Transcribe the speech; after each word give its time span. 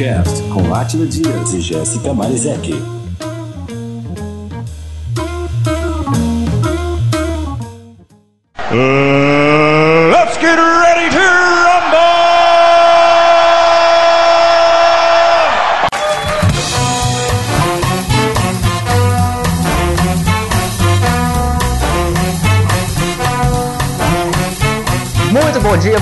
Vinhocast 0.00 0.42
com 0.54 0.74
Átila 0.74 1.06
Dias 1.06 1.52
e 1.52 1.60
Jéssica 1.60 2.14
Marizek. 2.14 2.72
Uh, 8.72 9.09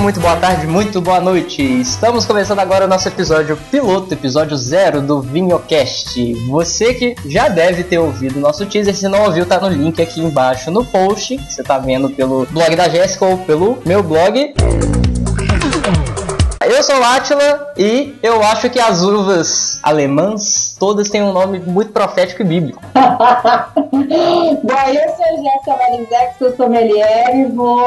Muito 0.08 0.20
boa 0.20 0.36
tarde, 0.36 0.66
muito 0.66 1.02
boa 1.02 1.20
noite. 1.20 1.62
Estamos 1.62 2.24
começando 2.24 2.60
agora 2.60 2.86
o 2.86 2.88
nosso 2.88 3.06
episódio 3.06 3.58
piloto, 3.70 4.14
episódio 4.14 4.56
zero 4.56 5.02
do 5.02 5.20
Vinhocast. 5.20 6.32
Você 6.46 6.94
que 6.94 7.14
já 7.26 7.50
deve 7.50 7.84
ter 7.84 7.98
ouvido 7.98 8.38
o 8.38 8.40
nosso 8.40 8.64
teaser, 8.64 8.94
se 8.94 9.06
não 9.06 9.24
ouviu, 9.24 9.44
tá 9.44 9.60
no 9.60 9.68
link 9.68 10.00
aqui 10.00 10.22
embaixo 10.22 10.70
no 10.70 10.82
post. 10.82 11.38
Você 11.46 11.62
tá 11.62 11.78
vendo 11.78 12.08
pelo 12.08 12.46
blog 12.46 12.74
da 12.74 12.88
Jéssica 12.88 13.26
ou 13.26 13.36
pelo 13.36 13.82
meu 13.84 14.02
blog. 14.02 14.54
Eu 16.78 16.84
sou 16.84 16.94
o 16.94 17.02
Átila 17.02 17.72
e 17.76 18.16
eu 18.22 18.40
acho 18.40 18.70
que 18.70 18.78
as 18.78 19.02
uvas 19.02 19.80
alemãs 19.82 20.76
todas 20.78 21.08
têm 21.08 21.20
um 21.20 21.32
nome 21.32 21.58
muito 21.58 21.90
profético 21.90 22.42
e 22.42 22.44
bíblico. 22.44 22.80
Bom, 22.94 23.82
eu 23.82 25.10
sou 25.16 25.24
a 25.24 25.42
Jéssica 25.42 25.76
Marizek, 25.76 26.38
sou 26.38 26.54
sommelier 26.54 27.34
e 27.34 27.46
vou 27.46 27.84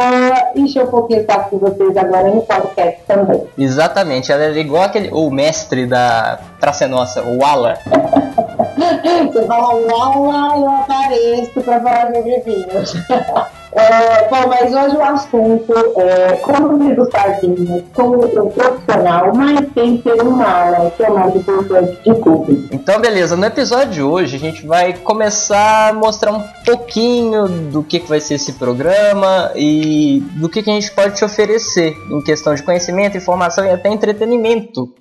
encher 0.57 0.83
um 0.83 0.87
pouquinho 0.87 1.23
o 1.23 1.25
saco 1.25 1.55
de 1.55 1.61
vocês 1.61 1.95
agora 1.95 2.31
no 2.31 2.41
podcast 2.41 2.99
também. 3.07 3.47
Exatamente, 3.57 4.29
ela 4.29 4.43
é 4.43 4.57
igual 4.57 4.83
aquele, 4.83 5.09
o 5.13 5.31
mestre 5.31 5.85
da 5.85 6.41
Praça 6.59 6.85
Nossa, 6.85 7.21
o 7.21 7.37
Wala. 7.37 7.77
Você 9.31 9.45
fala 9.45 9.73
uau, 9.73 10.59
eu 10.59 10.69
apareço 10.69 11.61
para 11.61 11.79
falar 11.79 12.13
sobre 12.13 12.39
vinhos. 12.41 12.93
É, 13.73 14.27
bom, 14.27 14.47
mas 14.47 14.73
hoje 14.73 14.97
o 14.97 15.03
assunto 15.03 15.73
é 15.97 16.35
como 16.37 16.77
degustar 16.77 17.39
vinhos 17.39 17.83
como 17.93 18.25
um 18.25 18.49
profissional, 18.49 19.33
mas 19.33 19.65
sem 19.73 20.01
ser 20.01 20.21
um 20.21 20.31
mala, 20.31 20.91
que 20.91 21.03
é 21.03 21.09
o 21.09 21.13
mais 21.13 21.35
importante 21.35 21.91
de 22.03 22.13
tudo. 22.21 22.67
Então, 22.71 22.99
beleza, 22.99 23.37
no 23.37 23.45
episódio 23.45 23.93
de 23.93 24.01
hoje 24.01 24.35
a 24.35 24.39
gente 24.39 24.65
vai 24.65 24.93
começar 24.93 25.89
a 25.89 25.93
mostrar 25.93 26.33
um 26.33 26.43
pouquinho 26.65 27.47
do 27.47 27.81
que, 27.81 27.99
que 27.99 28.09
vai 28.09 28.19
ser 28.19 28.35
esse 28.35 28.53
programa 28.53 29.51
e 29.55 30.21
do 30.33 30.49
que, 30.49 30.61
que 30.61 30.69
a 30.69 30.73
gente 30.73 30.91
pode 30.91 31.15
te 31.15 31.23
oferecer 31.23 31.95
em 32.09 32.21
questão 32.21 32.53
de 32.53 32.63
conhecimento, 32.63 33.15
informação 33.15 33.65
e 33.65 33.69
até 33.69 33.89
entretenimento. 33.89 34.93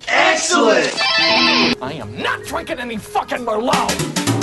I 1.81 1.99
am 1.99 2.11
not 2.17 2.43
drinking 2.47 2.79
any 2.79 2.97
fucking 2.97 3.43
Merlot! 3.43 4.40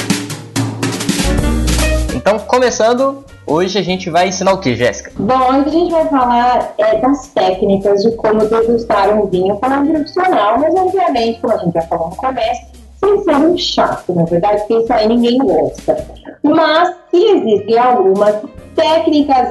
Então, 2.19 2.37
começando, 2.37 3.25
hoje 3.47 3.79
a 3.79 3.83
gente 3.83 4.11
vai 4.11 4.27
ensinar 4.27 4.53
o 4.53 4.59
que, 4.59 4.75
Jéssica? 4.75 5.13
Bom, 5.17 5.39
hoje 5.39 5.69
a 5.69 5.69
gente 5.69 5.93
vai 5.93 6.09
falar 6.09 6.75
é, 6.77 6.99
das 6.99 7.29
técnicas 7.29 8.03
de 8.03 8.11
como 8.17 8.45
degustar 8.45 9.17
um 9.17 9.27
vinho 9.27 9.57
para 9.59 9.79
um 9.79 9.87
profissional, 9.87 10.59
mas 10.59 10.75
obviamente, 10.75 11.41
como 11.41 11.55
a 11.55 11.59
gente 11.59 11.75
já 11.75 11.83
falou 11.83 12.11
no 12.11 12.17
começo, 12.17 12.63
sem 12.99 13.23
ser 13.23 13.37
um 13.37 13.57
chato, 13.57 14.13
na 14.13 14.25
verdade, 14.25 14.59
porque 14.67 14.83
isso 14.83 14.93
aí 14.93 15.07
ninguém 15.07 15.39
gosta. 15.39 15.97
Mas 16.43 16.97
se 17.09 17.23
existem 17.23 17.79
algumas 17.79 18.35
técnicas 18.75 19.49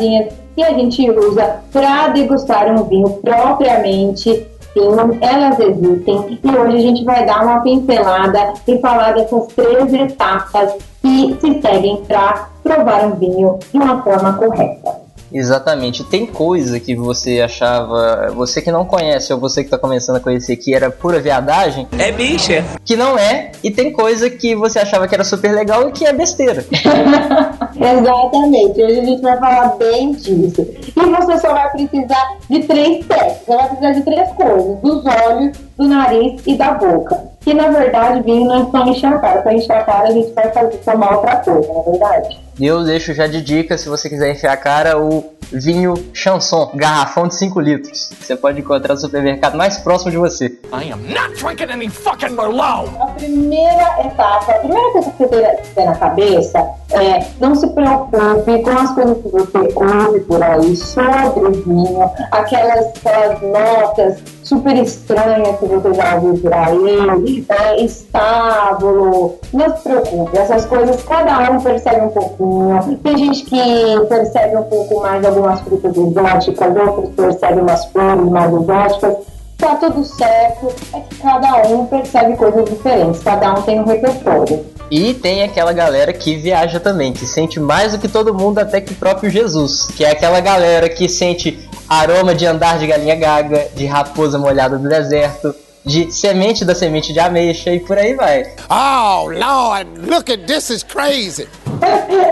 que 0.54 0.62
a 0.62 0.74
gente 0.74 1.10
usa 1.10 1.62
para 1.72 2.10
degustar 2.10 2.68
um 2.70 2.84
vinho 2.84 3.10
propriamente 3.24 4.46
sim, 4.74 5.20
elas 5.22 5.60
existem 5.60 6.40
e 6.44 6.50
hoje 6.50 6.76
a 6.76 6.82
gente 6.82 7.04
vai 7.06 7.26
dar 7.26 7.44
uma 7.44 7.62
pincelada 7.62 8.54
e 8.68 8.78
falar 8.80 9.14
dessas 9.14 9.48
três 9.48 9.94
etapas 9.94 10.76
que 11.02 11.38
se 11.40 11.62
seguem 11.62 12.04
para 12.08 12.50
provar 12.64 13.06
um 13.06 13.16
vinho 13.16 13.60
de 13.72 13.78
uma 13.78 14.02
forma 14.04 14.34
correta. 14.34 15.08
Exatamente. 15.32 16.06
Tem 16.06 16.26
coisa 16.26 16.80
que 16.80 16.96
você 16.96 17.42
achava, 17.42 18.32
você 18.34 18.62
que 18.62 18.72
não 18.72 18.86
conhece 18.86 19.34
ou 19.34 19.40
você 19.40 19.62
que 19.62 19.70
tá 19.70 19.78
começando 19.78 20.16
a 20.16 20.20
conhecer 20.22 20.56
que 20.56 20.74
era 20.74 20.90
pura 20.90 21.20
viadagem, 21.20 21.86
É 22.00 22.14
bicha. 22.14 22.64
que 22.86 22.96
não 22.96 23.18
é, 23.18 23.52
e 23.62 23.70
tem 23.70 23.92
coisa 23.92 24.30
que 24.30 24.56
você 24.56 24.80
achava 24.80 25.06
que 25.06 25.14
era 25.14 25.26
super 25.26 25.52
legal 25.54 25.90
e 25.90 25.92
que 25.92 26.06
é 26.06 26.14
besteira. 26.14 26.66
Exatamente, 27.76 28.82
hoje 28.82 29.00
a 29.00 29.04
gente 29.06 29.22
vai 29.22 29.38
falar 29.38 29.76
bem 29.78 30.14
disso. 30.14 30.62
E 30.62 30.94
você 30.96 31.38
só 31.40 31.52
vai 31.54 31.70
precisar 31.72 32.38
de 32.50 32.64
três 32.64 33.06
técnicas, 33.06 33.38
você 33.46 33.56
vai 33.56 33.68
precisar 33.68 33.92
de 33.92 34.02
três 34.04 34.32
coisas: 34.32 34.80
dos 34.82 35.06
olhos, 35.06 35.58
do 35.78 35.88
nariz 35.88 36.42
e 36.46 36.56
da 36.56 36.72
boca. 36.74 37.37
Que 37.48 37.54
na 37.54 37.70
verdade 37.70 38.22
vinho 38.24 38.46
não 38.46 38.92
é 38.92 38.94
só 38.94 39.18
cara, 39.20 39.42
para 39.42 39.54
encher 39.54 39.72
a 39.72 39.84
cara 39.84 40.10
a 40.10 40.12
gente 40.12 40.34
vai 40.34 40.52
fazer 40.52 40.80
tomar 40.80 41.16
outra 41.16 41.38
coisa, 41.38 41.66
na 41.72 41.80
é 41.80 41.84
verdade. 41.84 42.40
E 42.60 42.66
eu 42.66 42.84
deixo 42.84 43.14
já 43.14 43.26
de 43.26 43.42
dica, 43.42 43.78
se 43.78 43.88
você 43.88 44.10
quiser 44.10 44.32
enfiar 44.32 44.52
a 44.52 44.58
cara, 44.58 45.00
o 45.00 45.24
vinho 45.50 45.94
chanson, 46.14 46.72
garrafão 46.76 47.26
de 47.26 47.36
5 47.36 47.62
litros. 47.62 48.10
Você 48.20 48.36
pode 48.36 48.60
encontrar 48.60 48.96
no 48.96 49.00
supermercado 49.00 49.56
mais 49.56 49.78
próximo 49.78 50.12
de 50.12 50.18
você. 50.18 50.48
I 50.74 50.92
am 50.92 51.00
not 51.08 51.42
drinking 51.42 51.72
any 51.72 51.88
fucking 51.88 52.32
Merlot! 52.32 52.90
A 53.00 53.06
primeira 53.12 54.06
etapa, 54.06 54.52
a 54.52 54.60
primeira 54.60 54.92
coisa 54.92 55.12
que 55.12 55.26
você 55.26 55.58
tem 55.74 55.86
na 55.86 55.96
cabeça 55.96 56.60
é 56.92 57.26
não 57.40 57.56
se 57.56 57.66
preocupe 57.68 58.62
com 58.62 58.72
as 58.72 58.92
coisas 58.94 59.18
que 59.20 59.30
você 59.30 59.58
ouve 59.74 60.20
por 60.20 60.44
aí 60.44 60.76
sobre 60.76 61.62
vinho, 61.62 62.12
aquelas, 62.32 62.88
aquelas 62.98 63.42
notas 63.42 64.37
super 64.48 64.78
estranhas 64.78 65.60
que 65.60 65.66
você 65.66 65.94
já 65.94 66.16
ouviu 66.16 66.38
por 66.42 66.54
aí, 66.54 67.46
é, 67.50 67.84
estábulo, 67.84 69.38
não 69.52 69.76
se 69.76 69.84
preocupe, 69.84 70.38
essas 70.38 70.66
coisas 70.66 71.04
cada 71.04 71.52
um 71.52 71.60
percebe 71.60 72.02
um 72.06 72.10
pouquinho. 72.10 72.98
Tem 73.04 73.18
gente 73.18 73.44
que 73.44 74.00
percebe 74.08 74.56
um 74.56 74.64
pouco 74.64 75.02
mais 75.02 75.26
algumas 75.26 75.60
frutas 75.62 75.96
exóticas, 75.96 76.76
outros 76.78 77.10
percebem 77.16 77.60
umas 77.62 77.86
flores 77.88 78.26
mais 78.26 78.54
exóticas. 78.54 79.18
Tá 79.58 79.76
tudo 79.76 80.04
certo, 80.04 80.68
é 80.94 81.00
que 81.00 81.16
cada 81.16 81.68
um 81.68 81.86
percebe 81.88 82.38
coisas 82.38 82.64
diferentes, 82.66 83.24
cada 83.24 83.54
um 83.54 83.62
tem 83.64 83.80
um 83.80 83.86
repertório. 83.86 84.64
E 84.90 85.14
tem 85.16 85.44
aquela 85.44 85.74
galera 85.74 86.14
que 86.14 86.38
viaja 86.38 86.80
também, 86.80 87.12
que 87.12 87.26
sente 87.26 87.60
mais 87.60 87.92
do 87.92 88.00
que 88.00 88.08
todo 88.08 88.34
mundo, 88.34 88.60
até 88.60 88.80
que 88.80 88.94
próprio 88.94 89.30
Jesus. 89.30 89.88
Que 89.88 90.06
é 90.06 90.12
aquela 90.12 90.40
galera 90.40 90.88
que 90.88 91.10
sente 91.10 91.67
aroma 91.90 92.34
de 92.36 92.46
andar 92.46 92.78
de 92.80 92.88
galinha 92.88 93.16
gaga, 93.16 93.68
de 93.76 93.86
raposa 93.86 94.38
molhada 94.38 94.78
do 94.78 94.88
deserto, 94.88 95.54
de 95.86 96.12
semente 96.12 96.66
da 96.66 96.76
semente 96.76 97.14
de 97.14 97.20
ameixa 97.20 97.72
e 97.72 97.80
por 97.80 97.98
aí 97.98 98.14
vai. 98.14 98.46
Oh, 98.70 99.30
Lord, 99.30 99.90
look 100.06 100.30
at 100.32 100.46
this 100.46 100.70
is 100.70 100.84
crazy. 100.84 101.48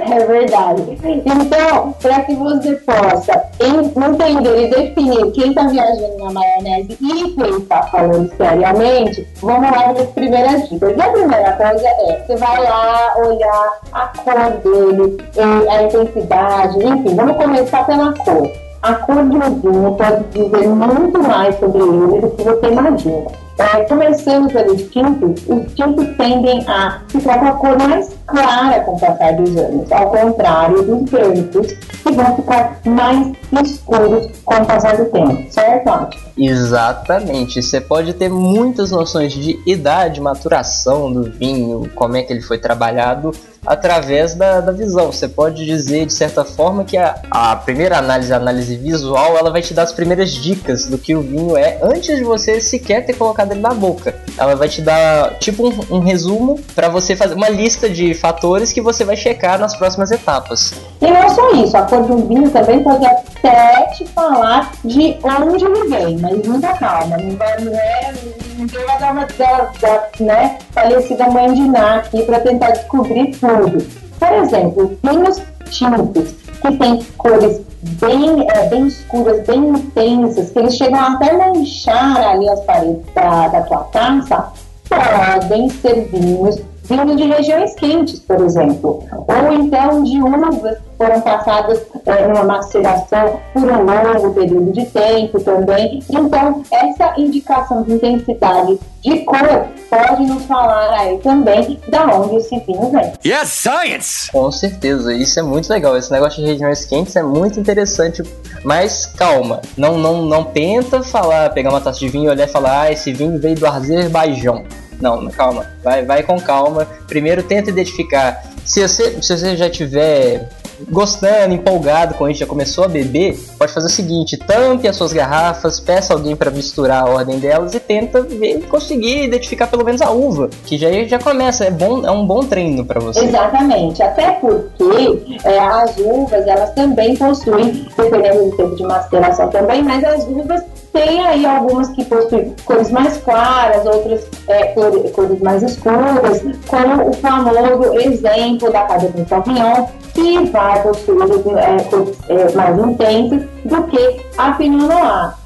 É 0.08 0.26
verdade. 0.26 0.98
Então, 1.04 1.94
para 2.02 2.22
que 2.22 2.36
você 2.36 2.74
possa 2.76 3.44
en- 3.60 3.92
entender 4.06 4.66
e 4.66 4.70
definir 4.70 5.32
quem 5.32 5.50
está 5.50 5.64
viajando 5.68 6.18
na 6.24 6.32
maionese 6.32 6.98
e 7.02 7.32
quem 7.36 7.58
está 7.58 7.84
falando 7.84 8.32
seriamente, 8.38 9.28
vamos 9.42 9.72
lá 9.72 9.94
para 9.94 10.04
as 10.04 10.10
primeiras 10.10 10.70
dicas. 10.70 10.96
E 10.96 11.02
a 11.02 11.10
primeira 11.10 11.52
coisa 11.54 11.88
é, 11.88 12.24
você 12.26 12.36
vai 12.38 12.64
lá 12.64 13.14
olhar 13.18 13.80
a 13.94 14.08
cor 14.08 14.52
dele, 14.64 15.18
e 15.36 15.70
a 15.70 15.84
intensidade, 15.84 16.78
enfim, 16.78 17.16
vamos 17.16 17.38
começar 17.38 17.86
pela 17.86 18.14
cor. 18.14 18.52
A 18.86 18.94
cor 18.94 19.16
de 19.16 19.36
um 19.36 19.60
vinho 19.62 19.96
pode 19.96 20.26
dizer 20.26 20.68
muito 20.68 21.18
mais 21.24 21.58
sobre 21.58 21.82
ele 21.82 22.22
do 22.22 22.30
que 22.30 22.44
você 22.44 22.68
imagina. 22.68 23.45
É, 23.58 23.84
começando 23.86 24.52
pelos 24.52 24.82
tintos, 24.90 25.42
os 25.48 25.74
tintos 25.74 26.06
tendem 26.18 26.62
a 26.68 27.02
ficar 27.08 27.40
com 27.40 27.48
a 27.48 27.52
cor 27.54 27.78
mais 27.78 28.10
clara 28.28 28.82
com 28.82 28.96
o 28.96 29.00
passar 29.00 29.34
dos 29.34 29.56
anos, 29.56 29.92
ao 29.92 30.10
contrário 30.10 30.84
dos 30.84 31.10
brancos, 31.10 31.72
que 31.72 32.12
vão 32.12 32.36
ficar 32.36 32.80
mais 32.86 33.34
escuros 33.64 34.28
com 34.44 34.56
o 34.56 34.66
passar 34.66 34.98
do 34.98 35.06
tempo, 35.06 35.52
certo? 35.52 36.18
Exatamente. 36.38 37.62
Você 37.62 37.80
pode 37.80 38.14
ter 38.14 38.30
muitas 38.30 38.92
noções 38.92 39.32
de 39.32 39.58
idade, 39.66 40.20
maturação 40.20 41.12
do 41.12 41.24
vinho, 41.24 41.90
como 41.96 42.18
é 42.18 42.24
que 42.24 42.34
ele 42.34 42.42
foi 42.42 42.58
trabalhado, 42.58 43.32
através 43.66 44.36
da, 44.36 44.60
da 44.60 44.72
visão. 44.72 45.12
Você 45.12 45.28
pode 45.28 45.66
dizer, 45.66 46.06
de 46.06 46.14
certa 46.14 46.44
forma, 46.44 46.84
que 46.84 46.98
a, 46.98 47.16
a 47.32 47.56
primeira 47.56 47.98
análise, 47.98 48.34
a 48.34 48.38
análise 48.38 48.76
visual, 48.76 49.38
ela 49.38 49.50
vai 49.50 49.62
te 49.62 49.74
dar 49.74 49.84
as 49.84 49.94
primeiras 49.94 50.32
dicas 50.32 50.86
do 50.86 50.98
que 50.98 51.16
o 51.16 51.22
vinho 51.22 51.56
é 51.58 51.80
antes 51.82 52.18
de 52.18 52.24
você 52.24 52.60
sequer 52.60 53.06
ter 53.06 53.14
colocado 53.14 53.45
ele 53.54 53.62
na 53.62 53.74
boca. 53.74 54.16
Ela 54.38 54.56
vai 54.56 54.68
te 54.68 54.82
dar, 54.82 55.36
tipo, 55.40 55.68
um, 55.68 55.98
um 55.98 56.00
resumo 56.00 56.60
para 56.74 56.90
você 56.90 57.16
fazer 57.16 57.36
uma 57.36 57.50
lista 57.50 57.90
de 57.90 58.14
fatores 58.14 58.72
que 58.72 58.82
você 58.82 59.04
vai 59.04 59.16
checar 59.16 59.60
nas 59.60 59.76
próximas 59.76 60.12
etapas. 60.12 60.74
E 61.02 61.08
não 61.08 61.18
é 61.18 61.30
só 61.30 61.52
isso, 61.54 61.78
a 61.78 61.84
cor 61.84 62.00
um 62.12 62.28
vinho 62.28 62.50
também 62.50 62.84
pode 62.84 63.06
até 63.06 63.88
te 63.96 64.06
falar 64.08 64.72
de 64.84 65.18
onde 65.24 65.66
ele 65.66 65.90
vem, 65.90 66.18
mas 66.18 66.48
muita 66.48 66.74
calma, 66.74 67.18
não 67.18 67.36
vai, 67.36 67.54
é, 67.54 68.14
ninguém 68.58 68.86
vai 68.86 69.00
dar 69.00 69.12
uma 69.12 69.26
da, 69.26 69.72
da, 69.82 70.10
né, 70.20 70.58
falecida 70.72 71.30
mãe 71.30 71.54
de 71.54 71.62
Ná 71.62 71.98
aqui 71.98 72.24
para 72.24 72.40
tentar 72.40 72.72
descobrir 72.72 73.32
tudo. 73.32 73.86
Por 74.20 74.32
exemplo, 74.34 74.98
vinhos 75.04 75.42
tintos 75.70 76.45
que 76.62 76.78
têm 76.78 77.04
cores 77.18 77.62
bem, 77.82 78.48
é, 78.50 78.68
bem 78.68 78.88
escuras, 78.88 79.46
bem 79.46 79.70
intensas, 79.70 80.52
que 80.52 80.60
eles 80.60 80.76
chegam 80.76 81.00
até 81.00 81.34
manchar 81.34 82.18
ali 82.18 82.50
as 82.50 82.62
paredes 82.62 83.06
da, 83.14 83.48
da 83.48 83.62
tua 83.62 83.84
taça, 83.86 84.52
podem 84.90 85.70
ser 85.70 86.08
vinhos 86.12 86.60
vindos 86.86 87.18
de 87.18 87.24
regiões 87.24 87.74
quentes, 87.76 88.20
por 88.20 88.40
exemplo, 88.42 89.04
ou 89.12 89.54
então 89.54 90.04
de 90.04 90.22
uvas 90.22 90.78
que 90.78 90.98
foram 90.98 91.22
passadas 91.22 91.86
é, 92.06 92.28
numa 92.28 92.44
maceração 92.44 93.40
por 93.54 93.64
um 93.64 93.84
longo 93.84 94.34
período 94.34 94.72
de 94.72 94.86
tempo 94.86 95.40
também. 95.42 96.02
Então, 96.10 96.64
essa 96.72 97.20
indicação 97.20 97.84
de 97.84 97.94
intensidade 97.94 98.80
de 99.02 99.20
cor 99.20 99.68
pode 99.90 100.24
nos 100.24 100.46
falar 100.46 101.00
aí 101.00 101.18
também 101.20 101.80
da 101.88 102.06
onde 102.06 102.38
esse 102.38 102.58
vinho 102.60 102.92
vem. 102.92 103.14
Yes, 103.26 103.50
science! 103.50 104.32
Com 104.32 104.52
certeza, 104.52 105.14
isso 105.14 105.40
é 105.40 105.44
muito 105.44 105.70
legal. 105.70 105.98
Esse 105.98 106.12
negócio 106.12 106.44
de 106.44 106.50
regiões 106.50 106.86
quentes 106.86 107.16
é 107.16 107.24
muito 107.24 107.60
interessante. 107.60 108.24
Mas 108.64 109.06
calma, 109.06 109.62
não, 109.78 109.98
não, 109.98 110.24
não 110.24 110.44
tenta 110.44 111.04
falar, 111.04 111.52
pegar 111.52 111.70
uma 111.70 111.82
taça 111.82 112.00
de 112.00 112.10
vinho, 112.10 112.32
olhar 112.32 112.48
e 112.48 112.52
falar, 112.52 112.82
ah, 112.82 112.92
esse 112.92 113.14
vinho 113.14 113.40
veio 113.40 113.56
do 113.56 113.68
Azerbaijão. 113.68 114.64
Não, 115.00 115.28
calma, 115.30 115.66
vai, 115.84 116.04
vai 116.06 116.24
com 116.24 116.40
calma. 116.40 116.88
Primeiro 117.08 117.44
tenta 117.44 117.70
identificar. 117.70 118.44
Se 118.66 118.88
você, 118.88 119.22
se 119.22 119.38
você 119.38 119.56
já 119.56 119.70
tiver 119.70 120.50
gostando, 120.90 121.54
empolgado 121.54 122.16
com 122.16 122.28
isso, 122.30 122.40
já 122.40 122.46
começou 122.46 122.84
a 122.84 122.88
beber, 122.88 123.38
pode 123.58 123.72
fazer 123.72 123.88
o 123.88 123.90
seguinte: 123.90 124.38
tampe 124.38 124.88
as 124.88 124.96
suas 124.96 125.14
garrafas, 125.14 125.80
peça 125.80 126.14
alguém 126.14 126.36
para 126.36 126.52
misturar 126.52 127.04
a 127.04 127.10
ordem 127.10 127.40
delas 127.40 127.74
e 127.74 127.80
tenta 127.80 128.22
ver, 128.22 128.66
conseguir 128.68 129.24
identificar 129.24 129.68
pelo 129.68 129.84
menos 129.84 130.02
a 130.02 130.10
uva, 130.12 130.50
que 130.66 130.78
já 130.78 130.90
já 131.06 131.20
começa, 131.20 131.66
é 131.66 131.72
bom, 131.72 132.06
é 132.06 132.12
um 132.12 132.26
bom 132.26 132.42
treino 132.42 132.86
para 132.86 133.00
você. 133.00 133.22
Exatamente, 133.22 134.02
até 134.02 134.32
porque 134.32 135.38
é, 135.44 135.60
as 135.60 135.98
uvas 135.98 136.48
elas 136.48 136.72
também 136.74 137.16
possuem, 137.16 137.88
dependendo 137.98 138.50
do 138.50 138.58
tempo 138.58 138.76
de 138.76 138.84
maceração 138.84 139.50
também, 139.50 139.84
mas 139.84 140.04
as 140.04 140.26
uvas 140.26 140.64
tem 140.96 141.20
aí 141.26 141.46
algumas 141.46 141.90
que 141.90 142.06
possuem 142.06 142.56
cores 142.64 142.90
mais 142.90 143.18
claras, 143.18 143.86
outras 143.86 144.26
é, 144.48 144.68
cores, 144.68 145.12
cores 145.12 145.42
mais 145.42 145.62
escuras, 145.62 146.42
como 146.68 147.10
o 147.10 147.14
famoso 147.14 148.00
exemplo 148.00 148.72
da 148.72 148.84
Cabernet 148.84 149.28
Sauvignon, 149.28 149.88
que 150.14 150.46
vai 150.52 150.82
possuir 150.82 151.58
é, 151.58 151.84
cores 151.84 152.18
é, 152.30 152.52
mais 152.54 152.80
intensas 152.80 153.42
do 153.66 153.84
que 153.88 154.22
a 154.38 154.54
Pinot 154.54 154.88
Noir 154.88 155.45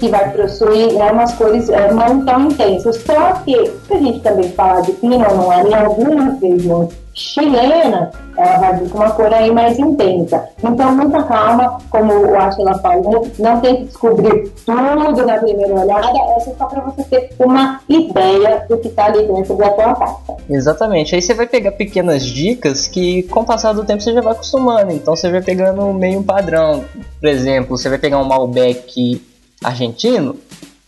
que 0.00 0.08
vai 0.08 0.30
possuir 0.32 0.94
né, 0.94 1.12
umas 1.12 1.32
cores 1.34 1.68
é, 1.68 1.92
não 1.92 2.24
tão 2.24 2.46
intensas. 2.46 2.96
Só 2.96 3.32
que, 3.44 3.70
se 3.86 3.94
a 3.94 3.98
gente 3.98 4.20
também 4.20 4.50
falar 4.52 4.80
de 4.80 4.92
Pinot 4.92 5.34
Noir 5.34 5.66
em 5.66 5.74
algumas 5.74 6.40
regiões 6.40 6.98
chilena, 7.12 8.10
ela 8.36 8.58
vai 8.58 8.78
vir 8.78 8.88
com 8.88 8.98
uma 8.98 9.10
cor 9.10 9.32
aí 9.32 9.50
mais 9.50 9.78
intensa. 9.78 10.48
Então, 10.62 10.96
muita 10.96 11.22
calma, 11.24 11.78
como 11.90 12.12
o 12.12 12.36
Atila 12.36 12.78
falou, 12.78 13.28
não 13.38 13.60
tem 13.60 13.76
que 13.76 13.84
descobrir 13.84 14.50
tudo 14.64 15.26
na 15.26 15.38
primeira 15.38 15.74
olhada, 15.74 16.08
é 16.08 16.40
só 16.40 16.64
para 16.66 16.80
você 16.82 17.02
ter 17.02 17.30
uma 17.38 17.80
ideia 17.88 18.64
do 18.68 18.78
que 18.78 18.88
está 18.88 19.06
ali 19.06 19.26
dentro 19.26 19.54
da 19.56 19.70
tua 19.70 19.94
carta. 19.94 20.36
Exatamente, 20.48 21.14
aí 21.14 21.20
você 21.20 21.34
vai 21.34 21.46
pegar 21.46 21.72
pequenas 21.72 22.24
dicas 22.24 22.86
que 22.86 23.24
com 23.24 23.40
o 23.40 23.44
passar 23.44 23.72
do 23.72 23.84
tempo 23.84 24.00
você 24.00 24.14
já 24.14 24.20
vai 24.20 24.32
acostumando, 24.32 24.92
então 24.92 25.14
você 25.14 25.30
vai 25.30 25.42
pegando 25.42 25.92
meio 25.92 26.22
padrão. 26.22 26.84
Por 27.20 27.28
exemplo, 27.28 27.76
você 27.76 27.88
vai 27.88 27.98
pegar 27.98 28.18
um 28.18 28.24
Malbec 28.24 29.20
argentino, 29.62 30.38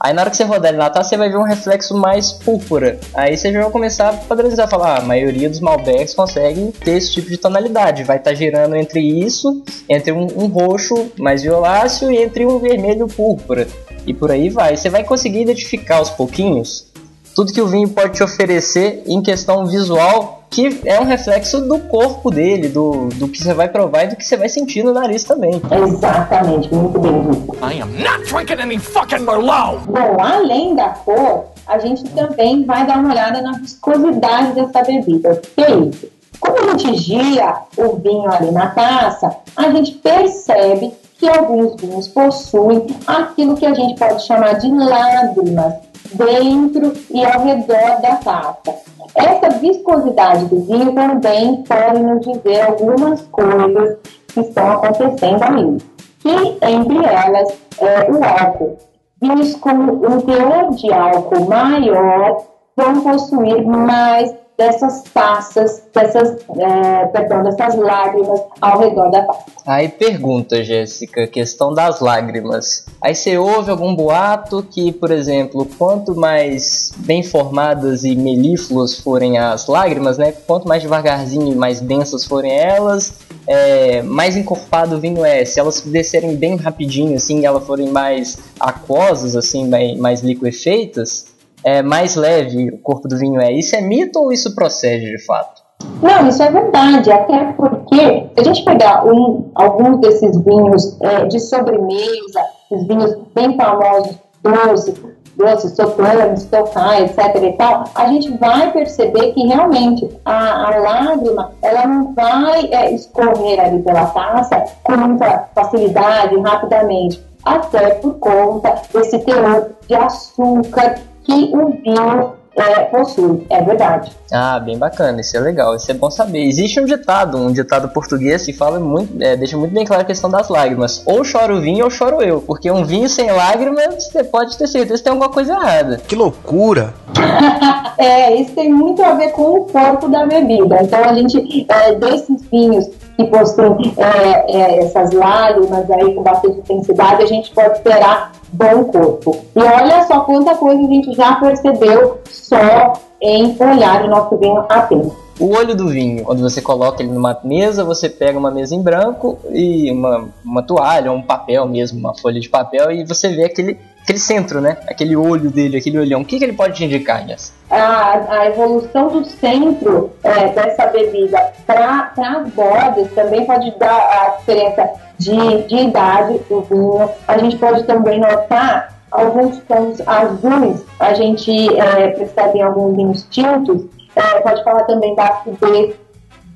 Aí 0.03 0.13
na 0.13 0.23
hora 0.23 0.31
que 0.31 0.37
você 0.37 0.43
rodar 0.43 0.73
ele 0.73 0.79
na 0.79 0.89
você 0.89 1.17
vai 1.17 1.31
ver 1.31 1.37
um 1.37 1.45
reflexo 1.45 1.97
mais 1.97 2.33
púrpura. 2.33 2.99
Aí 3.15 3.37
você 3.37 3.53
já 3.53 3.63
vai 3.63 3.71
começar 3.71 4.09
a 4.09 4.13
padronizar, 4.15 4.69
falar, 4.69 4.97
ah, 4.97 4.99
a 4.99 5.03
maioria 5.03 5.49
dos 5.49 5.61
Malbecs 5.61 6.13
consegue 6.13 6.73
ter 6.73 6.97
esse 6.97 7.13
tipo 7.13 7.31
de 7.31 7.37
tonalidade. 7.37 8.03
Vai 8.03 8.17
estar 8.17 8.31
tá 8.31 8.35
girando 8.35 8.75
entre 8.75 8.99
isso, 8.99 9.63
entre 9.89 10.11
um, 10.11 10.27
um, 10.37 10.49
roxo 10.49 11.13
mais 11.17 11.43
violáceo 11.43 12.11
e 12.11 12.17
entre 12.17 12.45
um 12.45 12.59
vermelho 12.59 13.07
púrpura. 13.07 13.69
E 14.05 14.13
por 14.13 14.33
aí 14.33 14.49
vai. 14.49 14.77
Você 14.77 14.91
vai 14.91 15.05
conseguir 15.05 15.43
identificar 15.43 15.99
aos 15.99 16.11
pouquinhos 16.11 16.92
tudo 17.35 17.53
que 17.53 17.61
o 17.61 17.67
vinho 17.67 17.89
pode 17.89 18.15
te 18.15 18.23
oferecer 18.23 19.03
em 19.07 19.23
questão 19.23 19.67
visual 19.67 20.43
que 20.53 20.83
é 20.85 21.01
um 21.01 21.05
reflexo 21.05 21.63
do 21.63 21.79
corpo 21.79 22.31
dele, 22.31 22.69
do, 22.69 23.09
do 23.15 23.27
que 23.27 23.43
você 23.43 23.55
vai 23.55 23.69
provar 23.69 24.05
e 24.05 24.09
do 24.09 24.17
que 24.17 24.25
você 24.25 24.37
vai 24.37 24.51
sentir 24.51 24.83
no 24.83 24.93
nariz 24.93 25.25
também. 25.25 25.61
Exatamente, 25.71 26.73
muito 26.73 26.99
bem 26.99 27.23
dito. 27.23 27.57
I 27.63 27.81
am 27.81 27.91
not 28.03 28.23
drinking 28.27 28.61
any 28.61 28.79
fucking 28.79 29.21
Merlot! 29.21 29.79
Bom, 29.87 30.21
além 30.21 30.75
da 30.77 30.91
cor, 30.91 31.47
a 31.67 31.79
gente 31.79 32.05
também 32.11 32.67
vai 32.67 32.87
dar 32.87 32.99
uma 32.99 33.11
olhada 33.11 33.41
na 33.41 33.53
viscosidade 33.53 34.53
dessa 34.53 34.83
bebida. 34.83 35.41
Que 35.57 35.63
é 35.63 35.71
isso? 35.71 36.07
Quando 36.39 36.59
a 36.59 36.77
gente 36.77 36.99
gira 36.99 37.63
o 37.79 37.97
vinho 37.97 38.31
ali 38.31 38.51
na 38.51 38.67
taça, 38.67 39.35
a 39.57 39.71
gente 39.71 39.93
percebe 39.93 40.93
que 41.19 41.29
alguns 41.29 41.81
vinhos 41.81 42.09
possuem 42.09 42.89
aquilo 43.07 43.57
que 43.57 43.65
a 43.65 43.73
gente 43.73 43.99
pode 43.99 44.27
chamar 44.27 44.55
de 44.55 44.71
lágrimas 44.71 45.75
dentro 46.15 46.93
e 47.11 47.25
ao 47.25 47.45
redor 47.45 48.01
da 48.01 48.17
taça. 48.17 48.75
Essa 49.15 49.59
viscosidade 49.59 50.47
do 50.47 50.61
vinho 50.61 50.95
também 50.95 51.63
pode 51.65 52.01
nos 52.01 52.21
dizer 52.21 52.63
algumas 52.63 53.23
coisas 53.29 53.99
que 54.29 54.41
estão 54.41 54.73
acontecendo 54.73 55.43
ali. 55.43 55.79
Que 56.21 56.67
entre 56.67 57.05
elas 57.05 57.53
é 57.79 58.11
o 58.11 58.25
álcool. 58.25 58.79
Vinhos 59.21 59.55
com 59.57 59.71
um 59.71 60.21
teor 60.21 60.71
de 60.75 60.93
álcool 60.93 61.45
maior 61.49 62.45
vão 62.77 63.01
possuir 63.03 63.65
mais 63.65 64.35
dessas 64.57 65.03
taças, 65.15 65.83
dessas, 65.95 66.39
é, 66.59 67.07
perdão, 67.07 67.43
dessas 67.43 67.75
lágrimas 67.75 68.41
ao 68.61 68.81
redor 68.81 69.11
da 69.11 69.23
taça. 69.25 69.45
Aí 69.67 69.89
pergunta, 69.89 70.63
Jéssica, 70.63 71.27
questão 71.27 71.73
das 71.73 72.01
lágrimas. 72.01 72.85
Aí 73.01 73.15
você 73.15 73.39
ouve 73.39 73.71
algum 73.71 73.95
boato 73.95 74.63
que, 74.63 74.93
por 74.93 75.11
exemplo, 75.11 75.67
quanto 75.79 76.15
mais 76.15 76.93
bem 76.99 77.23
formadas 77.23 78.05
e 78.05 78.15
melífluas 78.15 78.99
forem 78.99 79.39
as 79.39 79.67
lágrimas, 79.67 80.19
né? 80.19 80.33
Quanto 80.33 80.69
mais 80.69 80.83
devagarzinho 80.83 81.53
e 81.53 81.57
mais 81.57 81.81
densas 81.81 82.25
forem 82.25 82.53
elas, 82.53 83.15
é, 83.47 84.03
mais 84.03 84.37
encorpado 84.37 84.97
o 84.97 85.01
vinho 85.01 85.25
é. 85.25 85.45
Se 85.45 85.59
elas 85.59 85.81
descerem 85.81 86.37
bem 86.37 86.57
rapidinho, 86.57 87.17
assim, 87.17 87.47
elas 87.47 87.65
forem 87.65 87.91
mais 87.91 88.39
aquosas, 88.59 89.35
assim, 89.37 89.69
mais, 89.69 89.99
mais 89.99 90.23
liquefeitas, 90.23 91.27
é, 91.65 91.83
mais 91.83 92.17
leve 92.17 92.71
o 92.71 92.79
corpo 92.79 93.09
do 93.09 93.17
vinho 93.17 93.41
é. 93.41 93.53
Isso 93.53 93.77
é 93.77 93.81
mito 93.81 94.19
ou 94.19 94.33
isso 94.33 94.55
procede 94.55 95.11
de 95.11 95.25
fato? 95.25 95.63
Não, 96.01 96.29
isso 96.29 96.43
é 96.43 96.51
verdade, 96.51 97.11
até 97.11 97.53
porque 97.53 98.29
se 98.35 98.41
a 98.41 98.45
gente 98.45 98.65
pegar 98.65 99.05
um, 99.05 99.51
alguns 99.55 100.01
desses 100.01 100.37
vinhos 100.43 100.97
é, 101.01 101.25
de 101.27 101.41
sobremesa, 101.41 102.41
esses 102.71 102.87
vinhos 102.87 103.17
bem 103.35 103.57
famosos, 103.57 104.17
doces, 104.43 104.95
doces, 105.37 105.75
soplanos, 105.75 106.45
tocai, 106.45 107.05
etc 107.05 107.43
e 107.43 107.53
tal, 107.53 107.85
a 107.95 108.07
gente 108.07 108.37
vai 108.39 108.73
perceber 108.73 109.33
que 109.33 109.47
realmente 109.47 110.09
a, 110.25 110.69
a 110.69 110.79
lágrima, 110.79 111.53
ela 111.63 111.87
não 111.87 112.15
vai 112.15 112.67
é, 112.73 112.93
escorrer 112.93 113.61
ali 113.61 113.83
pela 113.83 114.07
taça 114.07 114.65
com 114.85 114.97
muita 114.97 115.49
facilidade, 115.55 116.39
rapidamente, 116.41 117.25
até 117.45 117.95
por 117.95 118.15
conta 118.19 118.75
desse 118.93 119.19
teor 119.21 119.71
de 119.89 119.95
açúcar 119.95 120.97
que 121.25 121.33
o 121.33 121.71
vinho 121.83 122.33
é, 122.57 122.81
possui, 122.85 123.47
é 123.49 123.63
verdade. 123.63 124.13
Ah, 124.31 124.61
bem 124.61 124.77
bacana, 124.77 125.21
isso 125.21 125.37
é 125.37 125.41
legal, 125.41 125.75
isso 125.75 125.91
é 125.91 125.95
bom 125.95 126.11
saber. 126.11 126.45
Existe 126.45 126.79
um 126.81 126.85
ditado, 126.85 127.39
um 127.39 127.51
ditado 127.51 127.89
português 127.89 128.45
que 128.45 128.53
fala 128.53 128.79
muito, 128.79 129.23
é, 129.23 129.37
deixa 129.37 129.57
muito 129.57 129.73
bem 129.73 129.87
claro 129.87 130.03
a 130.03 130.07
questão 130.07 130.29
das 130.29 130.49
lágrimas. 130.49 131.03
Ou 131.07 131.23
chora 131.25 131.55
o 131.55 131.61
vinho 131.61 131.85
ou 131.85 131.91
choro 131.91 132.23
eu, 132.23 132.43
porque 132.43 132.71
um 132.71 132.85
vinho 132.85 133.09
sem 133.09 133.31
lágrimas, 133.31 134.07
você 134.07 134.23
pode 134.23 134.57
ter 134.59 134.67
certeza 134.67 134.99
que 134.99 135.05
tem 135.05 135.13
alguma 135.13 135.31
coisa 135.31 135.53
errada. 135.55 135.97
Que 136.07 136.15
loucura! 136.15 136.93
é, 137.97 138.35
isso 138.37 138.55
tem 138.55 138.71
muito 138.73 139.03
a 139.03 139.15
ver 139.15 139.31
com 139.31 139.43
o 139.43 139.65
corpo 139.65 140.09
da 140.09 140.27
bebida. 140.27 140.83
Então 140.83 141.03
a 141.03 141.15
gente, 141.15 141.67
é, 141.69 141.95
desses 141.95 142.43
vinhos 142.51 142.87
que 143.25 143.31
possuem 143.31 143.95
é, 143.97 144.57
é, 144.57 144.79
essas 144.85 145.13
lágrimas 145.13 145.91
aí 145.91 146.15
com 146.15 146.23
bastante 146.23 146.59
intensidade, 146.59 147.23
a 147.23 147.27
gente 147.27 147.51
pode 147.53 147.73
esperar 147.73 148.33
bom 148.53 148.85
corpo. 148.85 149.39
E 149.55 149.61
olha 149.61 150.07
só 150.07 150.21
quanta 150.21 150.55
coisa 150.55 150.81
a 150.81 150.87
gente 150.87 151.13
já 151.13 151.37
percebeu 151.37 152.19
só 152.31 152.93
em 153.21 153.57
olhar 153.59 154.05
o 154.05 154.09
nosso 154.09 154.37
vinho 154.37 154.65
apenas. 154.69 155.13
O 155.41 155.57
olho 155.57 155.75
do 155.75 155.89
vinho, 155.89 156.25
quando 156.25 156.41
você 156.41 156.61
coloca 156.61 157.03
ele 157.03 157.11
numa 157.11 157.39
mesa, 157.43 157.85
você 157.85 158.09
pega 158.09 158.39
uma 158.39 158.51
mesa 158.51 158.75
em 158.75 158.83
branco 158.83 159.39
e 159.51 159.91
uma, 159.91 160.29
uma 160.45 160.63
toalha, 160.63 161.11
um 161.11 161.23
papel 161.23 161.67
mesmo, 161.67 161.99
uma 161.99 162.15
folha 162.15 162.39
de 162.39 162.49
papel, 162.49 162.91
e 162.93 163.05
você 163.05 163.29
vê 163.31 163.45
aquele, 163.45 163.79
aquele 164.03 164.19
centro, 164.19 164.61
né? 164.61 164.77
Aquele 164.89 165.17
olho 165.17 165.51
dele, 165.51 165.77
aquele 165.77 165.99
olhão. 165.99 166.21
O 166.21 166.25
que, 166.25 166.39
que 166.39 166.45
ele 166.45 166.53
pode 166.53 166.75
te 166.75 166.85
indicar, 166.85 167.27
Jess? 167.27 167.53
A, 167.71 168.41
a 168.41 168.47
evolução 168.47 169.09
do 169.09 169.25
centro 169.25 170.13
é, 170.23 170.49
dessa 170.49 170.87
bebida 170.87 171.53
para 171.67 172.13
as 172.17 172.49
bordas 172.51 173.11
também 173.13 173.47
pode 173.47 173.71
dar 173.79 173.97
a 173.97 174.37
diferença 174.39 174.91
de, 175.19 175.63
de 175.63 175.77
idade 175.77 176.41
do 176.49 176.61
vinho. 176.63 177.09
A 177.27 177.39
gente 177.39 177.57
pode 177.57 177.85
também 177.85 178.21
notar 178.21 178.93
alguns 179.11 179.59
tons 179.61 180.01
azuis, 180.07 180.85
a 180.99 181.15
gente 181.15 181.53
é, 181.79 182.09
percebe 182.09 182.59
em 182.59 182.63
alguns 182.63 182.97
vinhos 182.97 183.27
tintos, 183.31 183.85
é, 184.17 184.41
pode 184.41 184.65
falar 184.65 184.85
também 184.85 185.15
da 185.15 185.27
acidez. 185.27 185.95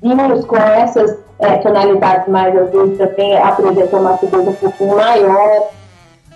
Vinhos 0.01 0.45
com 0.45 0.57
essas 0.57 1.17
é, 1.39 1.57
tonalidades 1.57 2.27
mais 2.27 2.55
azuis 2.55 2.97
também 2.97 3.37
apresentam 3.37 3.99
uma 3.99 4.13
acidez 4.13 4.47
um 4.47 4.53
pouquinho 4.53 4.95
maior, 4.95 5.69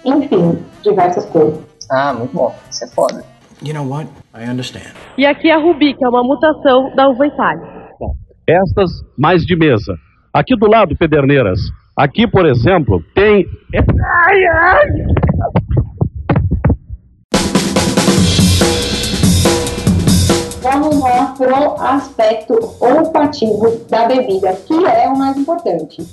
enfim, 0.06 0.64
diversas 0.84 1.26
coisas. 1.28 1.60
Ah, 1.92 2.14
muito 2.14 2.34
bom, 2.34 2.56
isso 2.70 2.84
é 2.86 2.88
foda. 2.88 3.24
You 3.64 3.74
know 3.74 3.88
what? 3.88 4.10
I 4.34 4.50
understand. 4.50 4.94
E 5.18 5.26
aqui 5.26 5.52
a 5.52 5.58
Rubi, 5.58 5.94
que 5.94 6.04
é 6.04 6.10
uma 6.10 6.24
mutação 6.24 6.96
da 6.96 7.08
uva 7.10 7.28
Itália. 7.28 7.64
Estas 8.48 8.90
mais 9.18 9.44
de 9.44 9.56
mesa. 9.56 9.96
Aqui 10.34 10.56
do 10.56 10.68
lado, 10.68 10.96
Pederneiras. 10.98 11.60
Aqui, 11.96 12.26
por 12.26 12.46
exemplo, 12.46 13.04
tem. 13.14 13.46
Ai, 13.76 14.46
ai! 14.46 14.88
Lá 21.02 21.34
pro 21.36 21.84
aspecto 21.84 22.76
olfativo 22.80 23.76
da 23.90 24.06
bebida, 24.06 24.54
que 24.54 24.86
é 24.86 25.10
o 25.10 25.18
mais 25.18 25.36
importante. 25.36 26.08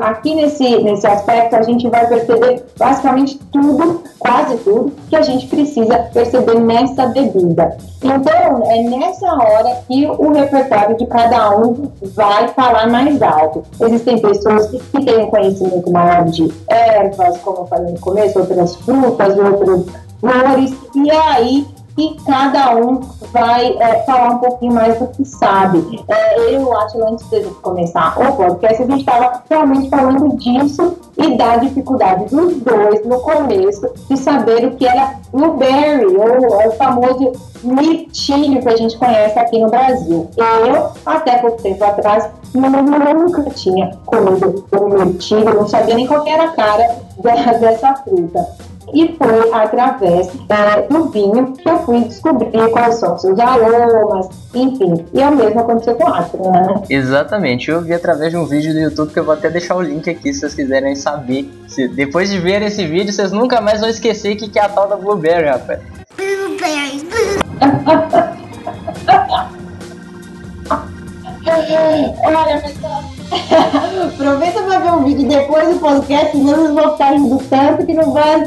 Aqui 0.00 0.34
nesse, 0.34 0.78
nesse 0.78 1.06
aspecto 1.06 1.56
a 1.56 1.62
gente 1.62 1.86
vai 1.90 2.06
perceber 2.06 2.64
basicamente 2.78 3.38
tudo, 3.52 4.02
quase 4.18 4.56
tudo, 4.58 4.92
que 5.10 5.16
a 5.16 5.20
gente 5.20 5.46
precisa 5.46 5.98
perceber 6.12 6.58
nessa 6.58 7.06
bebida. 7.08 7.76
Então, 8.02 8.62
é 8.64 8.82
nessa 8.82 9.30
hora 9.30 9.82
que 9.86 10.06
o 10.06 10.32
repertório 10.32 10.96
de 10.96 11.06
cada 11.06 11.58
um 11.58 11.90
vai 12.14 12.48
falar 12.48 12.88
mais 12.88 13.20
alto. 13.20 13.62
Existem 13.78 14.18
pessoas 14.22 14.70
que 14.70 15.04
têm 15.04 15.18
um 15.18 15.26
conhecimento 15.26 15.90
maior 15.90 16.24
de 16.24 16.50
ervas, 16.66 17.36
como 17.38 17.58
eu 17.58 17.66
falei 17.66 17.92
no 17.92 18.00
começo, 18.00 18.38
outras 18.38 18.74
frutas, 18.76 19.36
outras 19.38 19.84
flores, 20.18 20.74
e 20.94 21.10
aí 21.10 21.66
que 22.00 22.24
cada 22.24 22.74
um 22.76 23.00
vai 23.30 23.76
é, 23.78 24.02
falar 24.04 24.30
um 24.30 24.38
pouquinho 24.38 24.72
mais 24.72 24.98
do 24.98 25.06
que 25.08 25.24
sabe. 25.24 26.02
É, 26.08 26.54
eu 26.54 26.76
acho, 26.78 27.02
antes 27.04 27.28
de 27.28 27.42
começar 27.62 28.18
o 28.18 28.36
podcast, 28.36 28.82
a 28.82 28.86
gente 28.86 29.00
estava 29.00 29.42
realmente 29.48 29.90
falando 29.90 30.36
disso 30.36 30.96
e 31.18 31.36
da 31.36 31.56
dificuldade 31.56 32.34
dos 32.34 32.56
dois 32.56 33.04
no 33.04 33.20
começo 33.20 33.90
de 34.08 34.16
saber 34.16 34.66
o 34.66 34.76
que 34.76 34.86
era 34.86 35.14
blueberry, 35.30 36.16
ou 36.16 36.68
o 36.68 36.72
famoso 36.72 37.32
mirtilho 37.62 38.62
que 38.62 38.68
a 38.68 38.76
gente 38.76 38.96
conhece 38.96 39.38
aqui 39.38 39.58
no 39.58 39.68
Brasil. 39.68 40.28
Eu, 40.38 40.88
até 41.04 41.38
pouco 41.38 41.60
tempo 41.62 41.84
atrás, 41.84 42.30
nunca 42.54 43.42
tinha 43.50 43.90
comido 44.06 44.64
um 44.72 44.88
mirtilho, 44.88 45.54
não 45.54 45.68
sabia 45.68 45.94
nem 45.94 46.06
qual 46.06 46.26
era 46.26 46.44
a 46.44 46.52
cara 46.52 46.96
dessa 47.22 47.94
fruta 47.96 48.69
e 48.94 49.16
foi 49.16 49.52
através 49.52 50.28
é, 50.48 50.82
do 50.82 51.08
vinho 51.10 51.52
que 51.52 51.68
eu 51.68 51.78
fui 51.80 52.04
descobrir 52.04 52.50
quais 52.70 52.96
são 52.96 53.18
seus 53.18 53.38
aromas, 53.38 54.28
enfim. 54.54 55.04
E 55.12 55.20
é 55.20 55.28
o 55.28 55.36
mesmo 55.36 55.60
aconteceu 55.60 55.94
com 55.94 56.08
a 56.08 56.18
Astra, 56.18 56.40
né? 56.40 56.82
Exatamente, 56.88 57.70
eu 57.70 57.80
vi 57.80 57.92
através 57.94 58.30
de 58.30 58.36
um 58.36 58.46
vídeo 58.46 58.72
do 58.72 58.80
YouTube 58.80 59.12
que 59.12 59.18
eu 59.18 59.24
vou 59.24 59.34
até 59.34 59.50
deixar 59.50 59.76
o 59.76 59.82
link 59.82 60.08
aqui 60.08 60.32
se 60.32 60.40
vocês 60.40 60.54
quiserem 60.54 60.94
saber. 60.94 61.50
Se, 61.68 61.88
depois 61.88 62.30
de 62.30 62.38
ver 62.38 62.62
esse 62.62 62.86
vídeo, 62.86 63.12
vocês 63.12 63.32
nunca 63.32 63.60
mais 63.60 63.80
vão 63.80 63.88
esquecer 63.88 64.34
o 64.34 64.36
que, 64.36 64.48
que 64.48 64.58
é 64.58 64.62
a 64.62 64.68
tal 64.68 64.88
da 64.88 64.96
Blueberry, 64.96 65.46
rapaz. 65.46 65.80
Olha, 72.22 72.60
pessoal. 72.60 73.19
Aproveita 74.14 74.62
pra 74.62 74.78
ver 74.78 74.90
o 74.92 75.04
vídeo 75.04 75.28
depois 75.28 75.68
do 75.68 75.80
podcast, 75.80 76.32
senão 76.32 76.54
vocês 76.54 76.74
vão 76.74 76.92
ficar 76.92 77.10
rindo 77.12 77.38
tanto 77.48 77.86
que 77.86 77.94
não 77.94 78.12
vai, 78.12 78.40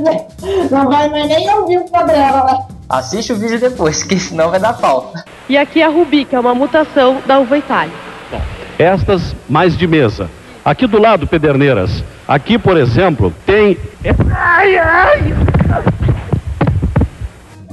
não 0.69 0.89
vai 0.89 1.09
mais 1.09 1.27
nem 1.27 1.49
ouvir 1.55 1.77
o 1.79 1.85
programa. 1.85 2.43
né? 2.45 2.59
Assiste 2.89 3.33
o 3.33 3.35
vídeo 3.35 3.59
depois, 3.59 4.03
que 4.03 4.19
senão 4.19 4.49
vai 4.51 4.59
dar 4.59 4.73
falta. 4.73 5.23
E 5.49 5.57
aqui 5.57 5.81
a 5.81 5.87
Rubi, 5.87 6.25
que 6.25 6.35
é 6.35 6.39
uma 6.39 6.53
mutação 6.53 7.17
da 7.25 7.39
uva 7.39 7.57
Itália. 7.57 7.93
Estas 8.77 9.35
mais 9.49 9.77
de 9.77 9.87
mesa. 9.87 10.29
Aqui 10.65 10.87
do 10.87 10.99
lado, 10.99 11.27
Pederneiras. 11.27 12.03
Aqui, 12.27 12.57
por 12.57 12.77
exemplo, 12.77 13.33
tem. 13.45 13.77
Ai, 14.35 14.77
ai! 14.77 15.33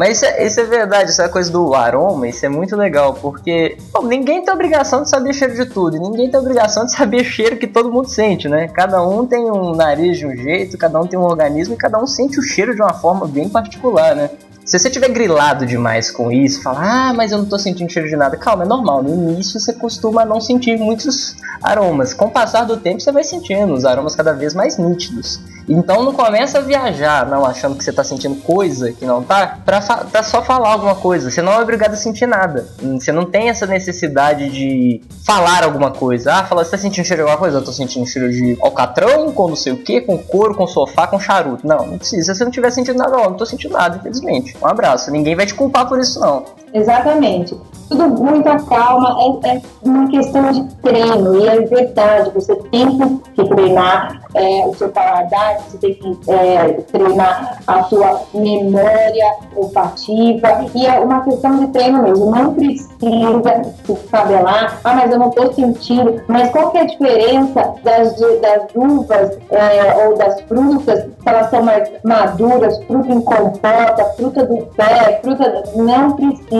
Mas 0.00 0.16
isso 0.16 0.25
é, 0.25 0.47
isso 0.47 0.59
é 0.59 0.64
verdade, 0.64 1.11
essa 1.11 1.28
coisa 1.28 1.52
do 1.52 1.75
aroma, 1.75 2.26
isso 2.26 2.47
é 2.47 2.49
muito 2.49 2.75
legal, 2.75 3.12
porque 3.12 3.76
pô, 3.92 4.02
ninguém 4.02 4.42
tem 4.42 4.54
obrigação 4.54 5.02
de 5.02 5.11
saber 5.11 5.35
cheiro 5.35 5.54
de 5.54 5.66
tudo, 5.66 5.99
ninguém 5.99 6.30
tem 6.30 6.40
obrigação 6.40 6.87
de 6.87 6.92
saber 6.97 7.23
cheiro 7.23 7.59
que 7.59 7.66
todo 7.66 7.92
mundo 7.92 8.09
sente, 8.09 8.49
né? 8.49 8.66
Cada 8.69 9.07
um 9.07 9.26
tem 9.26 9.50
um 9.50 9.75
nariz 9.75 10.16
de 10.16 10.26
um 10.26 10.35
jeito, 10.35 10.78
cada 10.78 10.99
um 10.99 11.07
tem 11.07 11.19
um 11.19 11.25
organismo 11.25 11.75
e 11.75 11.76
cada 11.76 12.02
um 12.02 12.07
sente 12.07 12.40
o 12.40 12.42
cheiro 12.42 12.75
de 12.75 12.80
uma 12.80 12.95
forma 12.95 13.28
bem 13.28 13.47
particular, 13.50 14.16
né? 14.16 14.30
Se 14.64 14.78
você 14.78 14.88
tiver 14.88 15.11
grilado 15.11 15.66
demais 15.66 16.11
com 16.11 16.33
isso, 16.33 16.62
falar, 16.62 17.11
ah, 17.11 17.12
mas 17.12 17.33
eu 17.33 17.37
não 17.37 17.45
tô 17.45 17.59
sentindo 17.59 17.92
cheiro 17.92 18.09
de 18.09 18.16
nada. 18.16 18.38
Calma, 18.38 18.64
é 18.64 18.66
normal. 18.66 19.02
No 19.02 19.33
início 19.33 19.61
você 19.61 19.73
costuma 19.73 20.25
não 20.25 20.40
sentir 20.40 20.78
muitos 20.78 21.37
aromas. 21.62 22.14
Com 22.14 22.26
o 22.26 22.30
passar 22.30 22.64
do 22.64 22.76
tempo 22.76 23.00
você 23.00 23.11
vai 23.12 23.25
sentindo 23.25 23.75
os 23.75 23.85
aromas 23.85 24.14
cada 24.14 24.33
vez 24.33 24.54
mais 24.54 24.78
nítidos. 24.78 25.40
Então 25.70 26.02
não 26.02 26.12
começa 26.12 26.58
a 26.58 26.60
viajar, 26.60 27.26
não 27.26 27.46
achando 27.46 27.76
que 27.76 27.84
você 27.84 27.92
tá 27.92 28.02
sentindo 28.02 28.34
coisa 28.42 28.92
que 28.92 29.06
não 29.06 29.22
tá, 29.22 29.58
pra, 29.64 29.80
pra 29.80 30.22
só 30.24 30.42
falar 30.42 30.70
alguma 30.72 30.96
coisa. 30.96 31.30
Você 31.30 31.40
não 31.40 31.52
é 31.52 31.60
obrigado 31.60 31.92
a 31.92 31.96
sentir 31.96 32.26
nada. 32.26 32.66
Hum, 32.82 32.98
Você 32.98 33.12
não 33.12 33.24
tem 33.24 33.48
essa 33.48 33.66
necessidade 33.66 34.50
de 34.50 35.00
falar 35.24 35.62
alguma 35.62 35.92
coisa. 35.92 36.32
Ah, 36.34 36.44
fala, 36.44 36.64
você 36.64 36.72
tá 36.72 36.78
sentindo 36.78 37.04
cheiro 37.04 37.22
de 37.22 37.28
alguma 37.30 37.38
coisa? 37.38 37.58
Eu 37.58 37.64
tô 37.64 37.72
sentindo 37.72 38.04
cheiro 38.04 38.30
de 38.32 38.58
alcatrão, 38.60 39.30
com 39.32 39.48
não 39.48 39.54
sei 39.56 39.72
o 39.72 39.76
que, 39.76 40.00
com 40.00 40.18
couro, 40.18 40.56
com 40.56 40.66
sofá, 40.66 41.06
com 41.06 41.20
charuto. 41.20 41.64
Não, 41.64 41.86
não 41.86 41.98
precisa. 41.98 42.34
Se 42.34 42.38
você 42.38 42.44
não 42.44 42.50
tiver 42.50 42.70
sentindo 42.72 42.98
nada, 42.98 43.16
não, 43.16 43.24
não 43.30 43.34
tô 43.34 43.46
sentindo 43.46 43.72
nada, 43.72 43.96
infelizmente. 43.96 44.56
Um 44.60 44.66
abraço. 44.66 45.10
Ninguém 45.12 45.36
vai 45.36 45.46
te 45.46 45.54
culpar 45.54 45.86
por 45.88 46.00
isso, 46.00 46.18
não. 46.18 46.44
Exatamente. 46.72 47.56
Tudo 47.88 48.06
muita 48.08 48.56
calma, 48.60 49.16
é, 49.42 49.56
é 49.56 49.62
uma 49.82 50.08
questão 50.08 50.52
de 50.52 50.62
treino, 50.76 51.40
e 51.40 51.48
é 51.48 51.60
verdade, 51.62 52.30
você 52.32 52.54
tem 52.54 52.86
que 53.34 53.44
treinar 53.44 54.22
é, 54.34 54.64
o 54.64 54.72
seu 54.76 54.90
paladar, 54.90 55.58
você 55.58 55.78
tem 55.78 55.94
que 55.94 56.30
é, 56.30 56.72
treinar 56.92 57.58
a 57.66 57.82
sua 57.84 58.22
memória 58.32 59.34
olfativa, 59.56 60.66
e 60.72 60.86
é 60.86 61.00
uma 61.00 61.24
questão 61.24 61.58
de 61.58 61.66
treino 61.72 62.04
mesmo, 62.04 62.30
não 62.30 62.54
precisa 62.54 63.62
se 63.84 63.96
fabelar, 64.08 64.78
ah, 64.84 64.94
mas 64.94 65.10
eu 65.10 65.18
não 65.18 65.30
estou 65.30 65.52
sentindo, 65.52 66.22
mas 66.28 66.48
qual 66.50 66.70
que 66.70 66.78
é 66.78 66.82
a 66.82 66.86
diferença 66.86 67.74
das, 67.82 68.14
das 68.40 68.62
uvas 68.72 69.36
é, 69.50 70.06
ou 70.06 70.16
das 70.16 70.40
frutas, 70.42 71.06
se 71.06 71.28
elas 71.28 71.50
são 71.50 71.64
mais 71.64 71.90
maduras, 72.04 72.80
fruta 72.84 73.12
em 73.12 73.20
compota, 73.20 74.04
fruta 74.16 74.44
do 74.44 74.64
pé, 74.76 75.20
fruta, 75.24 75.64
não 75.74 76.12
precisa 76.12 76.59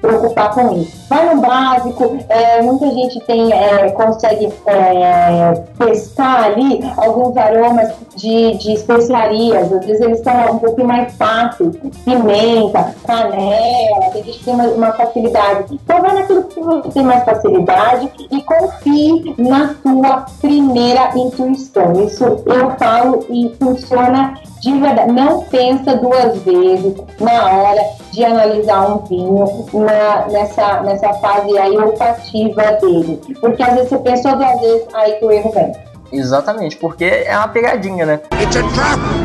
preocupar 0.00 0.54
com 0.54 0.76
isso. 0.76 1.06
Vai 1.08 1.34
no 1.34 1.40
básico, 1.40 2.16
é, 2.28 2.62
muita 2.62 2.90
gente 2.90 3.20
tem, 3.20 3.52
é, 3.52 3.90
consegue 3.90 4.52
é, 4.66 5.54
pescar 5.78 6.44
ali 6.44 6.80
alguns 6.96 7.36
aromas 7.36 7.92
de, 8.14 8.56
de 8.58 8.72
especiarias, 8.72 9.72
às 9.72 9.84
vezes 9.84 10.00
eles 10.00 10.20
são 10.20 10.52
um 10.52 10.58
pouquinho 10.58 10.88
mais 10.88 11.14
fáceis, 11.14 11.76
pimenta, 12.04 12.94
canela, 13.06 14.10
tem 14.12 14.24
gente 14.24 14.38
que 14.38 14.44
tem 14.44 14.54
uma, 14.54 14.64
uma 14.68 14.92
facilidade. 14.92 15.74
Então 15.84 16.00
vai 16.00 16.14
naquilo 16.14 16.44
que 16.44 16.60
você 16.60 16.88
tem 16.90 17.02
mais 17.02 17.24
facilidade 17.24 18.10
e 18.30 18.42
confie 18.42 19.34
na 19.38 19.74
sua 19.82 20.26
primeira 20.40 21.16
intuição. 21.16 21.92
Isso 22.04 22.24
eu 22.24 22.70
falo 22.78 23.24
e 23.30 23.54
funciona 23.58 24.34
de 24.72 24.80
verdade. 24.80 25.12
Não 25.12 25.42
pensa 25.44 25.96
duas 25.96 26.38
vezes 26.42 26.94
na 27.20 27.46
hora 27.46 27.82
de 28.10 28.24
analisar 28.24 28.90
um 28.90 28.98
vinho 29.04 29.66
na, 29.72 30.26
nessa, 30.26 30.80
nessa 30.82 31.12
fase 31.14 31.56
aí 31.56 31.76
olfativa 31.76 32.72
dele. 32.80 33.20
Porque 33.40 33.62
às 33.62 33.74
vezes 33.74 33.88
você 33.90 33.98
pensou 33.98 34.36
duas 34.36 34.60
vezes, 34.60 34.86
aí 34.94 35.12
que 35.12 35.24
o 35.24 35.30
erro 35.30 35.50
vem. 35.52 35.72
Exatamente, 36.12 36.76
porque 36.76 37.04
é 37.04 37.36
uma 37.36 37.48
pegadinha, 37.48 38.06
né? 38.06 38.20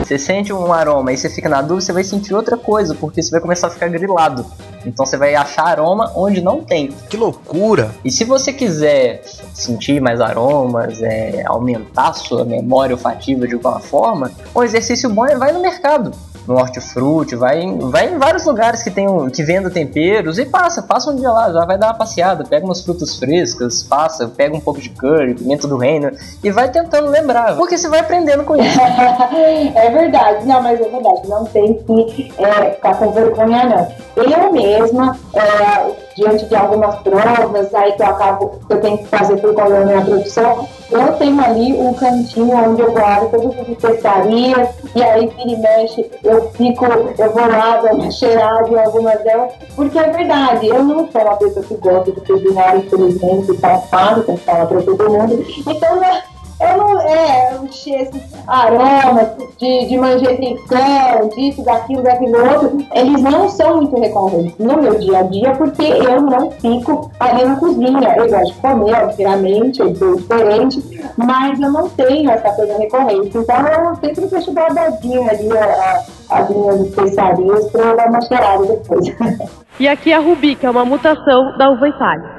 Você 0.03 0.17
sente 0.17 0.51
um 0.51 0.73
aroma 0.73 1.11
e 1.11 1.17
você 1.17 1.29
fica 1.29 1.47
na 1.47 1.61
dúvida, 1.61 1.81
você 1.81 1.93
vai 1.93 2.03
sentir 2.03 2.33
outra 2.33 2.57
coisa, 2.57 2.95
porque 2.95 3.21
você 3.21 3.31
vai 3.31 3.39
começar 3.39 3.67
a 3.67 3.69
ficar 3.69 3.87
grilado. 3.87 4.45
Então 4.85 5.05
você 5.05 5.17
vai 5.17 5.35
achar 5.35 5.65
aroma 5.65 6.11
onde 6.15 6.41
não 6.41 6.63
tem. 6.63 6.89
Que 7.09 7.17
loucura! 7.17 7.91
E 8.03 8.11
se 8.11 8.23
você 8.23 8.51
quiser 8.51 9.21
sentir 9.53 10.01
mais 10.01 10.19
aromas, 10.19 11.01
é, 11.01 11.43
aumentar 11.45 12.13
sua 12.13 12.43
memória 12.43 12.95
olfativa 12.95 13.47
de 13.47 13.53
alguma 13.53 13.79
forma, 13.79 14.31
um 14.55 14.63
exercício 14.63 15.09
bom 15.09 15.25
é 15.25 15.35
vai 15.35 15.51
no 15.51 15.61
mercado. 15.61 16.11
No 16.47 16.55
hortifruti, 16.55 17.35
vai 17.35 17.61
em, 17.61 17.77
vai 17.77 18.11
em 18.11 18.17
vários 18.17 18.45
lugares 18.45 18.81
que 18.83 18.89
tem 18.89 19.07
que 19.29 19.43
vendam 19.43 19.71
temperos 19.71 20.39
e 20.39 20.45
passa, 20.45 20.81
passa 20.81 21.11
um 21.11 21.15
dia 21.15 21.29
lá, 21.29 21.51
já 21.51 21.65
vai 21.65 21.77
dar 21.77 21.87
uma 21.87 21.93
passeada, 21.93 22.43
pega 22.43 22.65
umas 22.65 22.81
frutas 22.81 23.17
frescas, 23.17 23.83
passa, 23.83 24.27
pega 24.27 24.55
um 24.55 24.59
pouco 24.59 24.81
de 24.81 24.89
curry, 24.89 25.35
pimenta 25.35 25.67
do 25.67 25.77
reino 25.77 26.11
e 26.43 26.51
vai 26.51 26.69
tentando 26.69 27.09
lembrar, 27.09 27.55
porque 27.55 27.77
você 27.77 27.87
vai 27.87 27.99
aprendendo 27.99 28.43
com 28.43 28.55
isso. 28.55 28.79
é 28.81 29.89
verdade, 29.91 30.45
não, 30.45 30.61
mas 30.61 30.79
é 30.79 30.89
verdade, 30.89 31.27
não 31.27 31.45
tem 31.45 31.75
que 31.75 32.33
é, 32.37 32.71
ficar 32.71 32.95
com 32.95 33.11
vergonha, 33.11 33.65
não. 33.65 33.87
Eu 34.15 34.51
mesma, 34.51 35.17
é, 35.33 36.10
diante 36.15 36.45
de 36.45 36.55
algumas 36.55 36.95
provas 36.99 37.73
aí 37.73 37.91
que 37.93 38.01
eu 38.01 38.07
acabo, 38.07 38.59
que 38.67 38.73
eu 38.73 38.81
tenho 38.81 38.97
que 38.97 39.07
fazer 39.07 39.37
por 39.37 39.53
conta 39.53 39.69
da 39.69 39.85
minha 39.85 40.01
produção, 40.01 40.67
eu 40.91 41.13
tenho 41.13 41.41
ali 41.41 41.73
um 41.73 41.93
cantinho 41.93 42.55
onde 42.55 42.81
eu 42.81 42.91
guardo 42.91 43.31
todas 43.31 43.59
as 43.59 43.69
especiarias, 43.69 44.69
e 44.95 45.03
aí 45.03 45.27
vira 45.27 45.51
e 45.51 45.57
mexe, 45.57 46.11
eu 46.23 46.49
fico, 46.51 46.85
eu 46.85 47.31
vou 47.31 47.47
lá 47.47 47.77
dar 47.77 47.93
uma 47.93 48.11
cheirada 48.11 48.69
em 48.69 48.79
algumas 48.79 49.21
delas, 49.23 49.53
porque 49.75 49.97
é 49.97 50.09
verdade, 50.09 50.67
eu 50.67 50.83
não 50.83 51.09
sou 51.11 51.21
uma 51.21 51.37
pessoa 51.37 51.65
que 51.65 51.75
gosta 51.75 52.11
de 52.11 52.21
cozinhar, 52.21 52.77
infelizmente, 52.77 53.57
safado, 53.57 54.23
como 54.23 54.37
fala 54.37 54.65
pra 54.65 54.81
todo 54.81 55.09
mundo, 55.09 55.45
então 55.67 55.95
né, 55.99 56.23
eu 56.61 56.77
não, 56.77 57.01
é, 57.01 57.55
eu 57.55 57.65
encher 57.65 58.01
esses 58.01 58.21
aromas 58.47 59.29
de, 59.57 59.87
de 59.87 59.97
manjericão, 59.97 61.29
disso, 61.35 61.63
daquilo, 61.63 62.03
daquilo 62.03 62.37
outro, 62.37 62.77
eles 62.93 63.21
não 63.21 63.49
são 63.49 63.77
muito 63.77 63.99
recorrentes 63.99 64.57
no 64.57 64.81
meu 64.81 64.99
dia 64.99 65.19
a 65.19 65.23
dia, 65.23 65.51
porque 65.53 65.83
eu 65.83 66.21
não 66.21 66.51
fico 66.51 67.11
ali 67.19 67.45
na 67.45 67.55
cozinha. 67.55 68.15
Eu 68.15 68.29
gosto 68.29 68.53
de 68.53 68.59
comer, 68.59 69.03
obviamente, 69.03 69.79
eu 69.79 69.95
sou 69.95 70.15
diferente, 70.15 71.01
mas 71.17 71.59
eu 71.59 71.71
não 71.71 71.89
tenho 71.89 72.29
essa 72.29 72.51
coisa 72.51 72.77
recorrente. 72.77 73.37
Então 73.37 73.67
eu 73.67 73.95
sempre 73.95 74.27
deixo 74.27 74.53
guardadinho 74.53 75.29
ali 75.29 75.57
a, 75.57 76.03
as 76.29 76.49
minhas 76.49 76.81
especiarias 76.81 77.71
para 77.71 77.81
eu 77.81 77.97
dar 77.97 78.09
uma 78.09 78.21
cheirada 78.21 78.65
depois. 78.65 79.07
E 79.79 79.87
aqui 79.87 80.13
a 80.13 80.19
Rubi, 80.19 80.53
que 80.53 80.65
é 80.65 80.69
uma 80.69 80.85
mutação 80.85 81.57
da 81.57 81.71
uva 81.71 81.87
Itália. 81.87 82.29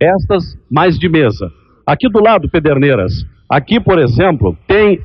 Estas 0.00 0.56
mais 0.70 0.98
de 0.98 1.06
mesa. 1.06 1.50
Aqui 1.86 2.08
do 2.08 2.18
lado, 2.18 2.48
Pederneiras. 2.48 3.12
Aqui, 3.52 3.78
por 3.78 3.98
exemplo, 3.98 4.56
tem. 4.66 4.98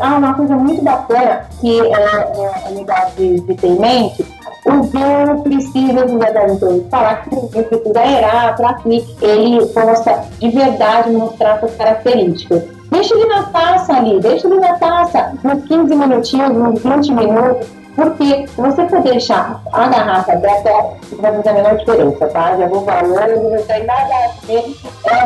Ah, 0.00 0.16
uma 0.16 0.32
coisa 0.32 0.56
muito 0.56 0.82
bacana 0.82 1.44
que 1.60 1.80
é, 1.82 1.84
é, 1.84 2.68
é 2.68 2.70
legal 2.70 3.12
de, 3.14 3.40
de 3.40 3.54
ter 3.56 3.66
em 3.66 3.78
mente, 3.78 4.24
o 4.64 4.82
vinho 4.84 5.42
precisa, 5.42 6.06
ter 6.06 6.66
ouvido 6.66 6.88
falar, 6.90 7.24
que 7.24 7.34
o 7.34 7.46
vinho 7.48 7.64
precisa 7.64 8.00
aerar 8.00 8.56
para 8.56 8.72
que 8.76 9.04
ele 9.20 9.66
possa 9.66 10.24
de 10.40 10.48
verdade 10.48 11.10
mostrar 11.10 11.60
suas 11.60 11.76
características. 11.76 12.64
Deixa 12.90 13.14
ele 13.14 13.26
na 13.26 13.42
taça 13.42 13.92
ali, 13.92 14.18
deixa 14.20 14.48
ele 14.48 14.60
na 14.60 14.78
taça. 14.78 15.34
Uns 15.44 15.64
15 15.64 15.94
minutinhos, 15.94 16.50
uns 16.56 16.82
20 16.82 17.12
minutos, 17.12 17.68
porque 17.94 18.46
você 18.56 18.88
for 18.88 19.02
deixar 19.02 19.62
a 19.72 19.88
garrafa 19.88 20.32
aberta, 20.32 20.70
vai 21.12 21.32
fazer 21.36 21.48
a 21.48 21.52
menor 21.52 21.76
diferença, 21.76 22.26
tá? 22.28 22.56
Já 22.56 22.66
vou 22.66 22.84
falando, 22.84 23.50
não 23.50 23.62
tem 23.62 23.84
nada 23.84 24.14
a 24.14 24.46
ver, 24.46 24.64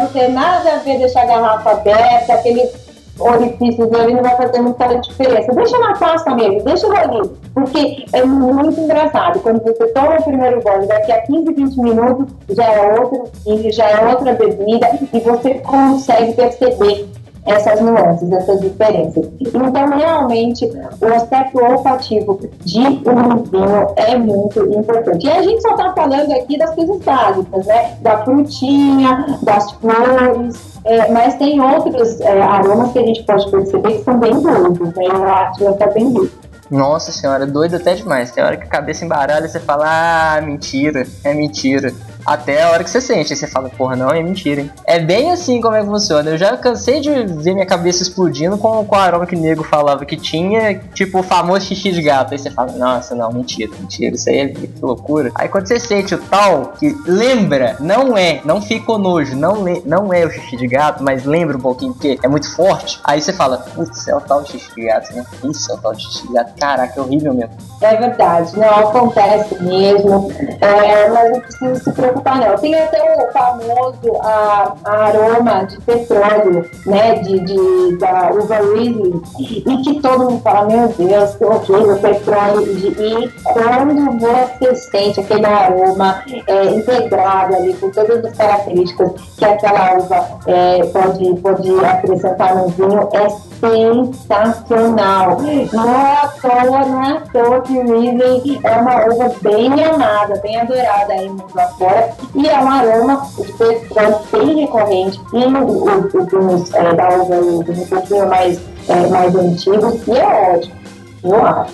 não 0.00 0.06
tem 0.08 0.32
nada 0.32 0.72
a 0.74 0.78
ver 0.78 0.98
deixar 0.98 1.22
a 1.22 1.26
garrafa 1.26 1.70
aberta, 1.70 2.34
aqueles 2.34 2.88
orifícios 3.20 3.92
ali 3.92 4.14
não 4.14 4.22
vai 4.22 4.36
fazer 4.36 4.60
muita 4.60 4.86
diferença. 4.98 5.52
Deixa 5.52 5.78
na 5.78 5.94
taça 5.94 6.34
mesmo, 6.34 6.62
deixa 6.62 6.86
ali, 6.86 7.30
porque 7.54 8.04
é 8.12 8.24
muito 8.24 8.80
engraçado. 8.80 9.40
Quando 9.40 9.62
você 9.62 9.86
toma 9.88 10.16
o 10.16 10.22
primeiro 10.22 10.62
gole, 10.62 10.86
daqui 10.86 11.12
a 11.12 11.22
15, 11.22 11.52
20 11.52 11.80
minutos 11.80 12.26
já 12.50 12.64
é 12.64 13.00
outro 13.00 13.24
vinho, 13.44 13.72
já 13.72 13.88
é 13.88 14.08
outra 14.08 14.34
bebida 14.34 14.88
e 15.12 15.20
você 15.20 15.54
consegue 15.54 16.32
perceber 16.34 17.08
essas 17.48 17.80
nuances, 17.80 18.30
essas 18.30 18.60
diferenças. 18.60 19.26
Então, 19.40 19.88
realmente, 19.96 20.70
o 21.00 21.06
aspecto 21.06 21.58
olfativo 21.58 22.38
de 22.64 22.80
um 22.80 23.42
vinho 23.42 23.86
é 23.96 24.16
muito 24.16 24.60
importante. 24.66 25.26
E 25.26 25.30
a 25.30 25.42
gente 25.42 25.62
só 25.62 25.70
está 25.70 25.92
falando 25.94 26.30
aqui 26.32 26.58
das 26.58 26.74
coisas 26.74 26.98
básicas, 26.98 27.66
né? 27.66 27.96
Da 28.02 28.18
frutinha, 28.24 29.38
das 29.42 29.72
flores, 29.72 30.78
é, 30.84 31.10
mas 31.10 31.34
tem 31.36 31.60
outros 31.60 32.20
é, 32.20 32.40
aromas 32.42 32.92
que 32.92 32.98
a 32.98 33.06
gente 33.06 33.22
pode 33.24 33.50
perceber 33.50 33.92
que 33.94 34.04
são 34.04 34.18
bem 34.18 34.38
doidos, 34.40 34.94
né? 34.94 35.04
O 35.08 35.22
Atlas 35.24 35.72
está 35.72 35.86
bem 35.86 36.12
doido. 36.12 36.32
Nossa 36.70 37.10
senhora, 37.10 37.46
doido 37.46 37.76
até 37.76 37.94
demais. 37.94 38.30
Tem 38.30 38.44
hora 38.44 38.58
que 38.58 38.64
a 38.64 38.68
cabeça 38.68 39.02
embaralha 39.02 39.46
e 39.46 39.48
você 39.48 39.58
fala, 39.58 39.86
ah, 39.86 40.40
mentira, 40.42 41.06
é 41.24 41.32
mentira 41.32 41.94
até 42.28 42.62
a 42.62 42.70
hora 42.70 42.84
que 42.84 42.90
você 42.90 43.00
sente. 43.00 43.32
Aí 43.32 43.38
você 43.38 43.46
fala, 43.46 43.70
porra, 43.70 43.96
não, 43.96 44.10
é 44.10 44.22
mentira, 44.22 44.60
hein? 44.60 44.70
É 44.86 44.98
bem 44.98 45.30
assim 45.32 45.60
como 45.60 45.74
é 45.74 45.80
que 45.80 45.86
funciona. 45.86 46.30
Eu 46.30 46.38
já 46.38 46.56
cansei 46.56 47.00
de 47.00 47.10
ver 47.10 47.54
minha 47.54 47.66
cabeça 47.66 48.02
explodindo 48.02 48.58
com, 48.58 48.84
com 48.84 48.96
o 48.96 48.98
aroma 48.98 49.26
que 49.26 49.34
o 49.34 49.38
nego 49.38 49.64
falava 49.64 50.04
que 50.04 50.16
tinha, 50.16 50.78
tipo 50.94 51.20
o 51.20 51.22
famoso 51.22 51.66
xixi 51.66 51.90
de 51.90 52.02
gato. 52.02 52.32
Aí 52.32 52.38
você 52.38 52.50
fala, 52.50 52.72
nossa, 52.72 53.14
não, 53.14 53.32
mentira, 53.32 53.72
mentira, 53.78 54.14
isso 54.14 54.28
aí 54.28 54.38
é 54.38 54.48
que 54.48 54.70
loucura. 54.80 55.30
Aí 55.34 55.48
quando 55.48 55.66
você 55.66 55.80
sente 55.80 56.14
o 56.14 56.18
tal, 56.18 56.74
que 56.78 56.94
lembra, 57.06 57.76
não 57.80 58.16
é, 58.16 58.40
não 58.44 58.60
fica 58.60 58.98
nojo, 58.98 59.36
não, 59.36 59.64
não 59.84 60.12
é 60.12 60.24
o 60.24 60.30
xixi 60.30 60.56
de 60.56 60.66
gato, 60.66 61.02
mas 61.02 61.24
lembra 61.24 61.56
um 61.56 61.60
pouquinho 61.60 61.94
que 61.94 62.18
é 62.22 62.28
muito 62.28 62.54
forte. 62.54 63.00
Aí 63.04 63.20
você 63.20 63.32
fala, 63.32 63.58
putz, 63.58 64.06
é 64.08 64.14
o 64.14 64.20
tal 64.20 64.42
de 64.42 64.52
xixi 64.52 64.74
de 64.74 64.86
gato, 64.86 65.14
né? 65.14 65.24
Isso 65.44 65.70
é 65.70 65.74
o 65.74 65.78
tal 65.78 65.94
de 65.94 66.02
xixi 66.04 66.26
de 66.26 66.32
gato. 66.32 66.52
Caraca, 66.58 66.98
é 66.98 67.02
horrível 67.02 67.34
mesmo. 67.34 67.52
É 67.80 67.96
verdade, 67.96 68.58
não 68.58 68.68
acontece 68.68 69.62
mesmo. 69.62 70.30
É, 70.60 71.08
mas 71.08 71.30
não 71.32 71.40
precisa 71.40 71.74
se 71.76 71.92
preocupar 71.92 72.17
não. 72.24 72.56
Tem 72.56 72.74
até 72.74 73.02
o 73.02 73.32
famoso 73.32 74.16
a, 74.22 74.74
a 74.84 75.06
aroma 75.06 75.64
de 75.64 75.80
petróleo, 75.80 76.68
né, 76.86 77.16
de, 77.16 77.40
de, 77.40 77.96
da 77.98 78.30
uva 78.30 78.56
Riesling, 78.56 79.22
e 79.38 79.76
que 79.82 80.00
todo 80.00 80.30
mundo 80.30 80.42
fala, 80.42 80.66
meu 80.66 80.88
Deus, 80.88 81.34
que 81.34 81.44
horrível, 81.44 81.98
petróleo. 81.98 82.62
E 82.62 83.28
quando 83.44 84.18
você 84.18 84.74
sente 84.74 85.20
aquele 85.20 85.46
aroma 85.46 86.22
é, 86.46 86.64
integrado 86.64 87.54
ali, 87.54 87.74
com 87.74 87.90
todas 87.90 88.24
as 88.24 88.36
características 88.36 89.12
que 89.36 89.44
aquela 89.44 89.96
uva 89.96 90.26
é, 90.46 90.84
pode, 90.86 91.34
pode 91.40 91.84
acrescentar 91.84 92.56
no 92.56 92.68
vinho, 92.68 93.08
é 93.12 93.47
sensacional. 93.60 95.38
Não 95.72 95.90
é 95.90 96.12
à 96.12 96.28
toa, 96.28 96.86
não 96.86 97.02
é 97.02 97.12
à 97.16 97.20
toa 97.20 97.60
que 97.62 97.72
Riesling 97.72 98.60
é 98.62 98.76
uma 98.76 99.06
uva 99.06 99.34
bem 99.42 99.84
amada, 99.84 100.40
bem 100.42 100.60
adorada 100.60 101.12
aí 101.12 101.28
no 101.28 101.34
mundo 101.34 101.58
afora 101.58 102.12
e 102.34 102.48
é 102.48 102.58
um 102.58 102.70
aroma 102.70 103.26
de 103.36 103.52
petróleo 103.52 104.18
bem 104.32 104.60
recorrente 104.60 105.20
e 105.32 105.44
os 105.44 106.74
é, 106.74 106.94
da 106.94 107.08
uva 107.08 107.36
um 107.36 107.62
pouquinho 107.62 108.28
mais, 108.28 108.60
é, 108.88 109.06
mais 109.08 109.34
antigos 109.34 110.06
e 110.06 110.12
é 110.12 110.54
ótimo. 110.54 110.77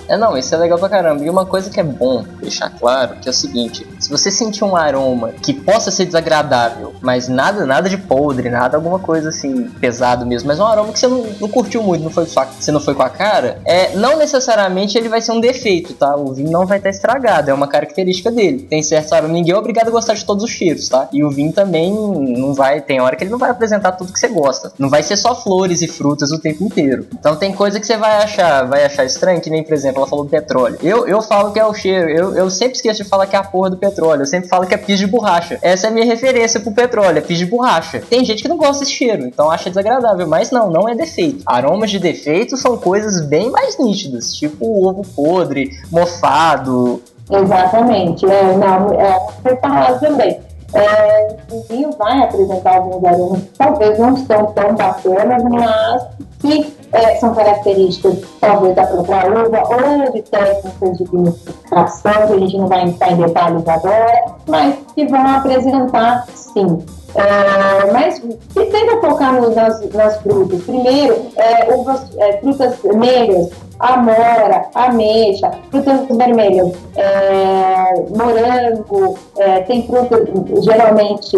É, 0.09 0.17
não, 0.17 0.37
isso 0.37 0.55
é 0.55 0.59
legal 0.59 0.79
pra 0.79 0.89
caramba. 0.89 1.25
E 1.25 1.31
uma 1.31 1.47
coisa 1.47 1.71
que 1.71 1.81
é 1.81 1.85
bom 1.85 2.25
deixar 2.41 2.71
claro, 2.71 3.17
que 3.17 3.29
é 3.29 3.31
o 3.31 3.35
seguinte, 3.35 3.87
se 3.99 4.09
você 4.09 4.31
sentir 4.31 4.65
um 4.65 4.77
aroma 4.77 5.33
que 5.33 5.53
possa 5.53 5.91
ser 5.91 6.07
desagradável, 6.07 6.95
mas 7.01 7.29
nada, 7.29 7.67
nada 7.67 7.89
de 7.89 7.97
podre, 7.97 8.51
nada 8.51 8.77
alguma 8.77 8.99
coisa 8.99 9.29
assim, 9.29 9.69
pesado 9.81 10.27
mesmo, 10.27 10.49
mas 10.49 10.59
um 10.59 10.67
aroma 10.67 10.93
que 10.93 10.99
você 10.99 11.09
não, 11.09 11.25
não 11.41 11.49
curtiu 11.49 11.83
muito, 11.83 12.03
não 12.03 12.11
foi 12.11 12.27
sua, 12.27 12.47
você 12.47 12.73
não 12.73 12.81
foi 12.81 12.95
com 12.95 13.03
a 13.03 13.11
cara, 13.11 13.61
é, 13.65 13.95
não 13.97 14.17
necessariamente 14.17 14.97
ele 14.97 15.09
vai 15.09 15.21
ser 15.21 15.33
um 15.33 15.41
defeito, 15.41 15.95
tá? 15.95 16.17
O 16.17 16.33
vinho 16.33 16.51
não 16.51 16.67
vai 16.67 16.79
estar 16.79 16.91
estragado, 16.91 17.51
é 17.51 17.55
uma 17.55 17.69
característica 17.69 18.31
dele. 18.31 18.63
Tem 18.63 18.83
certo 18.83 19.13
aroma, 19.15 19.33
ninguém 19.33 19.55
é 19.55 19.57
obrigado 19.57 19.89
a 19.89 19.91
gostar 19.91 20.15
de 20.15 20.25
todos 20.25 20.45
os 20.45 20.51
cheiros, 20.51 20.89
tá? 20.89 21.09
E 21.13 21.25
o 21.25 21.31
vinho 21.31 21.53
também 21.53 21.93
não 21.93 22.55
vai, 22.55 22.81
tem 22.81 23.01
hora 23.01 23.17
que 23.17 23.25
ele 23.25 23.31
não 23.31 23.39
vai 23.39 23.51
apresentar 23.51 23.93
tudo 23.93 24.13
que 24.13 24.19
você 24.19 24.29
gosta. 24.29 24.73
Não 24.79 24.89
vai 24.89 25.03
ser 25.03 25.17
só 25.17 25.35
flores 25.35 25.83
e 25.83 25.89
frutas 25.89 26.31
o 26.33 26.39
tempo 26.39 26.65
inteiro. 26.65 27.07
Então 27.13 27.37
tem 27.37 27.53
coisa 27.53 27.79
que 27.79 27.87
você 27.87 27.97
vai 27.97 28.23
achar, 28.23 28.65
vai 28.67 28.85
achar 28.85 29.05
estranho 29.05 29.34
que 29.41 29.51
nem, 29.51 29.63
por 29.63 29.73
exemplo, 29.75 29.99
ela 29.99 30.07
falou 30.07 30.25
petróleo. 30.27 30.79
Eu, 30.83 31.07
eu 31.07 31.23
falo 31.23 31.53
que 31.53 31.59
é 31.59 31.65
o 31.65 31.75
cheiro, 31.75 32.09
eu, 32.11 32.35
eu 32.37 32.51
sempre 32.51 32.77
esqueço 32.77 33.03
de 33.03 33.09
falar 33.09 33.27
que 33.27 33.37
é 33.37 33.39
a 33.39 33.45
porra 33.45 33.71
do 33.71 33.77
petróleo. 33.77 34.23
Eu 34.23 34.27
sempre 34.27 34.49
falo 34.49 34.67
que 34.67 34.75
é 34.75 34.77
pis 34.77 34.99
de 34.99 35.07
borracha. 35.07 35.59
Essa 35.63 35.87
é 35.87 35.91
a 35.91 35.93
minha 35.93 36.07
referência 36.07 36.61
pro 36.61 36.73
petróleo, 36.73 37.19
é 37.19 37.21
pis 37.21 37.39
de 37.39 37.47
borracha. 37.47 38.03
Tem 38.09 38.25
gente 38.25 38.43
que 38.43 38.49
não 38.49 38.57
gosta 38.57 38.81
desse 38.81 38.93
cheiro, 38.93 39.27
então 39.27 39.51
acha 39.51 39.71
desagradável, 39.71 40.27
mas 40.27 40.51
não, 40.51 40.71
não 40.71 40.89
é 40.89 40.95
defeito. 40.95 41.43
Aromas 41.47 41.91
de 41.91 41.99
defeito 41.99 42.57
são 42.57 42.77
coisas 42.77 43.21
bem 43.21 43.51
mais 43.51 43.79
nítidas, 43.79 44.35
tipo 44.35 44.87
ovo 44.87 45.03
podre, 45.15 45.71
mofado. 45.91 47.03
Exatamente, 47.31 48.27
é, 48.27 48.57
não, 48.57 48.93
é, 49.01 49.19
você 49.43 49.57
falar 49.57 49.99
também. 49.99 50.39
É, 50.75 51.37
o 51.53 51.63
vinho 51.69 51.91
vai 51.93 52.21
apresentar 52.23 52.77
alguns 52.77 53.05
aromas 53.05 53.43
que 53.43 53.51
talvez 53.57 53.99
não 53.99 54.17
são 54.17 54.47
tão 54.47 54.75
bacanas, 54.75 55.43
mas 55.45 56.03
que 56.41 56.77
é, 56.93 57.17
são 57.17 57.35
características 57.35 58.19
talvez 58.41 58.75
da 58.75 58.87
própria 58.87 59.27
uva 59.27 59.63
ou 59.69 60.13
de 60.13 60.23
técnicas 60.23 60.99
de 60.99 61.05
vinificação, 61.05 62.27
que 62.27 62.33
a 62.33 62.39
gente 62.39 62.57
não 62.59 62.67
vai 62.67 62.83
entrar 62.83 63.13
em 63.13 63.17
detalhes 63.17 63.69
agora, 63.69 64.25
mas 64.49 64.77
que 64.95 65.07
vão 65.07 65.27
apresentar 65.27 66.27
sim. 66.35 66.85
É, 67.17 67.93
mas 67.93 68.17
se 68.17 68.67
tenta 68.67 69.01
focar 69.01 69.41
no, 69.41 69.55
nas, 69.55 69.89
nas 69.91 70.17
frutas, 70.21 70.63
primeiro, 70.65 71.27
é, 71.37 71.73
uvas, 71.73 72.11
é, 72.19 72.39
frutas 72.39 72.83
negras, 72.83 73.51
amora, 73.79 74.67
ameixa, 74.75 75.53
frutas 75.71 76.09
vermelhas, 76.09 76.73
é, 76.97 77.95
morango, 78.17 79.17
é, 79.37 79.61
tem 79.61 79.87
frutas 79.87 80.29
geralmente 80.65 81.37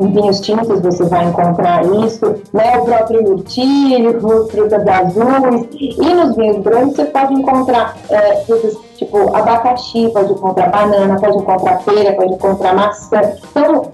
em 0.00 0.12
vinhos 0.12 0.40
tintos 0.40 0.80
você 0.80 1.04
vai 1.04 1.26
encontrar 1.26 1.84
isso, 2.04 2.36
né? 2.52 2.78
o 2.78 2.84
próprio 2.84 3.22
mirtilho, 3.22 4.20
frutas 4.48 4.86
azuis, 4.86 5.66
e 5.72 6.14
nos 6.14 6.36
vinhos 6.36 6.58
brancos 6.58 6.96
você 6.96 7.04
pode 7.06 7.34
encontrar 7.34 7.96
é, 8.10 8.36
frutas 8.44 8.76
tipo 8.96 9.34
abacaxi, 9.34 10.10
pode 10.12 10.32
encontrar 10.32 10.70
banana, 10.70 11.16
pode 11.20 11.36
encontrar 11.38 11.78
pera, 11.84 12.12
pode 12.14 12.32
encontrar 12.34 12.74
maçã. 12.74 13.20
Então, 13.50 13.90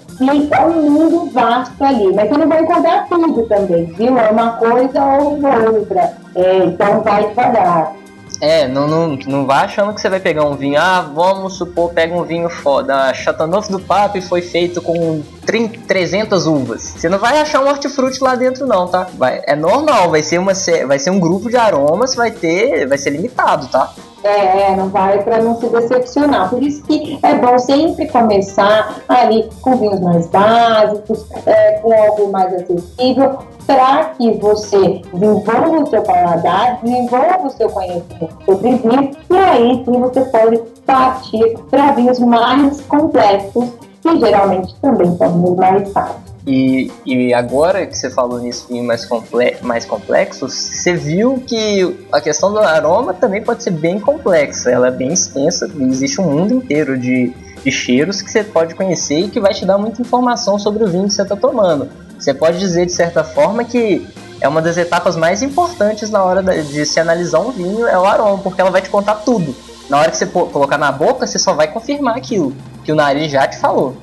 é 0.51 0.67
um 0.67 0.91
mundo 0.91 1.31
vasto 1.31 1.85
ali, 1.85 2.13
mas 2.15 2.29
você 2.29 2.39
não 2.39 2.49
vai 2.49 2.63
encontrar 2.63 3.07
tudo 3.09 3.43
também, 3.47 3.85
viu? 3.87 4.19
É 4.19 4.31
uma 4.31 4.53
coisa 4.53 5.05
ou 5.05 5.33
outra, 5.75 6.13
é, 6.35 6.65
então 6.65 7.01
vai 7.03 7.29
devagar. 7.29 8.04
É, 8.45 8.69
não, 8.69 8.87
não, 8.87 9.19
não 9.27 9.47
vai 9.47 9.65
achando 9.65 9.95
que 9.95 10.01
você 10.03 10.11
vai 10.11 10.21
pegar 10.21 10.45
um 10.45 10.55
vinho. 10.55 10.79
Ah, 10.79 11.01
vamos 11.01 11.55
supor, 11.55 11.95
pega 11.95 12.15
um 12.15 12.25
vinho 12.25 12.51
foda. 12.51 12.95
A 12.95 13.15
Chateauneuf 13.15 13.73
do 13.73 13.81
Pape 13.81 14.21
foi 14.21 14.43
feito 14.43 14.83
com 14.83 15.23
30, 15.47 15.81
300 15.87 16.47
uvas. 16.47 16.83
Você 16.83 17.09
não 17.09 17.19
vai 17.19 17.41
achar 17.41 17.63
um 17.63 17.69
hortifruti 17.69 18.23
lá 18.23 18.35
dentro, 18.35 18.67
não, 18.67 18.87
tá? 18.87 19.09
Vai, 19.15 19.41
é 19.47 19.57
normal, 19.57 20.11
vai 20.11 20.23
ser, 20.23 20.39
uma, 20.39 20.53
vai 20.87 20.99
ser 20.99 21.09
um 21.09 21.19
grupo 21.19 21.49
de 21.49 21.57
aromas, 21.57 22.15
vai 22.15 22.31
ter. 22.31 22.87
Vai 22.87 22.99
ser 22.99 23.11
limitado, 23.11 23.67
tá? 23.69 23.95
É, 24.23 24.75
não 24.75 24.89
vai 24.89 25.23
para 25.23 25.43
não 25.43 25.59
se 25.61 25.67
decepcionar. 25.69 26.49
Por 26.49 26.63
isso 26.63 26.83
que 26.85 27.19
é 27.23 27.35
bom 27.35 27.59
sempre 27.59 28.09
começar 28.09 29.03
ali 29.07 29.49
com 29.61 29.77
vinhos 29.77 30.01
mais 30.01 30.27
básicos, 30.29 31.27
é, 31.47 31.73
com 31.73 31.93
algo 31.93 32.33
mais 32.33 32.55
acessível, 32.55 33.39
para 33.67 34.05
que 34.17 34.33
você 34.39 35.03
desenvolva 35.13 35.83
o 35.83 35.87
seu 35.87 36.03
paladar, 36.03 36.81
desenvolva 36.83 37.47
o 37.47 37.51
seu 37.51 37.69
conhecimento 37.69 38.45
sobre 38.45 38.75
vinho, 38.77 39.11
e 39.31 39.37
aí 39.37 39.85
sim 39.85 40.01
você 40.01 40.21
pode 40.27 40.59
partir 40.87 41.57
para 41.71 41.93
vinhos 41.93 42.19
mais 42.19 42.81
complexos, 42.83 43.71
que 44.03 44.21
geralmente 44.21 44.75
também 44.81 45.17
são 45.17 45.57
mais 45.57 45.93
fáceis. 45.93 46.35
E, 46.47 46.93
e 47.07 47.33
agora 47.33 47.87
que 47.87 47.97
você 47.97 48.11
falou 48.11 48.39
nisso 48.39 48.67
mais, 48.83 49.07
comple 49.07 49.57
mais 49.63 49.87
complexos, 49.87 50.53
você 50.53 50.95
viu 50.95 51.43
que 51.47 52.07
a 52.13 52.21
questão 52.21 52.53
do 52.53 52.59
aroma 52.59 53.15
também 53.15 53.43
pode 53.43 53.63
ser 53.63 53.71
bem 53.71 53.99
complexa, 53.99 54.71
ela 54.71 54.89
é 54.89 54.91
bem 54.91 55.13
extensa, 55.13 55.71
existe 55.81 56.21
um 56.21 56.31
mundo 56.31 56.53
inteiro 56.53 56.99
de, 56.99 57.33
de 57.65 57.71
cheiros 57.71 58.21
que 58.21 58.31
você 58.31 58.45
pode 58.45 58.75
conhecer 58.75 59.21
e 59.21 59.29
que 59.31 59.41
vai 59.41 59.55
te 59.55 59.65
dar 59.65 59.79
muita 59.79 60.03
informação 60.03 60.59
sobre 60.59 60.85
o 60.85 60.87
vinho 60.87 61.05
que 61.05 61.15
você 61.15 61.23
está 61.23 61.35
tomando. 61.35 61.89
Você 62.25 62.33
pode 62.33 62.59
dizer 62.59 62.87
de 62.87 62.93
certa 62.93 63.23
forma 63.23 63.65
que 63.65 64.09
é 64.41 64.49
uma 64.49 64.63
das 64.63 64.79
etapas 64.79 65.15
mais 65.15 65.43
importantes 65.43 66.09
na 66.09 66.25
hora 66.25 66.43
de 66.43 66.87
se 66.87 66.99
analisar 66.99 67.41
um 67.41 67.51
vinho 67.51 67.87
é 67.87 67.99
o 67.99 68.07
aroma, 68.07 68.39
porque 68.39 68.63
ela 68.63 68.71
vai 68.71 68.81
te 68.81 68.89
contar 68.89 69.17
tudo. 69.17 69.55
Na 69.91 69.99
hora 69.99 70.11
que 70.11 70.17
você 70.17 70.25
colocar 70.25 70.79
na 70.79 70.91
boca, 70.91 71.27
você 71.27 71.39
só 71.39 71.53
vai 71.53 71.69
confirmar 71.69 72.17
aquilo 72.17 72.57
que 72.83 72.91
o 72.91 72.95
nariz 72.95 73.31
já 73.31 73.47
te 73.47 73.59
falou. 73.59 73.95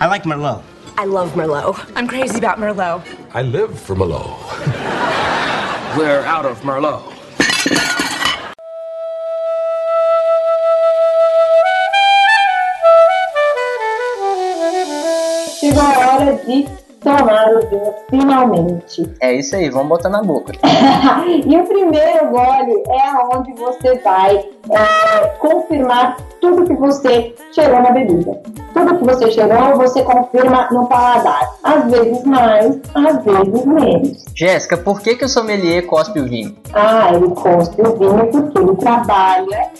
I 0.00 0.06
like 0.08 0.26
Merlot. 0.26 0.64
I 0.98 1.06
love 1.06 1.36
Merlot. 1.36 1.78
I'm 1.96 2.08
crazy 2.08 2.44
about 2.44 2.58
Merlot. 2.58 3.04
I 3.32 3.42
live 3.42 3.78
for 3.78 3.94
Merlot. 3.94 4.26
We're 5.96 6.26
out 6.26 6.46
of 6.46 6.60
Merlot. 6.64 7.21
Chegou 15.62 15.80
a 15.80 16.16
hora 16.16 16.32
de 16.44 16.66
tomar 16.98 17.46
o 17.54 17.68
vinho 17.68 17.94
finalmente. 18.10 19.08
É 19.20 19.32
isso 19.32 19.54
aí, 19.54 19.70
vamos 19.70 19.90
botar 19.90 20.08
na 20.08 20.20
boca. 20.20 20.54
e 21.46 21.56
o 21.56 21.64
primeiro 21.64 22.30
gole 22.30 22.82
é 22.88 23.36
onde 23.36 23.52
você 23.52 23.96
vai 23.98 24.38
é, 24.38 25.26
confirmar 25.38 26.16
tudo 26.40 26.64
que 26.64 26.74
você 26.74 27.32
cheirou 27.52 27.80
na 27.80 27.92
bebida. 27.92 28.42
Tudo 28.74 28.98
que 28.98 29.04
você 29.04 29.30
cheirou, 29.30 29.76
você 29.76 30.02
confirma 30.02 30.66
no 30.72 30.88
paladar. 30.88 31.54
Às 31.62 31.88
vezes 31.88 32.24
mais, 32.24 32.80
às 32.96 33.24
vezes 33.24 33.64
menos. 33.64 34.24
Jéssica, 34.34 34.76
por 34.76 35.00
que, 35.00 35.14
que 35.14 35.24
o 35.24 35.28
sommelier 35.28 35.86
cospe 35.86 36.18
o 36.18 36.24
vinho? 36.24 36.56
Ah, 36.72 37.12
ele 37.14 37.28
cospe 37.36 37.82
o 37.82 37.96
vinho 37.96 38.26
porque 38.32 38.58
ele 38.58 38.76
trabalha 38.78 39.70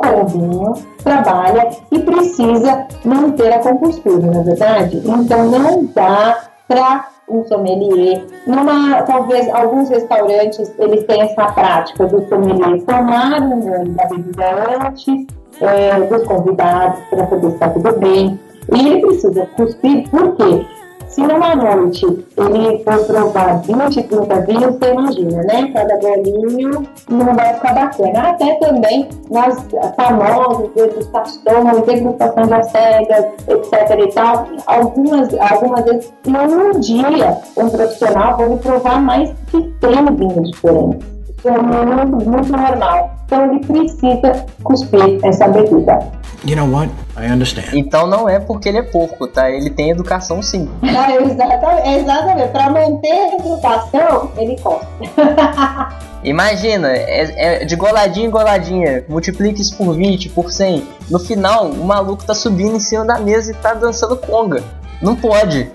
com 0.00 0.22
o 0.22 0.26
vinho, 0.26 0.72
trabalha 1.02 1.70
e 1.90 1.98
precisa 1.98 2.86
manter 3.04 3.52
a 3.52 3.58
compostura, 3.58 4.26
na 4.26 4.40
é 4.40 4.42
verdade? 4.42 5.02
Então 5.04 5.44
não 5.48 5.84
dá 5.94 6.38
para 6.66 7.08
um 7.28 7.44
sommelier. 7.44 8.24
Numa, 8.46 9.02
talvez 9.02 9.48
alguns 9.54 9.88
restaurantes 9.88 10.72
eles 10.78 11.04
têm 11.04 11.22
essa 11.22 11.46
prática 11.52 12.06
do 12.06 12.26
sommelier 12.28 12.82
tomar 12.82 13.40
um 13.42 13.60
gole 13.60 13.90
da 13.90 14.06
bebida 14.06 14.86
antes 14.86 15.26
é, 15.60 16.00
dos 16.00 16.26
convidados 16.26 17.00
para 17.10 17.26
poder 17.26 17.48
estar 17.48 17.70
tudo 17.70 17.98
bem. 17.98 18.38
E 18.72 18.88
ele 18.88 19.00
precisa 19.00 19.46
cuspir, 19.56 20.08
por 20.10 20.36
quê? 20.36 20.64
Se 21.10 21.22
numa 21.22 21.56
noite 21.56 22.06
ele 22.36 22.84
for 22.84 23.04
provar 23.04 23.60
20, 23.62 24.02
30 24.04 24.40
vinhos, 24.42 24.78
você 24.78 24.92
imagina, 24.92 25.42
né? 25.42 25.72
Cada 25.72 25.98
golinho 25.98 26.86
não 27.08 27.34
vai 27.34 27.52
ficar 27.54 27.74
bacana. 27.74 28.30
Até 28.30 28.54
também 28.60 29.08
nas 29.28 29.66
famosas 29.96 30.70
degustações, 30.72 31.82
degustação 31.84 32.46
das 32.46 32.70
cegas, 32.70 33.24
etc 33.48 33.98
e 33.98 34.14
tal, 34.14 34.46
algumas, 34.66 35.28
algumas 35.50 35.84
vezes, 35.84 36.12
num 36.26 36.78
dia, 36.78 37.36
um 37.56 37.68
profissional 37.68 38.36
vai 38.36 38.56
provar 38.58 39.02
mais 39.02 39.30
de 39.52 39.74
100 39.80 40.14
vinhos 40.14 40.50
diferentes. 40.52 41.19
É 41.44 41.50
muito, 41.50 42.28
muito 42.28 42.52
normal. 42.52 43.14
Então 43.26 43.44
ele 43.46 43.64
precisa 43.64 44.46
cuspir 44.62 45.18
essa 45.24 45.48
bebida. 45.48 45.98
You 46.44 46.56
know 46.56 46.70
what? 46.70 46.90
I 47.16 47.30
understand. 47.30 47.68
Então 47.74 48.06
não 48.06 48.28
é 48.28 48.38
porque 48.38 48.68
ele 48.68 48.78
é 48.78 48.82
porco, 48.82 49.26
tá? 49.26 49.50
Ele 49.50 49.70
tem 49.70 49.90
educação 49.90 50.42
sim. 50.42 50.68
É, 50.82 51.22
exatamente, 51.22 51.88
exatamente. 52.00 52.48
Para 52.48 52.70
manter 52.70 53.12
a 53.12 53.34
educação, 53.36 54.30
ele 54.36 54.58
cospe. 54.58 55.10
Imagina, 56.24 56.88
é, 56.92 57.60
é, 57.60 57.64
de 57.64 57.76
goladinha 57.76 58.26
em 58.26 58.30
goladinha, 58.30 59.04
multiplique 59.08 59.62
isso 59.62 59.76
por 59.76 59.94
20, 59.94 60.28
por 60.30 60.50
100. 60.50 60.86
No 61.10 61.18
final, 61.18 61.66
o 61.66 61.84
maluco 61.84 62.24
tá 62.24 62.34
subindo 62.34 62.76
em 62.76 62.80
cima 62.80 63.04
da 63.04 63.18
mesa 63.18 63.52
e 63.52 63.54
tá 63.54 63.72
dançando 63.72 64.16
conga. 64.16 64.62
Não 65.00 65.16
pode. 65.16 65.70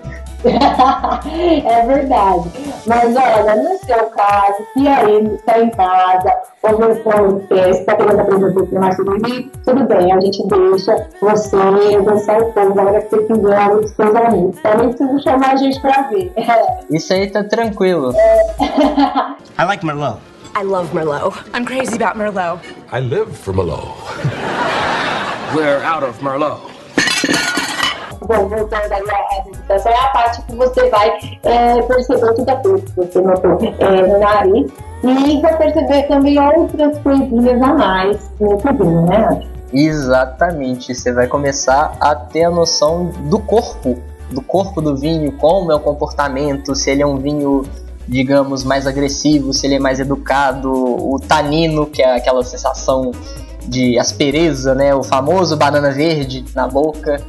é 1.66 1.86
verdade. 1.86 2.50
Mas 2.86 3.16
olha, 3.16 3.56
no 3.56 3.78
seu 3.78 4.06
caso, 4.10 4.66
se 4.72 4.86
aí 4.86 5.34
está 5.34 5.58
em 5.58 5.70
casa, 5.70 6.32
ou 6.62 6.78
você 6.78 7.70
está 7.70 7.96
querendo 7.96 8.20
aprender 8.20 8.46
um 8.46 8.80
mais 8.80 8.96
sobre 8.96 9.18
mim, 9.18 9.50
tudo 9.64 9.84
bem, 9.84 10.12
a 10.12 10.20
gente 10.20 10.46
deixa 10.46 11.08
você 11.20 11.56
dançar 12.04 12.40
o 12.40 12.52
povo 12.52 12.74
na 12.74 12.82
hora 12.82 13.02
que 13.02 13.10
você 13.10 13.22
quiser 13.24 13.70
com 13.70 13.88
seus 13.88 14.14
amigos. 14.14 14.60
Também 14.60 14.88
precisa 14.92 15.18
chamar 15.20 15.52
a 15.52 15.56
gente 15.56 15.80
para 15.80 16.02
ver. 16.02 16.32
Isso 16.90 17.12
aí 17.12 17.28
tá 17.28 17.42
tranquilo. 17.44 18.12
I 19.58 19.64
like 19.64 19.84
Merlot. 19.84 20.18
I 20.54 20.62
love 20.62 20.94
Merlot. 20.94 21.34
I'm 21.52 21.64
crazy 21.64 21.96
about 21.96 22.16
Merlot. 22.16 22.60
I 22.92 23.00
live 23.00 23.36
for 23.36 23.52
Merlot. 23.52 23.94
We're 25.54 25.82
out 25.82 26.02
of 26.02 26.22
Merlot. 26.22 26.60
Bom, 28.26 28.48
voltando 28.48 28.92
agora 28.92 29.26
à 29.40 29.44
meditação, 29.44 29.92
é 29.92 29.96
a 29.96 30.08
parte 30.08 30.42
que 30.42 30.54
você 30.54 30.90
vai 30.90 31.18
é, 31.42 31.82
perceber 31.82 32.34
tudo 32.34 32.48
aquilo 32.48 32.82
que 32.82 32.96
você 32.96 33.20
notou 33.20 33.58
é, 33.78 34.02
no 34.02 34.18
nariz 34.18 34.72
e 35.04 35.40
vai 35.40 35.56
perceber 35.56 36.02
também 36.04 36.38
outras 36.38 36.98
coisinhas 36.98 37.62
a 37.62 37.74
mais 37.74 38.30
no 38.40 38.58
vinho, 38.58 39.06
né? 39.06 39.42
Exatamente, 39.72 40.94
você 40.94 41.12
vai 41.12 41.26
começar 41.26 41.96
a 42.00 42.14
ter 42.14 42.44
a 42.44 42.50
noção 42.50 43.06
do 43.28 43.38
corpo, 43.38 43.98
do 44.30 44.40
corpo 44.40 44.80
do 44.80 44.96
vinho, 44.96 45.32
como 45.32 45.70
é 45.70 45.74
o 45.74 45.80
comportamento, 45.80 46.74
se 46.74 46.90
ele 46.90 47.02
é 47.02 47.06
um 47.06 47.16
vinho 47.16 47.64
digamos, 48.08 48.62
mais 48.62 48.86
agressivo, 48.86 49.52
se 49.52 49.66
ele 49.66 49.74
é 49.74 49.78
mais 49.78 49.98
educado, 49.98 50.70
o 50.72 51.18
tanino, 51.18 51.86
que 51.86 52.02
é 52.02 52.16
aquela 52.16 52.42
sensação 52.44 53.10
de 53.66 53.98
aspereza, 53.98 54.74
né? 54.74 54.94
O 54.94 55.02
famoso 55.02 55.56
banana 55.56 55.90
verde 55.90 56.44
na 56.54 56.68
boca. 56.68 57.20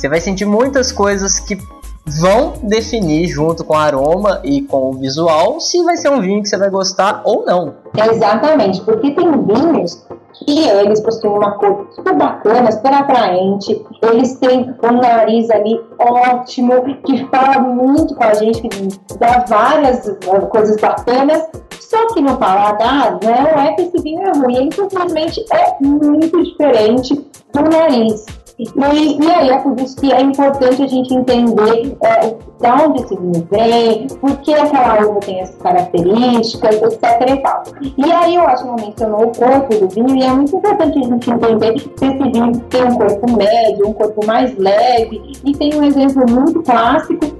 Você 0.00 0.08
vai 0.08 0.18
sentir 0.18 0.46
muitas 0.46 0.90
coisas 0.90 1.38
que 1.38 1.58
vão 2.06 2.54
definir 2.62 3.26
junto 3.26 3.62
com 3.62 3.74
o 3.74 3.76
aroma 3.76 4.40
e 4.42 4.62
com 4.62 4.92
o 4.92 4.92
visual 4.94 5.60
se 5.60 5.84
vai 5.84 5.94
ser 5.98 6.08
um 6.08 6.22
vinho 6.22 6.40
que 6.40 6.48
você 6.48 6.56
vai 6.56 6.70
gostar 6.70 7.20
ou 7.22 7.44
não. 7.44 7.74
Exatamente, 7.94 8.80
porque 8.80 9.10
tem 9.10 9.30
vinhos 9.30 10.06
que 10.32 10.66
eles 10.66 11.00
possuem 11.00 11.34
uma 11.34 11.50
cor 11.50 11.86
super 11.90 12.14
bacana, 12.14 12.72
super 12.72 12.94
atraente, 12.94 13.84
eles 14.00 14.36
têm 14.36 14.74
um 14.82 14.92
nariz 14.92 15.50
ali 15.50 15.78
ótimo, 15.98 16.82
que 17.04 17.26
fala 17.26 17.58
muito 17.58 18.14
com 18.14 18.24
a 18.24 18.32
gente, 18.32 18.62
que 18.62 18.88
dá 19.18 19.44
várias 19.46 20.06
uh, 20.06 20.46
coisas 20.48 20.80
bacanas, 20.80 21.46
só 21.78 22.06
que 22.14 22.22
no 22.22 22.38
paladar 22.38 23.18
não 23.22 23.62
é 23.62 23.74
que 23.74 23.82
esse 23.82 24.00
vinho 24.00 24.22
é 24.22 24.32
ruim, 24.38 24.56
ele 24.56 24.72
simplesmente 24.72 25.44
é 25.52 25.76
muito 25.78 26.42
diferente 26.42 27.14
do 27.52 27.62
nariz. 27.68 28.39
E, 28.60 29.24
e 29.24 29.30
aí 29.30 29.48
é 29.48 29.58
por 29.58 29.78
isso 29.80 29.96
que 29.96 30.12
é 30.12 30.20
importante 30.20 30.82
a 30.82 30.86
gente 30.86 31.14
entender 31.14 31.96
é, 32.02 32.26
de 32.28 32.84
onde 32.84 33.02
esse 33.02 33.16
vinho 33.16 33.48
vem, 33.50 34.06
por 34.20 34.36
que 34.38 34.52
aquela 34.52 35.06
uva 35.06 35.20
tem 35.20 35.40
essas 35.40 35.56
características, 35.56 36.82
etc. 36.82 37.02
E, 37.30 37.36
tal. 37.38 37.62
e 37.96 38.12
aí 38.12 38.36
que 38.36 38.86
mencionou 38.86 39.22
o 39.24 39.32
corpo 39.34 39.74
do 39.74 39.88
vinho 39.88 40.16
e 40.16 40.22
é 40.22 40.30
muito 40.30 40.54
importante 40.54 40.98
a 40.98 41.02
gente 41.02 41.30
entender 41.30 41.80
se 41.80 42.04
esse 42.04 42.30
vinho 42.30 42.60
tem 42.68 42.84
um 42.84 42.96
corpo 42.96 43.36
médio, 43.36 43.88
um 43.88 43.92
corpo 43.94 44.26
mais 44.26 44.54
leve. 44.58 45.32
E 45.42 45.56
tem 45.56 45.74
um 45.74 45.82
exemplo 45.82 46.24
muito 46.28 46.62
clássico 46.62 47.39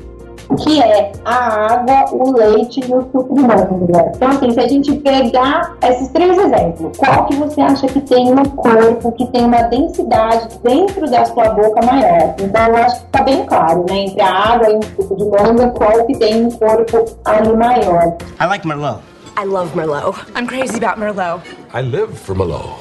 que 0.57 0.83
é 0.83 1.13
a 1.25 1.73
água, 1.75 2.05
o 2.13 2.33
leite 2.33 2.81
e 2.81 2.95
o 2.95 3.03
suco 3.13 3.35
de 3.35 3.41
manga. 3.43 4.13
Então, 4.15 4.29
assim, 4.29 4.51
se 4.51 4.61
a 4.61 4.69
gente 4.69 4.93
pegar 4.97 5.77
esses 5.83 6.09
três 6.09 6.37
exemplos, 6.39 6.97
qual 6.97 7.27
que 7.27 7.37
você 7.37 7.61
acha 7.61 7.87
que 7.87 8.01
tem 8.01 8.35
no 8.35 8.49
corpo, 8.51 9.13
que 9.13 9.27
tem 9.29 9.45
uma 9.45 9.63
densidade 9.63 10.59
dentro 10.63 11.11
da 11.11 11.25
sua 11.25 11.51
boca 11.51 11.85
maior? 11.85 12.35
Então, 12.41 12.67
eu 12.67 12.77
acho 12.77 13.01
que 13.01 13.07
está 13.07 13.23
bem 13.23 13.47
claro, 13.47 13.85
né? 13.89 13.99
Entre 13.99 14.21
a 14.21 14.33
água 14.33 14.71
e 14.71 14.77
o 14.77 14.83
suco 14.83 15.17
de 15.17 15.25
manga, 15.25 15.69
qual 15.71 16.07
que 16.07 16.17
tem 16.19 16.47
um 16.47 16.51
corpo 16.51 17.05
ali 17.25 17.57
maior. 17.57 18.17
I 18.41 18.47
like 18.47 18.67
Merlot. 18.67 19.01
I 19.37 19.45
love 19.45 19.75
Merlot. 19.75 20.17
I'm 20.35 20.47
crazy 20.47 20.77
about 20.77 20.99
Merlot. 20.99 21.41
I 21.73 21.83
live 21.83 22.19
for 22.19 22.35
Merlot. 22.35 22.77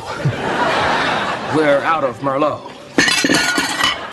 We're 1.55 1.81
out 1.83 2.03
of 2.03 2.19
Merlot. 2.21 2.78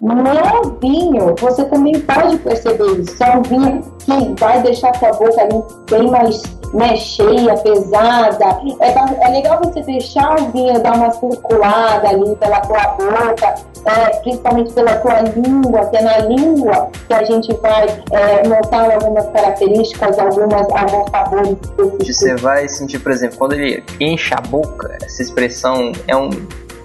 No 0.02 0.78
vinho, 0.80 1.34
você 1.38 1.64
também 1.64 1.98
pode 2.00 2.38
perceber 2.38 3.00
isso. 3.00 3.22
É 3.22 3.36
um 3.36 3.42
vinho 3.42 3.82
que 3.98 4.40
vai 4.40 4.62
deixar 4.62 4.94
sua 4.96 5.10
boca 5.12 5.40
ali 5.40 5.62
bem 5.90 6.10
mais 6.10 6.42
né, 6.74 6.96
cheia, 6.96 7.56
pesada. 7.58 8.60
É, 8.80 9.24
é 9.24 9.28
legal 9.30 9.60
você 9.62 9.82
deixar 9.82 10.38
o 10.38 10.50
vinho 10.50 10.80
dar 10.80 10.96
uma 10.96 11.10
circulada 11.12 12.08
ali 12.08 12.36
pela 12.36 12.60
tua 12.60 12.82
boca, 12.88 13.54
é, 13.84 14.16
principalmente 14.20 14.72
pela 14.72 14.94
tua 14.96 15.20
língua, 15.20 15.86
que 15.86 15.96
é 15.96 16.02
na 16.02 16.18
língua 16.18 16.90
que 17.06 17.14
a 17.14 17.24
gente 17.24 17.52
vai 17.54 17.86
é, 18.10 18.46
notar 18.46 18.90
algumas 18.90 19.26
características, 19.30 20.18
algumas, 20.18 20.66
alguns 20.70 21.10
sabores 21.10 21.50
específicos. 21.50 22.16
Você 22.16 22.36
vai 22.36 22.68
sentir, 22.68 22.98
por 22.98 23.12
exemplo, 23.12 23.38
quando 23.38 23.52
ele 23.54 23.82
enche 24.00 24.34
a 24.34 24.40
boca, 24.40 24.96
essa 25.02 25.22
expressão 25.22 25.92
é 26.06 26.16
um 26.16 26.30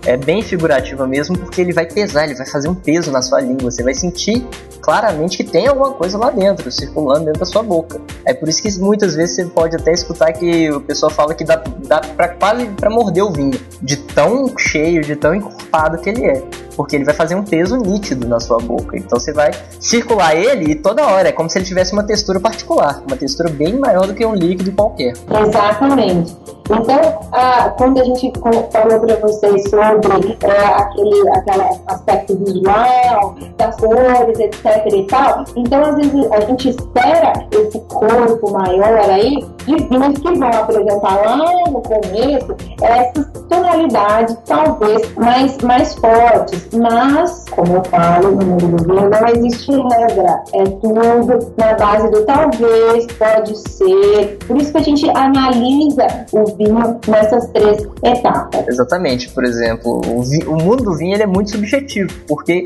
é 0.05 0.17
bem 0.17 0.41
figurativa 0.41 1.05
mesmo, 1.07 1.37
porque 1.37 1.61
ele 1.61 1.73
vai 1.73 1.85
pesar, 1.85 2.25
ele 2.25 2.35
vai 2.35 2.45
fazer 2.45 2.67
um 2.69 2.75
peso 2.75 3.11
na 3.11 3.21
sua 3.21 3.39
língua. 3.41 3.69
Você 3.69 3.83
vai 3.83 3.93
sentir 3.93 4.45
claramente 4.81 5.37
que 5.37 5.43
tem 5.43 5.67
alguma 5.67 5.91
coisa 5.91 6.17
lá 6.17 6.31
dentro, 6.31 6.71
circulando 6.71 7.25
dentro 7.25 7.39
da 7.39 7.45
sua 7.45 7.61
boca. 7.61 8.01
É 8.25 8.33
por 8.33 8.49
isso 8.49 8.61
que 8.61 8.79
muitas 8.79 9.15
vezes 9.15 9.35
você 9.35 9.45
pode 9.45 9.75
até 9.75 9.91
escutar 9.91 10.33
que 10.33 10.71
o 10.71 10.81
pessoal 10.81 11.11
fala 11.11 11.33
que 11.33 11.43
dá, 11.43 11.61
dá 11.87 11.99
pra, 11.99 12.29
quase 12.29 12.65
para 12.65 12.89
morder 12.89 13.23
o 13.23 13.31
vinho, 13.31 13.59
de 13.81 13.97
tão 13.97 14.51
cheio, 14.57 15.01
de 15.01 15.15
tão 15.15 15.35
encorpado 15.35 15.99
que 15.99 16.09
ele 16.09 16.25
é. 16.25 16.43
Porque 16.75 16.95
ele 16.95 17.05
vai 17.05 17.13
fazer 17.13 17.35
um 17.35 17.43
peso 17.43 17.77
nítido 17.77 18.27
na 18.27 18.39
sua 18.39 18.57
boca. 18.57 18.97
Então 18.97 19.19
você 19.19 19.31
vai 19.31 19.51
circular 19.79 20.35
ele 20.35 20.71
e 20.71 20.75
toda 20.75 21.05
hora. 21.05 21.29
É 21.29 21.31
como 21.31 21.49
se 21.49 21.59
ele 21.59 21.65
tivesse 21.65 21.93
uma 21.93 22.03
textura 22.03 22.39
particular, 22.39 23.03
uma 23.05 23.17
textura 23.17 23.49
bem 23.49 23.77
maior 23.77 24.07
do 24.07 24.13
que 24.13 24.25
um 24.25 24.33
líquido 24.33 24.71
qualquer. 24.71 25.13
Exatamente. 25.47 26.35
Então, 26.69 27.19
ah, 27.33 27.73
quando 27.77 27.99
a 27.99 28.03
gente 28.05 28.31
falou 28.39 28.99
para 28.99 29.15
vocês 29.17 29.69
sobre 29.69 29.90
é, 29.91 30.65
aquele, 30.81 31.29
aquele 31.29 31.81
aspecto 31.87 32.37
visual, 32.37 33.35
das 33.57 33.75
cores, 33.77 34.39
etc 34.39 34.93
e 34.93 35.07
tal, 35.07 35.43
então 35.55 35.81
às 35.81 35.95
vezes 35.95 36.31
a 36.31 36.39
gente 36.41 36.69
espera 36.69 37.33
esse 37.51 37.79
corpo 37.81 38.51
maior 38.51 38.97
aí 39.09 39.45
de 39.65 39.75
vinhos 39.75 40.19
que 40.19 40.39
vão 40.39 40.49
apresentar 40.49 41.21
lá 41.21 41.37
no 41.37 41.81
começo 41.81 42.55
essas 42.81 43.31
tonalidades 43.49 44.37
talvez 44.45 45.13
mais, 45.15 45.57
mais 45.59 45.93
fortes, 45.95 46.69
mas, 46.73 47.45
como 47.51 47.75
eu 47.75 47.83
falo 47.85 48.31
no 48.31 48.45
mundo 48.45 48.67
do 48.67 48.83
vinho, 48.83 49.09
não 49.09 49.27
existe 49.27 49.71
regra, 49.71 50.43
é 50.53 50.63
tudo 50.63 51.53
na 51.57 51.73
base 51.73 52.09
do 52.09 52.25
talvez, 52.25 53.07
pode 53.17 53.57
ser, 53.57 54.37
por 54.47 54.57
isso 54.57 54.71
que 54.71 54.77
a 54.77 54.81
gente 54.81 55.09
analisa 55.09 56.07
o 56.31 56.45
vinho 56.55 56.99
nessas 57.07 57.47
três 57.47 57.87
etapas. 58.03 58.67
Exatamente, 58.67 59.29
por 59.29 59.43
exemplo, 59.43 60.01
o, 60.07 60.23
vi, 60.23 60.43
o 60.45 60.55
mundo 60.55 60.83
do 60.83 60.95
vinho 60.95 61.13
ele 61.13 61.23
é 61.23 61.27
muito 61.27 61.51
subjetivo, 61.51 62.11
porque 62.27 62.63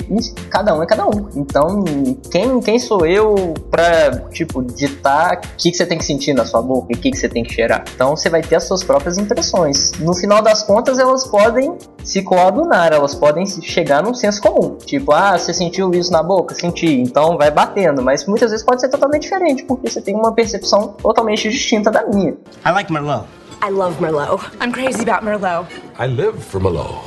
cada 0.49 0.75
um 0.75 0.84
é 0.84 0.86
cada 0.86 1.05
um. 1.05 1.27
Então, 1.36 1.84
quem, 2.31 2.60
quem 2.60 2.79
sou 2.79 3.05
eu 3.05 3.53
pra, 3.69 4.12
tipo, 4.31 4.62
ditar 4.62 5.38
o 5.38 5.58
que, 5.58 5.71
que 5.71 5.77
você 5.77 5.86
tem 5.86 5.97
que 5.97 6.05
sentir 6.05 6.34
na 6.34 6.45
sua 6.45 6.62
boca 6.62 6.85
o 6.86 6.98
que, 7.00 7.12
que 7.12 7.17
você 7.17 7.28
tem 7.28 7.43
que 7.43 7.54
cheirar? 7.54 7.84
Então, 7.93 8.15
você 8.15 8.30
vai 8.30 8.41
ter 8.41 8.56
as 8.56 8.63
suas 8.63 8.84
próprias 8.84 9.17
impressões. 9.17 9.91
No 10.00 10.13
final 10.13 10.41
das 10.41 10.63
contas, 10.63 11.00
elas 11.00 11.26
podem 11.28 11.78
se 12.04 12.21
coadunar, 12.21 12.93
elas 12.93 13.15
podem 13.15 13.45
chegar 13.45 14.04
num 14.04 14.13
senso 14.13 14.41
comum. 14.41 14.76
Tipo, 14.78 15.12
ah, 15.12 15.38
você 15.38 15.54
sentiu 15.54 15.91
isso 15.93 16.12
na 16.12 16.21
boca? 16.21 16.54
Senti, 16.56 16.88
então 16.88 17.38
vai 17.38 17.52
batendo. 17.52 18.02
Mas 18.02 18.26
muitas 18.26 18.52
vezes 18.52 18.65
pode 18.65 18.82
ser 18.82 18.89
totalmente 18.89 19.24
diferente, 19.24 19.63
porque 19.63 19.89
você 19.89 20.02
tem 20.02 20.15
uma 20.15 20.34
percepção 20.34 20.89
totalmente 21.02 21.50
distinta 21.50 21.89
da 21.89 22.06
minha. 22.06 22.32
I 22.65 22.71
like 22.71 22.91
Merlot. 22.91 23.26
I 23.63 23.69
love 23.69 24.00
Merlot. 24.02 24.43
I'm 24.62 24.71
crazy 24.71 25.02
about 25.02 25.26
Merlot. 25.26 25.67
I 26.00 26.08
live 26.08 26.38
for 26.39 26.60
Merlot. 26.60 27.02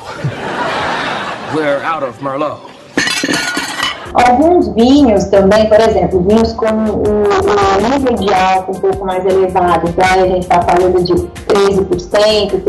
We're 1.54 1.82
out 1.84 2.02
of 2.02 2.20
Merlot. 2.22 2.77
Alguns 4.14 4.68
vinhos 4.68 5.24
também, 5.24 5.68
por 5.68 5.80
exemplo, 5.80 6.20
vinhos 6.26 6.52
com 6.54 6.66
o, 6.66 7.02
o 7.02 7.90
nível 7.90 8.14
de 8.14 8.32
álcool 8.32 8.76
um 8.76 8.80
pouco 8.80 9.04
mais 9.04 9.24
elevado, 9.24 9.88
então 9.88 10.04
a 10.04 10.26
gente 10.26 10.40
está 10.40 10.62
falando 10.62 11.04
de 11.04 11.12
13%, 11.12 12.62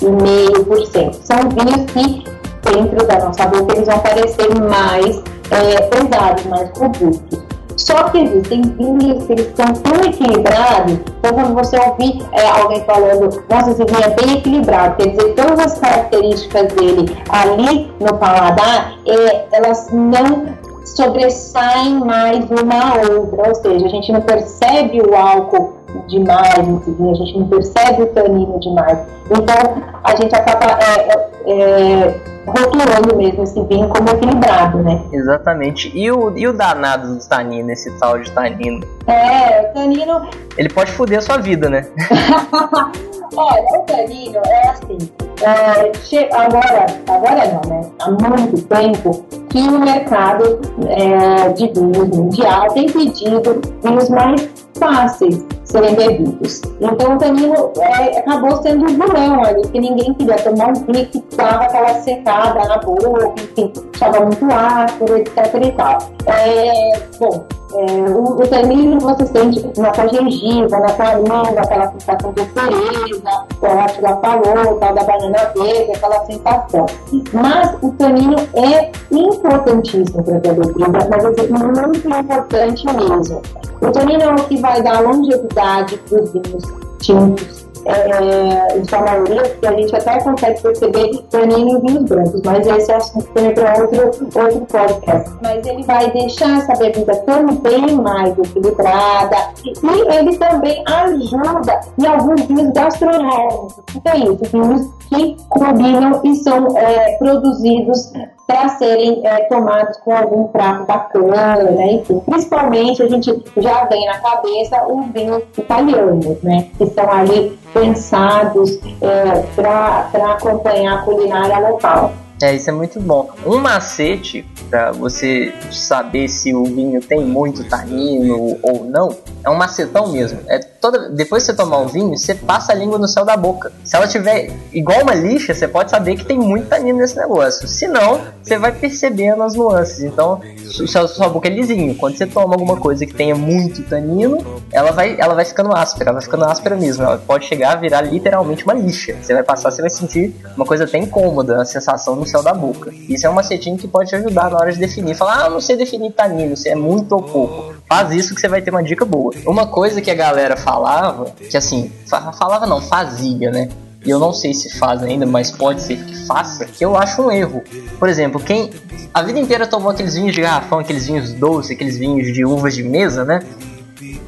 13,5%. 0.00 1.14
São 1.22 1.38
vinhos 1.50 1.84
que 1.92 2.24
dentro 2.72 3.06
da 3.06 3.18
nossa 3.20 3.46
boca 3.46 3.74
eles 3.74 3.86
vão 3.86 3.98
parecer 4.00 4.48
mais 4.60 5.22
é, 5.50 5.82
pesados, 5.82 6.44
mais 6.46 6.68
robustos. 6.76 7.55
Só 7.76 8.04
que 8.04 8.18
existem 8.18 8.62
vinhos 8.62 9.24
que 9.26 9.32
eles 9.32 9.52
são 9.54 9.66
tão 9.66 10.00
equilibrados, 10.02 10.92
então 10.92 11.32
quando 11.32 11.54
você 11.54 11.78
ouvir 11.78 12.24
é, 12.32 12.46
alguém 12.48 12.82
falando, 12.84 13.44
nossa, 13.50 13.70
esse 13.70 13.84
vinho 13.84 14.02
é 14.02 14.10
bem 14.10 14.38
equilibrado, 14.38 14.96
quer 14.96 15.10
dizer, 15.10 15.34
todas 15.34 15.58
as 15.60 15.78
características 15.78 16.72
dele 16.72 17.16
ali 17.28 17.92
no 18.00 18.16
paladar, 18.16 18.94
é, 19.06 19.44
elas 19.52 19.90
não 19.92 20.46
sobressaem 20.84 22.00
mais 22.00 22.44
uma 22.50 22.92
a 22.92 23.12
outra, 23.12 23.48
ou 23.48 23.54
seja, 23.54 23.86
a 23.86 23.88
gente 23.88 24.12
não 24.12 24.20
percebe 24.22 25.00
o 25.00 25.14
álcool 25.14 25.74
demais 26.08 26.66
nesse 26.66 26.90
vinho, 26.92 27.10
a 27.10 27.14
gente 27.14 27.38
não 27.38 27.48
percebe 27.48 28.02
o 28.02 28.06
tanino 28.06 28.58
demais. 28.60 28.98
Então, 29.30 29.82
a 30.04 30.16
gente 30.16 30.34
acaba 30.34 30.78
é, 30.80 31.26
é, 31.46 32.14
rotulando 32.46 33.16
mesmo 33.16 33.42
esse 33.42 33.62
vinho 33.64 33.88
como 33.88 34.08
equilibrado, 34.08 34.82
né? 34.82 35.02
Exatamente. 35.12 35.90
E 35.94 36.10
o, 36.10 36.36
e 36.36 36.46
o 36.46 36.52
danado 36.52 37.14
do 37.14 37.28
tanino, 37.28 37.70
esse 37.70 37.90
tal 37.98 38.18
de 38.18 38.30
tanino? 38.30 38.80
É, 39.06 39.70
o 39.70 39.74
tanino... 39.74 40.28
Ele 40.56 40.68
pode 40.68 40.92
foder 40.92 41.18
a 41.18 41.22
sua 41.22 41.38
vida, 41.38 41.68
né? 41.68 41.86
Olha, 43.36 43.80
o 43.80 43.82
tanino 43.82 44.40
é 44.46 44.68
assim, 44.68 44.98
é, 45.42 46.34
agora, 46.34 46.86
agora 47.08 47.60
não, 47.62 47.70
né? 47.70 47.90
Há 48.00 48.10
muito 48.10 48.62
tempo 48.62 49.24
que 49.50 49.58
o 49.58 49.78
mercado 49.78 50.60
é, 50.88 51.48
de 51.50 51.68
vinhos 51.68 52.08
mundial 52.08 52.68
tem 52.72 52.86
pedido 52.86 53.60
vinhos 53.82 54.08
mais 54.08 54.48
fáceis 54.78 55.44
serem 55.64 55.94
bebidos. 55.94 56.62
Então 56.80 57.16
o 57.16 57.18
tanino 57.18 57.72
é, 57.78 58.18
acabou 58.18 58.62
sendo 58.62 58.84
um 58.84 58.88
vilão 58.88 59.44
ali, 59.44 59.62
que 59.68 59.80
ninguém 59.80 60.14
queria 60.14 60.36
tomar 60.36 60.68
um 60.68 60.74
vinho 60.74 61.06
que 61.06 61.22
dava 61.36 61.64
aquela 61.64 61.94
secada 62.00 62.35
na 62.38 62.78
boca, 62.78 63.34
enfim, 63.42 63.72
estava 63.92 64.20
muito 64.20 64.46
ácido, 64.52 65.16
etc 65.16 65.54
e 65.62 65.72
tal. 65.72 65.98
É, 66.26 67.00
bom, 67.18 67.44
é, 67.74 68.10
o, 68.10 68.40
o 68.40 68.46
tanino 68.46 68.98
você 69.00 69.26
sente 69.26 69.80
na 69.80 69.92
sua 69.92 70.08
gengiva, 70.08 70.78
na 70.78 70.88
sua 70.88 71.14
língua, 71.14 71.60
aquela 71.60 71.92
sensação 71.92 72.32
de 72.32 72.44
cereza, 72.52 73.44
o 73.60 73.66
Átila 73.66 74.20
falou, 74.22 74.78
tal 74.78 74.94
da 74.94 75.04
banana 75.04 75.52
verde, 75.56 75.92
aquela 75.92 76.24
sensação. 76.26 76.86
Mas 77.32 77.76
o 77.82 77.90
tanino 77.92 78.36
é 78.54 78.90
importantíssimo 79.10 80.22
para 80.22 80.36
a 80.36 80.54
bebida, 80.54 81.08
mas 81.10 81.24
é 81.24 81.86
muito 81.86 82.08
importante 82.08 82.86
mesmo. 82.86 83.42
O 83.80 83.90
tanino 83.92 84.22
é 84.22 84.32
o 84.32 84.44
que 84.44 84.60
vai 84.60 84.82
dar 84.82 85.00
longevidade 85.02 85.98
para 86.08 86.22
os 86.22 86.32
vinhos 86.32 86.64
tintos 86.98 87.65
é, 87.86 88.84
sua 88.88 89.00
maioria, 89.00 89.42
que 89.42 89.66
a 89.66 89.72
gente 89.72 89.94
até 89.94 90.20
consegue 90.20 90.60
perceber 90.60 91.22
tanino 91.30 91.70
em 91.70 91.80
vinhos 91.80 92.04
brancos, 92.04 92.42
mas 92.44 92.66
esse 92.66 92.90
é 92.90 92.96
assunto 92.96 93.26
também 93.32 93.54
para 93.54 93.82
outro, 93.82 94.04
outro 94.04 94.66
podcast. 94.66 95.30
Mas 95.42 95.66
ele 95.66 95.82
vai 95.84 96.10
deixar 96.10 96.58
essa 96.58 96.74
bebida 96.74 97.14
também 97.16 97.94
mais 97.96 98.36
equilibrada 98.38 99.36
e 99.64 100.14
ele 100.14 100.36
também 100.36 100.84
ajuda 100.86 101.80
em 101.98 102.06
alguns 102.06 102.42
vinhos 102.42 102.72
gastronômicos. 102.72 103.74
O 103.94 104.00
que 104.00 104.08
é 104.08 104.18
isso? 104.18 104.38
Vinhos 104.52 104.90
que 105.08 105.36
combinam 105.48 106.20
e 106.24 106.34
são 106.36 106.76
é, 106.76 107.16
produzidos 107.18 108.12
para 108.46 108.68
serem 108.70 109.26
é, 109.26 109.44
tomados 109.44 109.96
com 109.98 110.14
algum 110.14 110.48
prato 110.48 110.84
bacana, 110.84 111.70
né? 111.70 111.92
Enfim, 111.94 112.20
principalmente 112.20 113.02
a 113.02 113.08
gente 113.08 113.42
já 113.56 113.84
vem 113.86 114.06
na 114.06 114.18
cabeça 114.18 114.86
os 114.86 115.06
vinhos 115.12 115.42
italianos, 115.58 116.42
né? 116.42 116.68
Que 116.78 116.86
são 116.86 117.10
ali 117.10 117.58
pensados 117.74 118.78
é, 119.02 119.42
para 119.54 120.32
acompanhar 120.32 120.98
a 120.98 121.02
culinária 121.02 121.58
local. 121.58 122.12
É, 122.40 122.54
isso 122.54 122.68
é 122.68 122.72
muito 122.72 123.00
bom. 123.00 123.30
Um 123.46 123.58
macete 123.58 124.46
para 124.68 124.92
você 124.92 125.52
saber 125.70 126.28
se 126.28 126.54
o 126.54 126.64
vinho 126.64 127.00
tem 127.00 127.24
muito 127.24 127.64
tanino 127.64 128.58
ou 128.62 128.84
não, 128.84 129.16
é 129.44 129.50
um 129.50 129.54
macetão 129.54 130.08
mesmo. 130.08 130.40
É 130.48 130.58
toda, 130.58 131.08
depois 131.10 131.44
que 131.44 131.52
você 131.52 131.56
tomar 131.56 131.78
um 131.78 131.86
vinho, 131.86 132.16
você 132.16 132.34
passa 132.34 132.72
a 132.72 132.74
língua 132.74 132.98
no 132.98 133.08
céu 133.08 133.24
da 133.24 133.36
boca. 133.36 133.72
Se 133.84 133.96
ela 133.96 134.06
tiver 134.06 134.50
igual 134.72 135.02
uma 135.02 135.14
lixa, 135.14 135.54
você 135.54 135.68
pode 135.68 135.90
saber 135.90 136.16
que 136.16 136.24
tem 136.24 136.38
muito 136.38 136.68
tanino 136.68 136.98
nesse 136.98 137.16
negócio. 137.16 137.66
Se 137.68 137.86
não, 137.86 138.20
você 138.42 138.58
vai 138.58 138.72
percebendo 138.72 139.42
as 139.42 139.54
nuances. 139.54 140.02
Então, 140.02 140.40
sua, 140.64 141.06
sua 141.08 141.28
boca 141.28 141.48
é 141.48 141.50
lisinho. 141.50 141.94
Quando 141.94 142.16
você 142.16 142.26
toma 142.26 142.54
alguma 142.54 142.76
coisa 142.76 143.06
que 143.06 143.14
tenha 143.14 143.34
muito 143.34 143.82
tanino, 143.84 144.38
ela 144.72 144.90
vai, 144.92 145.16
ela 145.18 145.34
vai 145.34 145.44
ficando 145.44 145.74
áspera, 145.74 146.10
ela 146.10 146.18
vai 146.18 146.22
ficando 146.22 146.44
áspera 146.44 146.76
mesmo. 146.76 147.04
Ela 147.04 147.18
pode 147.18 147.46
chegar 147.46 147.72
a 147.72 147.76
virar 147.76 148.02
literalmente 148.02 148.64
uma 148.64 148.74
lixa. 148.74 149.16
Você 149.20 149.32
vai 149.34 149.42
passar, 149.42 149.70
você 149.70 149.80
vai 149.80 149.90
sentir 149.90 150.34
uma 150.56 150.66
coisa 150.66 150.84
até 150.84 150.98
incômoda, 150.98 151.62
a 151.62 151.64
sensação 151.64 152.16
no 152.16 152.26
céu 152.26 152.42
da 152.42 152.52
boca. 152.52 152.92
Isso 153.08 153.26
é 153.26 153.30
um 153.30 153.34
macetinho 153.34 153.76
que 153.76 153.88
pode 153.88 154.10
te 154.10 154.16
ajudar 154.16 154.48
na 154.56 154.62
hora 154.62 154.72
de 154.72 154.78
definir. 154.78 155.14
Falar, 155.14 155.44
ah, 155.44 155.50
não 155.50 155.60
sei 155.60 155.76
definir 155.76 156.12
tanino, 156.12 156.56
se 156.56 156.68
é 156.68 156.74
muito 156.74 157.12
ou 157.12 157.22
pouco. 157.22 157.74
Faz 157.86 158.10
isso 158.12 158.34
que 158.34 158.40
você 158.40 158.48
vai 158.48 158.62
ter 158.62 158.70
uma 158.70 158.82
dica 158.82 159.04
boa. 159.04 159.32
Uma 159.46 159.66
coisa 159.66 160.00
que 160.00 160.10
a 160.10 160.14
galera 160.14 160.56
falava, 160.56 161.26
que 161.50 161.56
assim, 161.56 161.92
falava 162.06 162.66
não, 162.66 162.80
fazia, 162.80 163.50
né? 163.50 163.68
E 164.04 164.10
eu 164.10 164.18
não 164.18 164.32
sei 164.32 164.54
se 164.54 164.78
faz 164.78 165.02
ainda, 165.02 165.26
mas 165.26 165.50
pode 165.50 165.82
ser 165.82 165.96
que 165.96 166.26
faça, 166.26 166.64
que 166.64 166.84
eu 166.84 166.96
acho 166.96 167.22
um 167.22 167.30
erro. 167.30 167.62
Por 167.98 168.08
exemplo, 168.08 168.40
quem 168.40 168.70
a 169.12 169.22
vida 169.22 169.38
inteira 169.38 169.66
tomou 169.66 169.90
aqueles 169.90 170.14
vinhos 170.14 170.34
de 170.34 170.40
garrafão, 170.40 170.78
aqueles 170.78 171.06
vinhos 171.06 171.32
doces, 171.32 171.72
aqueles 171.72 171.98
vinhos 171.98 172.32
de 172.32 172.44
uvas 172.44 172.74
de 172.74 172.82
mesa, 172.82 173.24
né? 173.24 173.40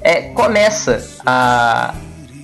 É, 0.01 0.23
começa 0.31 1.05
a, 1.25 1.95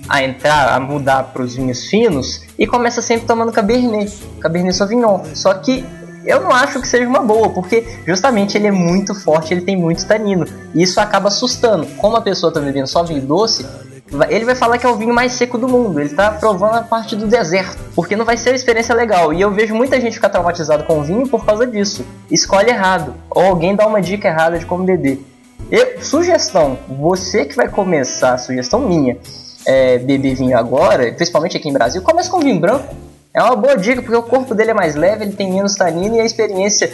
a 0.07 0.23
entrar, 0.23 0.73
a 0.73 0.79
mudar 0.79 1.23
para 1.23 1.43
os 1.43 1.55
vinhos 1.55 1.85
finos 1.87 2.43
e 2.57 2.65
começa 2.65 3.01
sempre 3.01 3.27
tomando 3.27 3.51
Cabernet, 3.51 4.13
Cabernet 4.39 4.75
Sauvignon. 4.75 5.23
Só 5.33 5.53
que 5.55 5.85
eu 6.25 6.41
não 6.41 6.51
acho 6.51 6.81
que 6.81 6.87
seja 6.87 7.07
uma 7.07 7.19
boa, 7.19 7.49
porque 7.49 7.85
justamente 8.05 8.57
ele 8.57 8.67
é 8.67 8.71
muito 8.71 9.13
forte, 9.15 9.53
ele 9.53 9.61
tem 9.61 9.77
muito 9.77 10.05
tanino. 10.05 10.45
E 10.73 10.83
isso 10.83 10.99
acaba 10.99 11.27
assustando. 11.27 11.85
Como 11.97 12.15
a 12.15 12.21
pessoa 12.21 12.49
está 12.49 12.59
bebendo 12.59 12.87
só 12.87 13.03
vinho 13.03 13.21
doce, 13.21 13.65
ele 14.29 14.45
vai 14.45 14.55
falar 14.55 14.77
que 14.77 14.85
é 14.85 14.89
o 14.89 14.95
vinho 14.95 15.13
mais 15.13 15.33
seco 15.33 15.57
do 15.57 15.67
mundo. 15.67 15.99
Ele 15.99 16.09
está 16.09 16.31
provando 16.31 16.75
a 16.75 16.81
parte 16.81 17.15
do 17.15 17.27
deserto, 17.27 17.77
porque 17.95 18.15
não 18.15 18.25
vai 18.25 18.37
ser 18.37 18.49
uma 18.49 18.55
experiência 18.55 18.93
legal. 18.93 19.33
E 19.33 19.41
eu 19.41 19.51
vejo 19.51 19.73
muita 19.73 19.99
gente 19.99 20.13
ficar 20.13 20.29
traumatizado 20.29 20.83
com 20.83 20.99
o 20.99 21.03
vinho 21.03 21.27
por 21.27 21.45
causa 21.45 21.65
disso. 21.65 22.05
Escolhe 22.29 22.69
errado, 22.69 23.15
ou 23.29 23.43
alguém 23.43 23.75
dá 23.75 23.85
uma 23.87 24.01
dica 24.01 24.27
errada 24.27 24.59
de 24.59 24.65
como 24.65 24.83
beber. 24.83 25.23
Eu, 25.71 26.01
sugestão, 26.01 26.77
você 26.87 27.45
que 27.45 27.55
vai 27.55 27.67
começar, 27.67 28.37
sugestão 28.37 28.81
minha, 28.81 29.17
é, 29.65 29.97
beber 29.97 30.35
vinho 30.35 30.57
agora, 30.57 31.11
principalmente 31.11 31.57
aqui 31.57 31.67
em 31.67 31.73
Brasil, 31.73 32.01
comece 32.01 32.29
com 32.29 32.39
vinho 32.39 32.59
branco. 32.59 32.93
É 33.35 33.43
uma 33.43 33.55
boa 33.57 33.75
dica, 33.75 34.01
porque 34.01 34.15
o 34.15 34.23
corpo 34.23 34.55
dele 34.55 34.71
é 34.71 34.73
mais 34.73 34.95
leve, 34.95 35.25
ele 35.25 35.33
tem 35.33 35.51
menos 35.51 35.75
tanino 35.75 36.15
e 36.15 36.21
a 36.21 36.25
experiência 36.25 36.89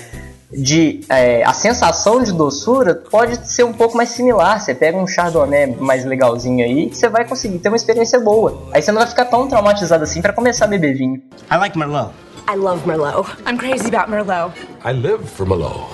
de. 0.51 1.01
É, 1.07 1.43
a 1.43 1.53
sensação 1.53 2.23
de 2.23 2.31
doçura 2.31 2.95
pode 2.95 3.47
ser 3.47 3.63
um 3.63 3.71
pouco 3.71 3.95
mais 3.95 4.09
similar. 4.09 4.59
Você 4.59 4.73
pega 4.73 4.97
um 4.97 5.05
chardonnay 5.05 5.67
mais 5.75 6.03
legalzinho 6.03 6.65
aí, 6.65 6.89
você 6.91 7.07
vai 7.07 7.25
conseguir 7.25 7.59
ter 7.59 7.69
uma 7.69 7.75
experiência 7.75 8.19
boa. 8.19 8.59
Aí 8.73 8.81
você 8.81 8.91
não 8.91 8.99
vai 8.99 9.07
ficar 9.07 9.25
tão 9.25 9.47
traumatizado 9.47 10.03
assim 10.03 10.19
para 10.19 10.33
começar 10.33 10.65
a 10.65 10.67
beber 10.67 10.95
vinho. 10.97 11.21
I 11.51 11.57
like 11.57 11.77
Merlot. 11.77 12.11
I 12.51 12.55
love 12.55 12.87
Merlot. 12.87 13.29
I'm 13.47 13.55
crazy 13.55 13.87
about 13.93 14.09
Merlot. 14.09 14.55
I 14.83 14.93
live 14.93 15.23
for 15.23 15.45
Merlot. 15.45 15.87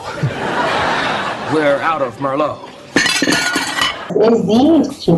We're 1.54 1.82
out 1.84 2.02
of 2.02 2.22
Merlot. 2.22 2.58
Existe 4.16 5.12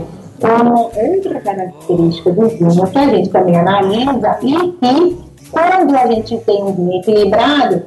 uma 0.47 0.81
outra 0.81 1.39
característica 1.41 2.31
do 2.31 2.47
vinho 2.47 2.87
que 2.87 2.97
a 2.97 3.07
gente 3.07 3.29
também 3.29 3.57
analisa 3.57 4.37
e 4.41 4.53
que 4.53 5.29
quando 5.51 5.95
a 5.95 6.07
gente 6.07 6.37
tem 6.39 6.63
um 6.63 6.73
vinho 6.73 6.99
equilibrado, 6.99 7.83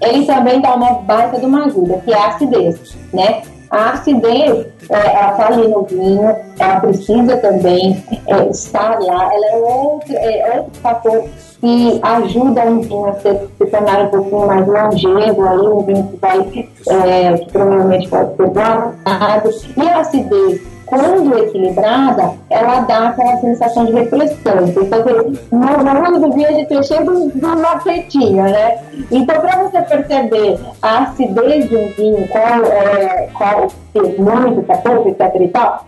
ele 0.00 0.26
também 0.26 0.60
dá 0.60 0.74
uma 0.74 0.94
baita 0.94 1.38
de 1.38 1.46
uma 1.46 1.66
ajuda, 1.66 1.98
que 1.98 2.12
é 2.12 2.16
a 2.16 2.26
acidez, 2.28 2.96
né? 3.12 3.42
A 3.70 3.90
acidez, 3.90 4.66
é, 4.88 5.16
ela 5.16 5.32
está 5.32 5.46
ali 5.48 5.68
no 5.68 5.82
vinho, 5.82 6.36
ela 6.58 6.80
precisa 6.80 7.36
também 7.38 8.04
é, 8.26 8.48
estar 8.48 9.00
lá, 9.00 9.34
ela 9.34 9.46
é 9.46 9.56
outro, 9.56 10.14
é 10.16 10.56
outro 10.58 10.80
fator 10.80 11.24
que 11.60 12.00
ajuda 12.02 12.62
um 12.66 12.80
vinho 12.80 13.06
a 13.06 13.14
se, 13.14 13.48
se 13.58 13.66
tornar 13.66 14.04
um 14.04 14.08
pouquinho 14.08 14.46
mais 14.46 14.66
longevo, 14.66 15.42
aí 15.44 15.58
um 15.58 15.80
vinho 15.80 16.08
que 16.08 16.16
vai, 16.18 16.68
é, 16.88 17.38
que 17.38 17.52
provavelmente 17.52 18.08
pode 18.08 18.36
ser 18.36 18.48
guardado. 18.50 19.50
E 19.76 19.88
a 19.88 19.98
acidez 20.00 20.73
quando 20.86 21.38
equilibrada, 21.38 22.32
ela 22.50 22.80
dá 22.80 23.08
aquela 23.08 23.36
sensação 23.38 23.84
de 23.86 23.92
refrescante. 23.92 24.78
Então, 24.78 25.04
no, 25.50 25.84
no 25.84 26.02
mundo 26.02 26.20
do 26.20 26.32
vinho, 26.32 26.48
a 26.48 26.52
gente 26.52 26.74
é 26.74 26.82
cheio 26.82 27.30
de, 27.30 27.38
de 27.38 27.44
uma 27.44 27.80
fetinha, 27.80 28.44
né? 28.44 28.78
Então, 29.10 29.40
para 29.40 29.62
você 29.62 29.82
perceber 29.82 30.58
a 30.82 30.98
acidez 31.04 31.68
de 31.68 31.76
um 31.76 31.88
vinho, 31.88 32.28
qual, 32.28 32.64
é, 32.64 33.28
qual 33.32 33.68
é 33.94 34.00
muito, 34.20 34.62
tá 34.66 34.76
pouco, 34.78 35.08
etc 35.08 35.34
e 35.40 35.48
tal, 35.48 35.84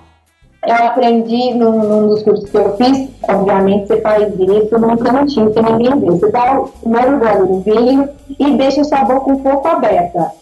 eu 0.66 0.74
aprendi 0.74 1.54
num, 1.54 1.78
num, 1.78 2.08
dos 2.08 2.22
cursos 2.24 2.50
que 2.50 2.56
eu 2.56 2.76
fiz, 2.76 3.08
obviamente 3.28 3.86
você 3.86 4.00
faz 4.00 4.32
isso 4.34 4.78
num 4.78 4.96
cantinho 4.96 5.52
que 5.52 5.62
ninguém 5.62 6.00
vê. 6.00 6.06
Você 6.06 6.30
dá 6.32 6.58
o 6.58 6.68
primeiro 6.68 7.18
gole 7.18 7.46
do 7.46 7.60
vinho 7.60 8.08
e 8.38 8.50
deixa 8.56 8.82
sua 8.82 9.04
boca 9.04 9.30
um 9.30 9.36
pouco 9.36 9.68
aberta. 9.68 10.32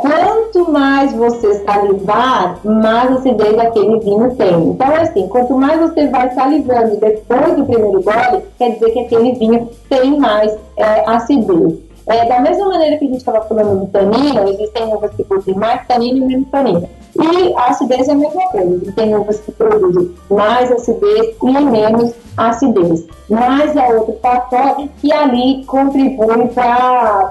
Quanto 0.00 0.72
mais 0.72 1.12
você 1.12 1.62
salivar, 1.62 2.58
mais 2.64 3.12
acidez 3.12 3.58
aquele 3.58 4.00
vinho 4.00 4.34
tem. 4.34 4.68
Então, 4.70 4.88
é 4.88 5.02
assim, 5.02 5.28
quanto 5.28 5.54
mais 5.54 5.78
você 5.78 6.08
vai 6.08 6.30
salivando 6.34 6.96
depois 6.96 7.56
do 7.56 7.66
primeiro 7.66 8.02
gole, 8.02 8.42
quer 8.56 8.70
dizer 8.72 8.90
que 8.92 9.00
aquele 9.00 9.32
vinho 9.32 9.68
tem 9.88 10.18
mais 10.18 10.56
é, 10.76 11.04
acidez. 11.06 11.78
É, 12.06 12.24
da 12.24 12.40
mesma 12.40 12.68
maneira 12.70 12.96
que 12.96 13.04
a 13.04 13.08
gente 13.08 13.18
estava 13.18 13.42
falando 13.42 13.80
do 13.80 13.86
tanino, 13.88 14.48
existem 14.48 14.92
uvas 14.92 15.14
que 15.14 15.22
produzem 15.22 15.54
mais 15.54 15.86
tanino 15.86 16.16
e 16.16 16.26
menos 16.26 16.48
tanino. 16.50 16.88
E 17.16 17.54
a 17.54 17.66
acidez 17.66 18.08
é 18.08 18.12
a 18.12 18.14
mesma 18.14 18.48
coisa. 18.50 18.92
Tem 18.92 19.14
uvas 19.14 19.40
que 19.40 19.52
produzem 19.52 20.14
mais 20.28 20.70
acidez 20.70 21.36
e 21.42 21.50
menos 21.50 22.14
acidez. 22.36 23.06
Mas 23.28 23.76
é 23.76 23.86
outro 23.94 24.18
fator 24.20 24.88
que 25.00 25.12
ali 25.12 25.64
contribui 25.64 26.48
para 26.48 27.30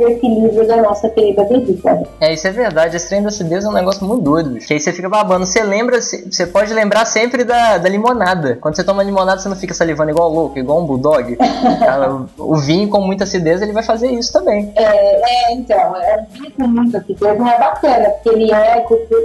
o 0.00 0.08
equilíbrio 0.08 0.66
da 0.66 0.82
nossa 0.82 1.08
querida 1.08 1.44
bebida. 1.44 2.02
É, 2.20 2.34
isso 2.34 2.48
é 2.48 2.50
verdade. 2.50 2.96
Esse 2.96 3.08
trem 3.08 3.22
da 3.22 3.28
acidez 3.28 3.64
é 3.64 3.68
um 3.68 3.72
negócio 3.72 4.04
muito 4.04 4.22
doido. 4.22 4.58
Que 4.58 4.74
aí 4.74 4.80
você 4.80 4.92
fica 4.92 5.08
babando. 5.08 5.46
Você 5.46 5.62
lembra, 5.62 6.00
você 6.00 6.46
pode 6.46 6.72
lembrar 6.74 7.04
sempre 7.04 7.44
da, 7.44 7.78
da 7.78 7.88
limonada. 7.88 8.58
Quando 8.60 8.74
você 8.74 8.82
toma 8.82 9.04
limonada, 9.04 9.40
você 9.40 9.48
não 9.48 9.56
fica 9.56 9.72
salivando 9.72 10.10
igual 10.10 10.28
louco, 10.32 10.58
igual 10.58 10.82
um 10.82 10.86
bulldog. 10.86 11.38
o 12.38 12.56
vinho 12.56 12.88
com 12.88 13.00
muita 13.00 13.22
acidez, 13.22 13.62
ele 13.62 13.72
vai 13.72 13.84
fazer 13.84 14.10
isso 14.10 14.32
também. 14.32 14.72
É, 14.74 15.52
é 15.52 15.52
então, 15.52 15.96
é, 15.96 16.26
o 16.28 16.32
vinho 16.32 16.52
com 16.52 16.66
muita 16.66 16.98
acidez 16.98 17.38
não 17.38 17.48
é 17.48 17.58
bacana, 17.58 18.08
porque 18.10 18.28
ele 18.30 18.52
é, 18.52 18.80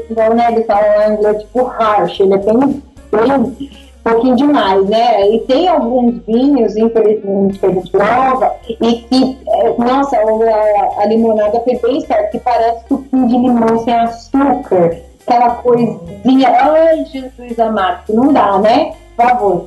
como 0.07 0.33
né, 0.33 0.51
ele 0.51 0.63
fala 0.63 1.07
em 1.07 1.13
inglês, 1.13 1.41
tipo 1.43 1.65
harsh, 1.65 2.19
ele 2.19 2.33
é 2.33 2.37
bem, 2.37 2.83
bem 3.11 3.69
pouquinho 4.03 4.35
demais, 4.35 4.87
né? 4.89 5.29
E 5.29 5.39
tem 5.41 5.67
alguns 5.67 6.21
vinhos, 6.25 6.75
infelizmente, 6.75 7.59
que 7.59 7.65
a 7.65 7.69
gente 7.69 7.91
prova, 7.91 8.55
e 8.67 8.75
que, 8.75 9.37
é, 9.47 9.73
nossa, 9.77 10.17
a, 10.17 11.01
a 11.01 11.05
limonada 11.05 11.59
foi 11.61 11.77
bem 11.77 12.01
certa, 12.01 12.29
que 12.29 12.39
parece 12.39 12.87
suquinho 12.87 13.27
de 13.27 13.37
limão 13.37 13.79
sem 13.83 13.93
açúcar, 13.93 14.97
aquela 15.25 15.51
coisinha, 15.55 16.49
ai 16.49 17.05
Jesus 17.05 17.59
amado, 17.59 18.03
não 18.09 18.33
dá, 18.33 18.57
né? 18.59 18.93
Por 19.15 19.25
favor. 19.25 19.65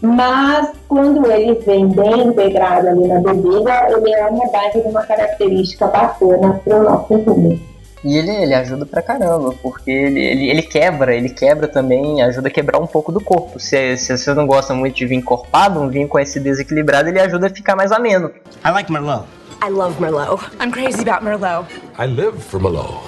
Mas 0.00 0.72
quando 0.88 1.30
ele 1.30 1.54
vem 1.60 1.86
bem 1.86 2.28
integrado 2.28 2.88
ali 2.88 3.06
na 3.06 3.20
bebida, 3.20 3.86
ele 3.88 4.12
é 4.12 4.26
uma 4.26 4.50
base 4.50 4.80
de 4.80 4.88
uma 4.88 5.02
característica 5.02 5.86
bacana 5.86 6.60
para 6.64 6.76
o 6.76 6.82
nosso 6.82 7.18
vinho. 7.18 7.73
E 8.04 8.18
ele, 8.18 8.30
ele 8.30 8.54
ajuda 8.54 8.84
pra 8.84 9.00
caramba, 9.00 9.54
porque 9.62 9.90
ele, 9.90 10.20
ele, 10.20 10.50
ele, 10.50 10.62
quebra, 10.62 11.14
ele 11.14 11.30
quebra 11.30 11.66
também, 11.66 12.20
ajuda 12.20 12.48
a 12.48 12.50
quebrar 12.50 12.78
um 12.78 12.86
pouco 12.86 13.10
do 13.10 13.18
corpo. 13.18 13.58
Se, 13.58 13.96
se 13.96 14.18
você 14.18 14.34
não 14.34 14.46
gosta 14.46 14.74
muito 14.74 14.94
de 14.94 15.06
vinho 15.06 15.20
encorpado, 15.20 15.80
um 15.80 15.88
vinho 15.88 16.06
com 16.06 16.18
esse 16.18 16.38
desequilibrado, 16.38 17.08
ele 17.08 17.18
ajuda 17.18 17.46
a 17.46 17.50
ficar 17.50 17.74
mais 17.74 17.90
ameno. 17.90 18.30
I 18.62 18.70
like 18.70 18.92
Merlot. 18.92 19.24
I 19.62 19.70
love 19.70 19.98
Merlot. 19.98 20.42
I'm 20.60 20.70
crazy 20.70 21.00
about 21.00 21.24
Merlot. 21.24 21.66
I 21.98 22.06
live 22.06 22.38
for 22.38 22.60
Merlot. 22.60 23.00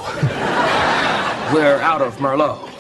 We're 1.53 1.79
out 1.83 2.01
of 2.01 2.19
Merlot. 2.19 2.76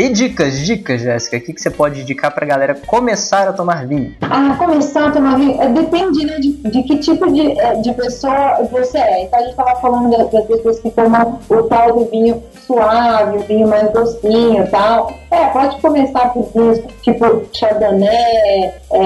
E 0.00 0.08
dicas, 0.08 0.58
dicas, 0.60 1.02
Jéssica, 1.02 1.36
o 1.36 1.40
que, 1.42 1.52
que 1.52 1.60
você 1.60 1.68
pode 1.68 2.00
indicar 2.00 2.34
pra 2.34 2.46
galera 2.46 2.74
começar 2.86 3.46
a 3.46 3.52
tomar 3.52 3.86
vinho? 3.86 4.14
Ah, 4.22 4.56
começar 4.58 5.08
a 5.08 5.10
tomar 5.10 5.36
vinho, 5.36 5.60
é, 5.60 5.68
depende 5.68 6.24
né, 6.24 6.38
de, 6.38 6.52
de 6.52 6.82
que 6.84 6.96
tipo 7.00 7.30
de, 7.30 7.60
é, 7.60 7.74
de 7.82 7.92
pessoa 7.92 8.66
você 8.72 8.96
é. 8.96 9.24
Então 9.24 9.38
a 9.38 9.42
gente 9.42 9.56
tava 9.56 9.78
falando 9.78 10.08
das 10.30 10.46
pessoas 10.46 10.80
que 10.80 10.90
tomam 10.90 11.38
o 11.50 11.62
tal 11.64 11.92
do 11.92 12.10
vinho 12.10 12.42
suave, 12.70 13.38
o 13.38 13.40
vinho 13.40 13.68
mais 13.68 13.90
docinho 13.92 14.62
e 14.62 14.66
tal. 14.68 15.12
É, 15.30 15.46
pode 15.46 15.80
começar 15.80 16.32
por 16.32 16.48
vinhos 16.54 16.80
tipo 17.02 17.42
Chardonnay, 17.52 18.72
é, 18.92 19.00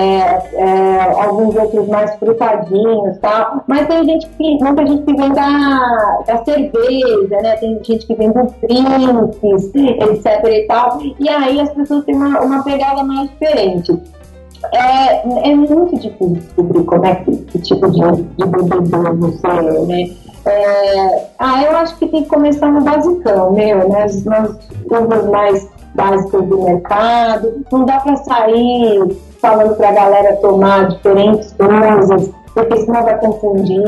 é, 0.54 1.00
alguns 1.22 1.56
outros 1.56 1.88
mais 1.88 2.14
frutadinhos 2.16 3.16
e 3.16 3.20
tal. 3.20 3.64
Mas 3.66 3.86
tem 3.86 4.04
gente 4.04 4.28
que, 4.28 4.58
muita 4.62 4.86
gente 4.86 5.02
que 5.02 5.14
vem 5.14 5.32
da, 5.32 6.22
da 6.26 6.44
cerveja, 6.44 7.40
né? 7.42 7.56
Tem 7.56 7.80
gente 7.82 8.06
que 8.06 8.14
vem 8.14 8.30
do 8.30 8.54
drinks, 8.62 9.72
etc 9.74 10.44
e 10.44 10.66
tal. 10.66 10.98
E 11.18 11.28
aí 11.28 11.60
as 11.60 11.70
pessoas 11.70 12.04
têm 12.04 12.14
uma, 12.14 12.40
uma 12.40 12.62
pegada 12.62 13.02
mais 13.02 13.30
diferente. 13.30 13.98
É, 14.72 15.50
é 15.50 15.54
muito 15.54 15.94
difícil 15.96 16.34
descobrir 16.34 16.84
como 16.84 17.04
é 17.04 17.14
que, 17.16 17.36
que 17.36 17.58
tipo 17.58 17.90
de, 17.90 18.00
de 18.00 18.46
bebedor 18.46 19.14
você 19.16 19.46
é, 19.46 19.86
né? 19.86 20.23
É, 20.46 21.26
ah, 21.38 21.62
eu 21.62 21.76
acho 21.76 21.96
que 21.96 22.06
tem 22.06 22.22
que 22.22 22.28
começar 22.28 22.68
no 22.68 22.82
basicão, 22.82 23.52
meu, 23.52 23.88
né? 23.88 24.00
Nas, 24.00 24.24
nas 24.24 24.50
uvas 24.90 25.26
mais 25.26 25.68
básicas 25.94 26.44
do 26.46 26.62
mercado. 26.62 27.64
Não 27.72 27.84
dá 27.84 28.00
para 28.00 28.16
sair 28.16 29.16
falando 29.40 29.76
para 29.76 29.88
a 29.88 29.92
galera 29.92 30.36
tomar 30.36 30.88
diferentes 30.88 31.52
coisas, 31.52 32.30
porque 32.52 32.76
senão 32.80 33.02
vai 33.04 33.18
confundir. 33.18 33.82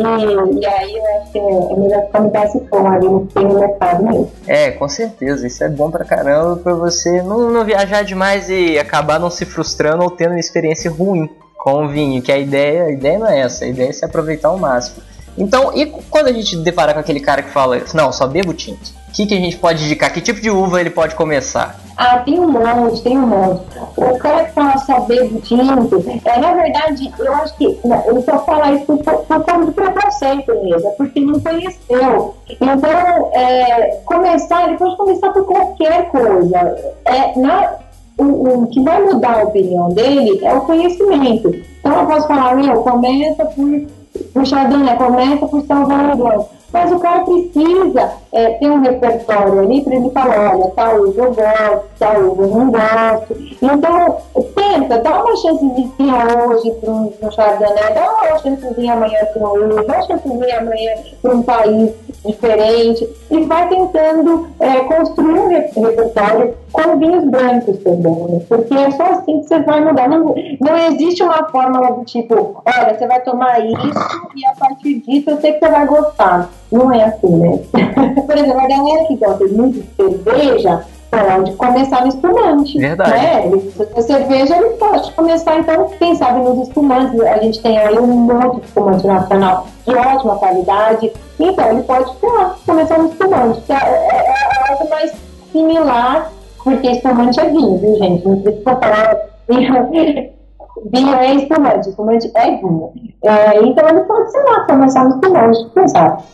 E 0.60 0.66
aí 0.66 0.96
eu 0.96 1.04
acho 1.16 1.32
que 1.32 1.38
é, 1.38 1.42
é 1.42 1.76
melhor 1.76 2.06
ficar 2.06 2.20
no 2.20 2.30
basicão 2.30 2.86
ali 2.86 3.08
no 3.08 3.26
tem 3.26 3.46
mercado 3.46 4.04
mesmo. 4.04 4.30
É, 4.46 4.70
com 4.70 4.88
certeza. 4.88 5.46
Isso 5.46 5.62
é 5.62 5.68
bom 5.68 5.90
pra 5.90 6.04
caramba 6.04 6.56
pra 6.56 6.74
você 6.74 7.22
não, 7.22 7.50
não 7.50 7.64
viajar 7.64 8.02
demais 8.02 8.48
e 8.48 8.78
acabar 8.78 9.18
não 9.18 9.30
se 9.30 9.44
frustrando 9.44 10.04
ou 10.04 10.10
tendo 10.10 10.30
uma 10.30 10.40
experiência 10.40 10.90
ruim 10.90 11.28
com 11.58 11.84
o 11.84 11.88
vinho, 11.88 12.22
que 12.22 12.30
a 12.30 12.38
ideia, 12.38 12.84
a 12.84 12.92
ideia 12.92 13.18
não 13.18 13.26
é 13.26 13.40
essa, 13.40 13.64
a 13.64 13.68
ideia 13.68 13.88
é 13.88 13.92
se 13.92 14.04
aproveitar 14.04 14.48
ao 14.48 14.58
máximo. 14.58 15.02
Então, 15.38 15.72
e 15.74 15.86
quando 15.86 16.28
a 16.28 16.32
gente 16.32 16.56
deparar 16.56 16.94
com 16.94 17.00
aquele 17.00 17.20
cara 17.20 17.42
que 17.42 17.50
fala, 17.50 17.80
não, 17.94 18.12
só 18.12 18.26
bebo 18.26 18.54
tinto? 18.54 18.94
O 19.08 19.12
que, 19.12 19.26
que 19.26 19.34
a 19.34 19.40
gente 19.40 19.56
pode 19.56 19.82
indicar? 19.84 20.12
Que 20.12 20.20
tipo 20.20 20.40
de 20.40 20.50
uva 20.50 20.80
ele 20.80 20.90
pode 20.90 21.14
começar? 21.14 21.78
Ah, 21.96 22.18
tem 22.18 22.38
um 22.38 22.50
monte, 22.50 23.02
tem 23.02 23.16
um 23.16 23.26
monte. 23.26 23.62
O 23.96 24.18
cara 24.18 24.44
que 24.44 24.52
fala 24.52 24.76
só 24.78 25.00
bebo 25.00 25.40
tinto, 25.40 26.04
é, 26.24 26.38
na 26.38 26.52
verdade, 26.52 27.12
eu 27.18 27.34
acho 27.34 27.56
que 27.56 27.78
não, 27.84 28.04
ele 28.06 28.20
só 28.22 28.38
fala 28.44 28.72
isso 28.72 28.84
por, 28.84 28.98
por 28.98 29.26
conta 29.26 29.58
do 29.58 29.72
preconceito 29.72 30.52
mesmo, 30.62 30.88
é 30.88 30.92
porque 30.92 31.20
não 31.20 31.40
conheceu. 31.40 32.34
Então, 32.50 33.30
é, 33.32 34.00
começar, 34.04 34.68
ele 34.68 34.76
pode 34.76 34.96
começar 34.96 35.30
por 35.30 35.46
qualquer 35.46 36.10
coisa. 36.10 36.94
É, 37.06 37.38
na, 37.38 37.76
o, 38.18 38.62
o, 38.62 38.66
que 38.68 38.82
vai 38.82 39.02
mudar 39.02 39.40
a 39.40 39.44
opinião 39.44 39.88
dele 39.90 40.40
é 40.44 40.52
o 40.52 40.62
conhecimento. 40.62 41.48
Então 41.80 42.00
eu 42.00 42.06
posso 42.06 42.26
falar, 42.26 42.56
meu, 42.56 42.82
começa 42.82 43.44
por, 43.44 43.86
por 44.32 44.46
Chardonnay, 44.46 44.96
começa 44.96 45.46
por 45.46 45.62
Salvador. 45.62 46.48
Mas 46.72 46.92
o 46.92 46.98
cara 46.98 47.20
precisa 47.20 48.12
é, 48.32 48.50
ter 48.50 48.70
um 48.70 48.80
repertório 48.80 49.60
ali 49.60 49.82
para 49.82 49.94
ele 49.94 50.10
falar, 50.10 50.54
olha, 50.54 50.70
tal 50.76 50.96
eu 51.06 51.12
gosto, 51.12 51.84
tal 51.98 52.14
eu 52.14 52.36
não 52.36 52.70
gosto. 52.70 53.36
Então, 53.62 54.18
tenta, 54.54 54.98
dá 54.98 55.24
uma 55.24 55.36
chancezinha 55.36 56.46
hoje 56.46 56.70
para 56.72 56.90
um, 56.90 57.12
Chardonnay, 57.30 57.94
dá 57.94 58.12
uma 58.12 58.38
chancezinha 58.38 58.92
amanhã 58.92 59.18
para 59.32 59.42
um 59.42 59.70
uva, 59.70 59.84
dá 59.84 59.94
uma 59.94 60.02
chancezinha 60.02 60.58
amanhã 60.58 60.92
para 61.22 61.34
um 61.34 61.42
país 61.42 61.90
diferente 62.24 63.08
e 63.30 63.40
vai 63.44 63.68
tentando 63.68 64.48
é, 64.60 64.80
construir 64.80 65.70
um 65.76 65.82
repertório 65.82 66.54
com 66.72 66.98
vinhos 66.98 67.24
brancos 67.24 67.78
também, 67.78 68.14
né? 68.28 68.40
porque 68.48 68.74
é 68.74 68.90
só 68.90 69.04
assim 69.04 69.40
que 69.40 69.48
você 69.48 69.60
vai 69.60 69.84
mudar. 69.84 70.08
Não, 70.08 70.34
não 70.60 70.76
existe 70.88 71.22
uma 71.22 71.48
fórmula 71.48 71.92
do 71.92 72.04
tipo, 72.04 72.62
olha, 72.64 72.98
você 72.98 73.06
vai 73.06 73.20
tomar 73.20 73.64
isso 73.64 73.98
e 74.34 74.46
a 74.46 74.54
partir 74.54 75.00
disso 75.00 75.30
eu 75.30 75.40
sei 75.40 75.52
que 75.52 75.60
você 75.60 75.70
vai 75.70 75.86
gostar. 75.86 76.50
Não 76.70 76.92
é 76.92 77.04
assim, 77.04 77.36
né? 77.36 77.58
Por 78.26 78.36
exemplo, 78.36 78.60
a 78.60 78.68
galera 78.68 79.04
que 79.06 79.16
gosta 79.16 79.46
muito 79.48 79.80
de 79.80 79.94
cerveja 79.94 80.84
pode 81.10 81.52
começar 81.52 82.02
no 82.02 82.08
espumante. 82.08 82.78
Verdade. 82.78 83.12
Né? 83.12 83.62
A 83.96 84.02
cerveja 84.02 84.56
ele 84.56 84.70
pode 84.70 85.12
começar, 85.12 85.58
então, 85.58 85.88
quem 85.98 86.14
sabe 86.14 86.40
nos 86.40 86.68
espumantes. 86.68 87.18
A 87.20 87.38
gente 87.38 87.62
tem 87.62 87.78
aí 87.78 87.98
um 87.98 88.06
monte 88.06 88.60
de 88.60 88.66
espumante 88.66 89.06
nacional 89.06 89.66
de 89.86 89.94
ótima 89.94 90.36
qualidade. 90.36 91.12
Então, 91.38 91.70
ele 91.70 91.82
pode 91.82 92.10
lá, 92.22 92.56
começar 92.66 92.98
no 92.98 93.08
espumante, 93.08 93.60
que 93.62 93.72
é, 93.72 93.76
é, 93.76 94.26
é 94.26 94.70
algo 94.70 94.90
mais 94.90 95.12
similar, 95.52 96.30
porque 96.66 96.90
espumante 96.90 97.38
é 97.38 97.48
vinho, 97.48 97.78
viu, 97.78 97.94
gente? 97.94 98.26
Não 98.26 98.42
precisa 98.42 98.76
falar. 98.76 99.16
Vinho 99.48 101.14
é 101.14 101.34
espumante, 101.36 101.88
espumante 101.88 102.30
é 102.34 102.56
vinho. 102.56 102.92
É, 103.22 103.62
então, 103.62 103.88
ele 103.88 104.00
pode, 104.00 104.32
sei 104.32 104.42
lá, 104.42 104.66
começar 104.66 105.04
no 105.04 105.10
espumante, 105.10 105.90
sabe? 105.92 106.24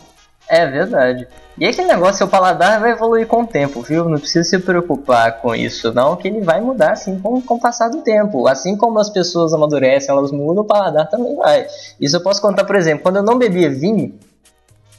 É 0.49 0.65
verdade. 0.65 1.27
E 1.55 1.67
aquele 1.67 1.87
negócio, 1.87 2.15
seu 2.15 2.27
paladar 2.27 2.79
vai 2.79 2.93
evoluir 2.93 3.27
com 3.27 3.43
o 3.43 3.47
tempo, 3.47 3.79
viu? 3.83 4.09
Não 4.09 4.17
precisa 4.17 4.43
se 4.43 4.57
preocupar 4.57 5.39
com 5.39 5.53
isso, 5.53 5.93
não, 5.93 6.15
que 6.15 6.27
ele 6.27 6.41
vai 6.41 6.59
mudar 6.59 6.93
assim 6.93 7.19
com, 7.19 7.39
com 7.39 7.53
o 7.53 7.59
passar 7.59 7.89
do 7.89 8.01
tempo. 8.01 8.47
Assim 8.47 8.75
como 8.75 8.97
as 8.97 9.11
pessoas 9.11 9.53
amadurecem, 9.53 10.09
elas 10.09 10.31
mudam, 10.31 10.63
o 10.63 10.67
paladar 10.67 11.07
também 11.11 11.35
vai. 11.35 11.67
Isso 12.01 12.15
eu 12.15 12.23
posso 12.23 12.41
contar, 12.41 12.65
por 12.65 12.75
exemplo, 12.75 13.03
quando 13.03 13.17
eu 13.17 13.23
não 13.23 13.37
bebia 13.37 13.69
vinho, 13.69 14.15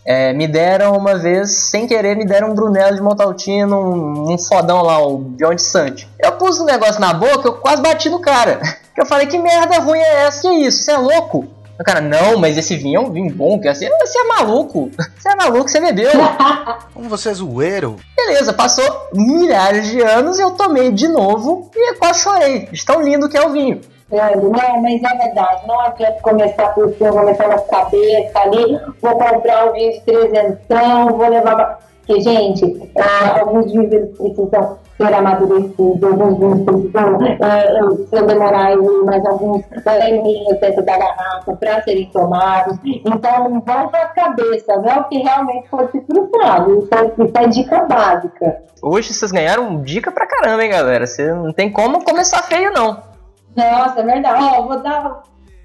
é, 0.07 0.32
me 0.32 0.46
deram 0.46 0.96
uma 0.96 1.16
vez, 1.16 1.50
sem 1.70 1.86
querer, 1.86 2.16
me 2.16 2.26
deram 2.26 2.50
um 2.50 2.55
Brunello 2.55 2.94
de 2.94 3.02
Montaltino, 3.02 3.76
um, 3.76 4.34
um 4.34 4.38
fodão 4.38 4.82
lá, 4.82 4.98
o 4.98 5.18
Beyond 5.18 5.62
Sante. 5.62 6.09
Eu 6.22 6.32
pus 6.32 6.61
um 6.61 6.64
negócio 6.64 7.00
na 7.00 7.14
boca, 7.14 7.48
eu 7.48 7.55
quase 7.55 7.80
bati 7.80 8.09
no 8.11 8.20
cara. 8.20 8.61
Eu 8.96 9.05
falei, 9.07 9.26
que 9.26 9.36
merda 9.36 9.80
ruim 9.80 9.98
é 9.98 10.26
essa? 10.26 10.42
Que 10.42 10.55
isso? 10.55 10.84
Você 10.84 10.92
é 10.92 10.96
louco? 10.96 11.48
O 11.78 11.82
cara, 11.82 12.00
não, 12.00 12.38
mas 12.38 12.57
esse 12.57 12.76
vinho 12.76 12.98
é 12.98 13.00
um 13.00 13.11
vinho 13.11 13.34
bom, 13.34 13.59
que 13.59 13.66
assim, 13.66 13.88
você 13.98 14.18
é 14.20 14.24
maluco. 14.24 14.88
Você 15.18 15.28
é 15.30 15.34
maluco, 15.34 15.68
você 15.68 15.80
bebeu. 15.80 16.12
Como 16.94 17.09
você 17.09 17.30
é 17.30 17.34
zoeiro. 17.34 17.96
Beleza, 18.16 18.52
passou 18.52 18.84
milhares 19.12 19.88
de 19.88 20.00
anos 20.00 20.38
e 20.38 20.42
eu 20.42 20.52
tomei 20.52 20.92
de 20.92 21.09
novo 21.09 21.70
e 21.74 21.94
quase 21.94 22.20
chorei. 22.20 22.66
De 22.66 22.84
tão 22.84 23.02
lindo 23.02 23.28
que 23.28 23.36
é 23.36 23.44
o 23.44 23.50
vinho. 23.50 23.80
Não, 24.14 24.82
mas 24.82 25.02
é 25.02 25.16
verdade, 25.16 25.66
não 25.66 25.80
adianta 25.80 26.20
começar 26.22 26.68
por 26.74 26.92
cima, 26.94 27.12
começar 27.12 27.48
na 27.48 27.58
cabeça 27.58 28.38
ali, 28.38 28.80
vou 29.00 29.18
comprar 29.18 29.68
um 29.68 29.72
vinho 29.72 29.92
de 29.92 30.00
trezentão, 30.02 31.16
vou 31.16 31.28
levar. 31.28 31.78
Porque, 32.06 32.20
gente, 32.20 32.92
é, 32.96 33.40
alguns 33.40 33.72
vinhos 33.72 33.88
precisam 33.88 34.78
ser 34.98 35.14
amadurecidos, 35.14 36.02
alguns 36.02 36.38
vinhos 36.38 36.62
precisam, 36.62 37.18
é, 37.24 38.06
se 38.08 38.16
eu 38.16 38.26
demorar 38.26 38.66
aí 38.66 38.76
mais 38.76 39.24
alguns 39.24 39.64
aninhos 39.86 40.60
dentro 40.60 40.84
da 40.84 40.98
garrafa 40.98 41.56
para 41.56 41.82
serem 41.82 42.10
tomados. 42.10 42.76
Então, 42.84 43.48
não 43.48 43.60
vão 43.60 43.90
a 43.92 44.06
cabeça, 44.08 44.76
não 44.76 44.88
é 44.88 45.00
o 45.00 45.04
que 45.04 45.18
realmente 45.18 45.68
pode 45.70 45.92
se 45.92 46.00
frustrado. 46.02 46.78
Isso 46.78 46.94
é, 46.94 47.24
isso 47.24 47.38
é 47.38 47.48
dica 47.48 47.84
básica. 47.84 48.62
Hoje 48.82 49.14
vocês 49.14 49.32
ganharam 49.32 49.82
dica 49.82 50.12
pra 50.12 50.26
caramba, 50.26 50.62
hein, 50.62 50.70
galera? 50.70 51.06
Você 51.06 51.32
não 51.32 51.54
tem 51.54 51.72
como 51.72 52.04
começar 52.04 52.42
feio, 52.42 52.70
não. 52.70 53.13
Nossa, 53.57 54.00
é 54.00 54.02
verdade. 54.02 54.42
Ó, 54.42 54.62
vou 54.62 54.82
dar 54.82 55.22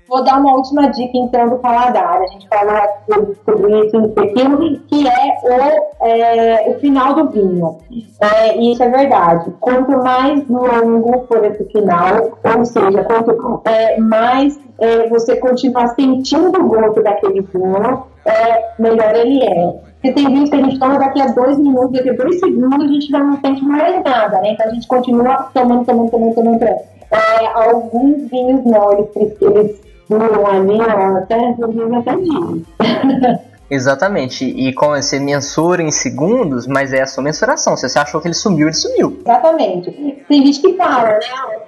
Vou 0.09 0.23
dar 0.23 0.39
uma 0.39 0.55
última 0.55 0.89
dica 0.89 1.11
então 1.13 1.49
do 1.49 1.57
paladar. 1.57 2.19
A 2.19 2.25
gente 2.25 2.47
falou 2.47 3.35
sobre 3.45 3.85
isso 3.85 3.99
no 3.99 4.09
pequeno, 4.09 4.79
que 4.87 5.07
é 5.07 5.37
o, 5.43 6.05
é, 6.07 6.69
o 6.69 6.79
final 6.79 7.13
do 7.13 7.29
vinho. 7.29 7.77
É, 8.19 8.57
e 8.57 8.71
isso 8.71 8.81
é 8.81 8.89
verdade. 8.89 9.53
Quanto 9.59 9.91
mais 9.91 10.47
longo 10.49 11.27
for 11.27 11.45
esse 11.45 11.63
final, 11.65 12.39
ou 12.43 12.65
seja, 12.65 13.03
quanto 13.03 13.61
é, 13.65 13.99
mais 13.99 14.59
é, 14.79 15.07
você 15.09 15.35
continuar 15.35 15.89
sentindo 15.89 16.59
o 16.59 16.67
gosto 16.67 17.03
daquele 17.03 17.41
vinho, 17.41 18.03
é, 18.25 18.81
melhor 18.81 19.15
ele 19.15 19.43
é. 19.43 19.89
Porque 19.93 20.13
tem 20.13 20.25
vinhos 20.25 20.49
que 20.49 20.55
a 20.55 20.63
gente 20.63 20.79
toma 20.79 20.97
daqui 20.97 21.21
a 21.21 21.27
dois 21.27 21.59
minutos, 21.59 21.91
daqui 21.91 22.09
a 22.09 22.13
dois 22.13 22.39
segundos, 22.39 22.83
a 22.83 22.87
gente 22.87 23.07
já 23.09 23.19
não 23.19 23.39
sente 23.41 23.63
mais 23.63 24.03
nada, 24.03 24.41
né? 24.41 24.53
Então 24.53 24.65
a 24.65 24.73
gente 24.73 24.87
continua 24.87 25.49
tomando, 25.53 25.85
tomando, 25.85 26.09
tomando, 26.09 26.33
tomando. 26.33 26.98
É, 27.11 27.47
alguns 27.47 28.29
vinhos 28.29 28.63
não, 28.65 28.93
eles, 28.93 29.41
eles 29.41 29.81
duram 30.09 30.45
ali 30.45 30.79
até, 30.81 31.35
até 31.35 32.15
dias. 32.15 33.39
Exatamente, 33.69 34.45
e 34.45 34.73
como 34.73 34.95
você 34.95 35.19
mensura 35.19 35.83
em 35.83 35.91
segundos, 35.91 36.65
mas 36.65 36.91
é 36.91 37.01
a 37.01 37.05
sua 37.05 37.23
mensuração. 37.23 37.77
Se 37.77 37.87
você 37.87 37.99
achou 37.99 38.19
que 38.19 38.27
ele 38.27 38.33
sumiu, 38.33 38.67
ele 38.67 38.75
sumiu. 38.75 39.19
Exatamente. 39.23 39.91
Tem 40.27 40.43
gente 40.43 40.59
que 40.59 40.73
fala, 40.73 41.09
né? 41.09 41.19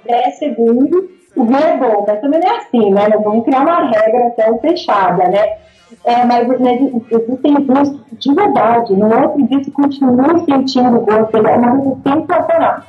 10 0.04 0.38
segundos, 0.38 1.04
o 1.36 1.44
vinho 1.44 1.58
é 1.58 1.76
bom, 1.76 2.04
mas 2.06 2.20
também 2.20 2.40
não 2.40 2.48
é 2.48 2.56
assim, 2.58 2.90
né? 2.90 3.08
Nós 3.08 3.22
vamos 3.22 3.44
criar 3.44 3.60
uma 3.60 3.88
regra 3.88 4.26
até 4.26 4.58
fechada, 4.58 5.28
né? 5.28 5.58
É, 6.04 6.24
mas, 6.24 6.48
mas 6.60 6.80
existem 7.10 7.66
gostos 7.66 8.00
de 8.18 8.34
verdade. 8.34 8.94
No 8.94 9.06
outro 9.06 9.46
dia 9.46 9.62
você 9.62 9.70
continua 9.70 10.38
sentindo 10.44 11.00
gosto, 11.00 11.36
ele 11.36 11.48
é 11.48 11.56
uma 11.56 11.96
sensacional. 12.02 12.82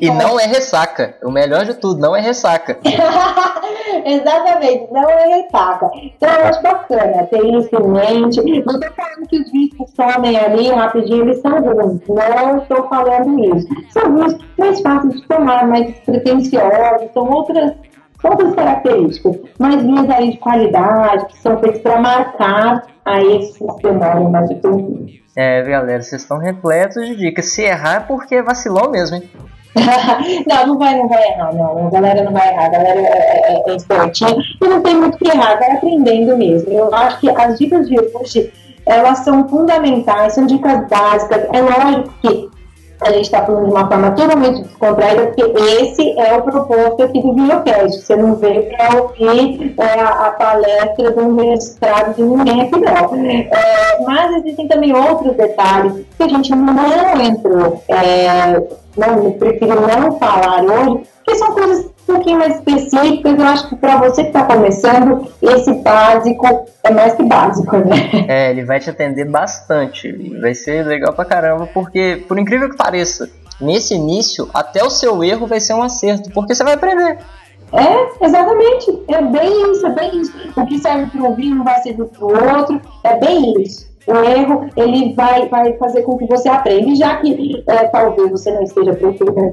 E 0.00 0.10
não 0.10 0.38
é 0.38 0.46
ressaca. 0.46 1.16
O 1.22 1.30
melhor 1.30 1.64
de 1.64 1.74
tudo, 1.74 2.00
não 2.00 2.14
é 2.14 2.20
ressaca. 2.20 2.78
Exatamente, 4.04 4.92
não 4.92 5.08
é 5.08 5.36
ressaca. 5.36 5.90
Então 5.94 6.30
eu 6.30 6.46
acho 6.46 6.62
bacana 6.62 7.26
ter 7.26 7.44
isso 7.44 7.70
em 7.76 7.88
mente. 7.88 8.64
Não 8.64 8.74
estou 8.74 8.92
falando 8.92 9.28
que 9.28 9.38
os 9.40 9.50
que 9.50 9.70
somem 9.94 10.36
ali 10.36 10.68
rapidinho, 10.70 11.22
eles 11.22 11.40
são 11.40 11.60
ruins. 11.60 12.00
Não 12.08 12.58
estou 12.58 12.88
falando 12.88 13.56
isso. 13.56 13.68
São 13.90 14.14
vinhos 14.14 14.36
mais 14.58 14.80
fáceis 14.80 15.20
de 15.20 15.28
tomar, 15.28 15.66
mais 15.66 15.96
pretensiosos, 16.00 17.10
são 17.12 17.30
outras 17.30 17.72
outras 18.24 18.54
características, 18.54 19.36
mas 19.58 19.82
vinhos 19.82 20.08
aí 20.10 20.32
de 20.32 20.38
qualidade, 20.38 21.26
que 21.26 21.38
são 21.38 21.58
feitos 21.58 21.80
para 21.80 22.00
marcar 22.00 22.86
aí 23.04 23.38
esses 23.38 23.58
demoram 23.82 24.30
mais 24.30 24.48
de. 24.48 25.22
É, 25.36 25.62
galera, 25.62 26.02
vocês 26.02 26.22
estão 26.22 26.38
repletos 26.38 27.06
de 27.06 27.16
dicas. 27.16 27.46
Se 27.46 27.62
errar 27.62 27.96
é 27.96 28.00
porque 28.00 28.42
vacilou 28.42 28.90
mesmo, 28.90 29.16
hein? 29.16 29.30
não, 30.46 30.66
não 30.66 30.78
vai, 30.78 30.96
não 30.96 31.08
vai 31.08 31.22
errar, 31.28 31.54
não. 31.54 31.86
A 31.86 31.90
galera 31.90 32.22
não 32.24 32.32
vai 32.32 32.48
errar, 32.48 32.66
a 32.66 32.68
galera 32.68 33.00
é, 33.00 33.52
é, 33.52 33.70
é 33.70 33.74
espertinha 33.74 34.36
e 34.62 34.68
não 34.68 34.82
tem 34.82 34.94
muito 34.94 35.16
que 35.16 35.28
errar, 35.28 35.58
vai 35.58 35.72
aprendendo 35.72 36.36
mesmo. 36.36 36.70
Eu 36.70 36.94
acho 36.94 37.20
que 37.20 37.30
as 37.30 37.58
dicas 37.58 37.88
de 37.88 37.98
hoje, 37.98 38.52
elas 38.84 39.20
são 39.20 39.48
fundamentais, 39.48 40.34
são 40.34 40.46
dicas 40.46 40.86
básicas. 40.88 41.46
É 41.52 41.60
lógico 41.62 42.12
que 42.20 42.51
a 43.04 43.12
gente 43.12 43.24
está 43.24 43.44
falando 43.44 43.66
de 43.66 43.70
uma 43.70 43.88
forma 43.88 44.10
totalmente 44.12 44.62
descontraída, 44.62 45.26
porque 45.26 45.42
esse 45.42 46.18
é 46.18 46.36
o 46.36 46.42
propósito 46.42 47.02
aqui 47.02 47.20
do 47.20 47.32
Biocast. 47.32 48.00
Você 48.00 48.16
não 48.16 48.36
veio 48.36 48.68
para 48.70 49.02
ouvir 49.02 49.74
é, 49.78 50.00
a, 50.00 50.30
palestra 50.38 51.10
do 51.10 51.28
mestrado 51.32 52.14
de 52.14 52.22
ninguém 52.22 52.62
aqui, 52.62 52.80
não. 52.80 53.26
É, 53.26 54.04
mas 54.06 54.36
existem 54.36 54.68
também 54.68 54.94
outros 54.94 55.36
detalhes 55.36 56.04
que 56.16 56.22
a 56.22 56.28
gente 56.28 56.54
não 56.54 57.20
entrou, 57.20 57.82
é, 57.88 58.62
não, 58.96 59.32
prefiro 59.32 59.80
não 59.80 60.18
falar 60.18 60.62
hoje, 60.64 61.02
que 61.24 61.34
são 61.36 61.52
coisas 61.52 61.86
um 61.86 61.91
pouquinho 62.12 62.38
mais 62.38 62.56
específicas. 62.56 63.38
Eu 63.38 63.46
acho 63.46 63.68
que 63.68 63.76
para 63.76 63.96
você 63.98 64.22
que 64.22 64.28
está 64.28 64.44
começando, 64.44 65.26
esse 65.40 65.72
básico 65.74 66.66
é 66.84 66.90
mais 66.90 67.14
que 67.14 67.22
básico, 67.22 67.76
né? 67.78 68.26
É, 68.28 68.50
ele 68.50 68.64
vai 68.64 68.80
te 68.80 68.90
atender 68.90 69.24
bastante. 69.24 70.12
Vai 70.40 70.54
ser 70.54 70.86
legal 70.86 71.12
pra 71.12 71.24
caramba, 71.24 71.68
porque, 71.72 72.24
por 72.28 72.38
incrível 72.38 72.70
que 72.70 72.76
pareça, 72.76 73.30
nesse 73.60 73.94
início, 73.94 74.48
até 74.52 74.82
o 74.84 74.90
seu 74.90 75.22
erro 75.22 75.46
vai 75.46 75.60
ser 75.60 75.74
um 75.74 75.82
acerto, 75.82 76.30
porque 76.30 76.54
você 76.54 76.64
vai 76.64 76.74
aprender. 76.74 77.18
É, 77.72 78.24
exatamente. 78.26 79.02
É 79.08 79.22
bem 79.22 79.72
isso, 79.72 79.86
é 79.86 79.90
bem 79.90 80.20
isso. 80.20 80.32
O 80.56 80.66
que 80.66 80.78
serve 80.78 81.06
para 81.06 81.22
um 81.22 81.34
vinho 81.34 81.56
não 81.56 81.64
vai 81.64 81.80
servir 81.80 82.04
para 82.04 82.24
o 82.24 82.58
outro. 82.58 82.80
É 83.02 83.18
bem 83.18 83.62
isso 83.62 83.91
o 84.06 84.16
erro 84.16 84.68
ele 84.76 85.14
vai, 85.14 85.48
vai 85.48 85.72
fazer 85.74 86.02
com 86.02 86.18
que 86.18 86.26
você 86.26 86.48
aprenda. 86.48 86.88
E 86.88 86.96
já 86.96 87.16
que 87.16 87.62
é, 87.66 87.84
talvez 87.88 88.30
você 88.30 88.50
não 88.50 88.62
esteja 88.62 88.98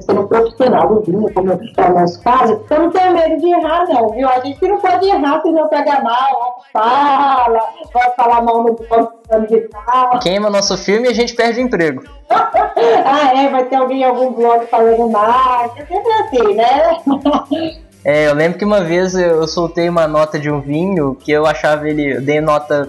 sendo 0.02 0.28
profissional 0.28 0.88
do 0.88 1.02
vinho, 1.02 1.34
como 1.34 1.52
é 1.52 1.90
o 1.90 1.94
nosso 1.94 2.22
caso, 2.22 2.62
então 2.66 2.84
não 2.84 2.90
tenha 2.90 3.12
medo 3.12 3.38
de 3.38 3.50
errar, 3.50 3.86
não, 3.88 4.10
viu? 4.10 4.28
A 4.28 4.40
gente 4.40 4.68
não 4.68 4.78
pode 4.78 5.08
errar 5.08 5.42
se 5.42 5.52
não 5.52 5.68
pega 5.68 6.02
mal, 6.02 6.64
fala, 6.74 7.60
vai 7.94 8.12
falar 8.16 8.42
mal 8.42 8.64
no 8.64 8.76
plano 8.76 9.48
de 9.48 9.62
tal. 9.70 10.20
Queima 10.20 10.50
nosso 10.50 10.78
filme 10.78 11.08
e 11.08 11.12
a 11.12 11.14
gente 11.14 11.36
perde 11.36 11.60
o 11.60 11.64
emprego. 11.64 12.04
ah, 12.30 13.32
é, 13.36 13.50
vai 13.50 13.66
ter 13.66 13.76
alguém 13.76 14.02
em 14.02 14.06
algum 14.06 14.32
blog 14.32 14.66
falando 14.68 15.10
mal, 15.10 15.74
é 15.78 15.86
sempre 15.86 16.12
assim, 16.14 16.54
né? 16.56 17.80
É, 18.04 18.30
eu 18.30 18.34
lembro 18.34 18.58
que 18.58 18.64
uma 18.64 18.82
vez 18.82 19.14
eu 19.14 19.46
soltei 19.46 19.90
uma 19.90 20.08
nota 20.08 20.40
de 20.40 20.50
um 20.50 20.62
vinho 20.62 21.16
que 21.16 21.32
eu 21.32 21.46
achava 21.46 21.88
ele. 21.88 22.16
Eu 22.16 22.22
dei 22.22 22.40
nota 22.40 22.88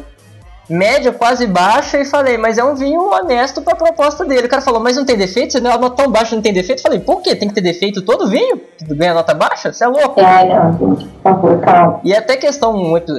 média, 0.70 1.12
quase 1.12 1.46
baixa, 1.46 1.98
e 1.98 2.04
falei, 2.04 2.38
mas 2.38 2.56
é 2.56 2.64
um 2.64 2.74
vinho 2.74 3.00
honesto 3.12 3.60
pra 3.60 3.74
proposta 3.74 4.24
dele. 4.24 4.46
O 4.46 4.48
cara 4.48 4.62
falou, 4.62 4.80
mas 4.80 4.96
não 4.96 5.04
tem 5.04 5.16
defeito? 5.16 5.52
Você 5.52 5.60
não 5.60 5.70
é 5.70 5.74
uma 5.74 5.80
nota 5.80 6.02
tão 6.02 6.10
baixa, 6.10 6.34
não 6.34 6.42
tem 6.42 6.52
defeito? 6.52 6.78
Eu 6.78 6.82
falei, 6.82 7.00
por 7.00 7.20
quê? 7.20 7.34
Tem 7.34 7.48
que 7.48 7.54
ter 7.54 7.60
defeito 7.60 8.02
todo 8.02 8.28
vinho? 8.28 8.60
Ganha 8.82 9.14
nota 9.14 9.34
baixa? 9.34 9.72
Você 9.72 9.84
é 9.84 9.88
louco? 9.88 10.20
É, 10.20 10.44
não, 10.44 10.74
por 10.74 10.98
favor, 11.22 11.60
calma. 11.60 12.00
E 12.04 12.14
até 12.14 12.36
questão 12.36 12.72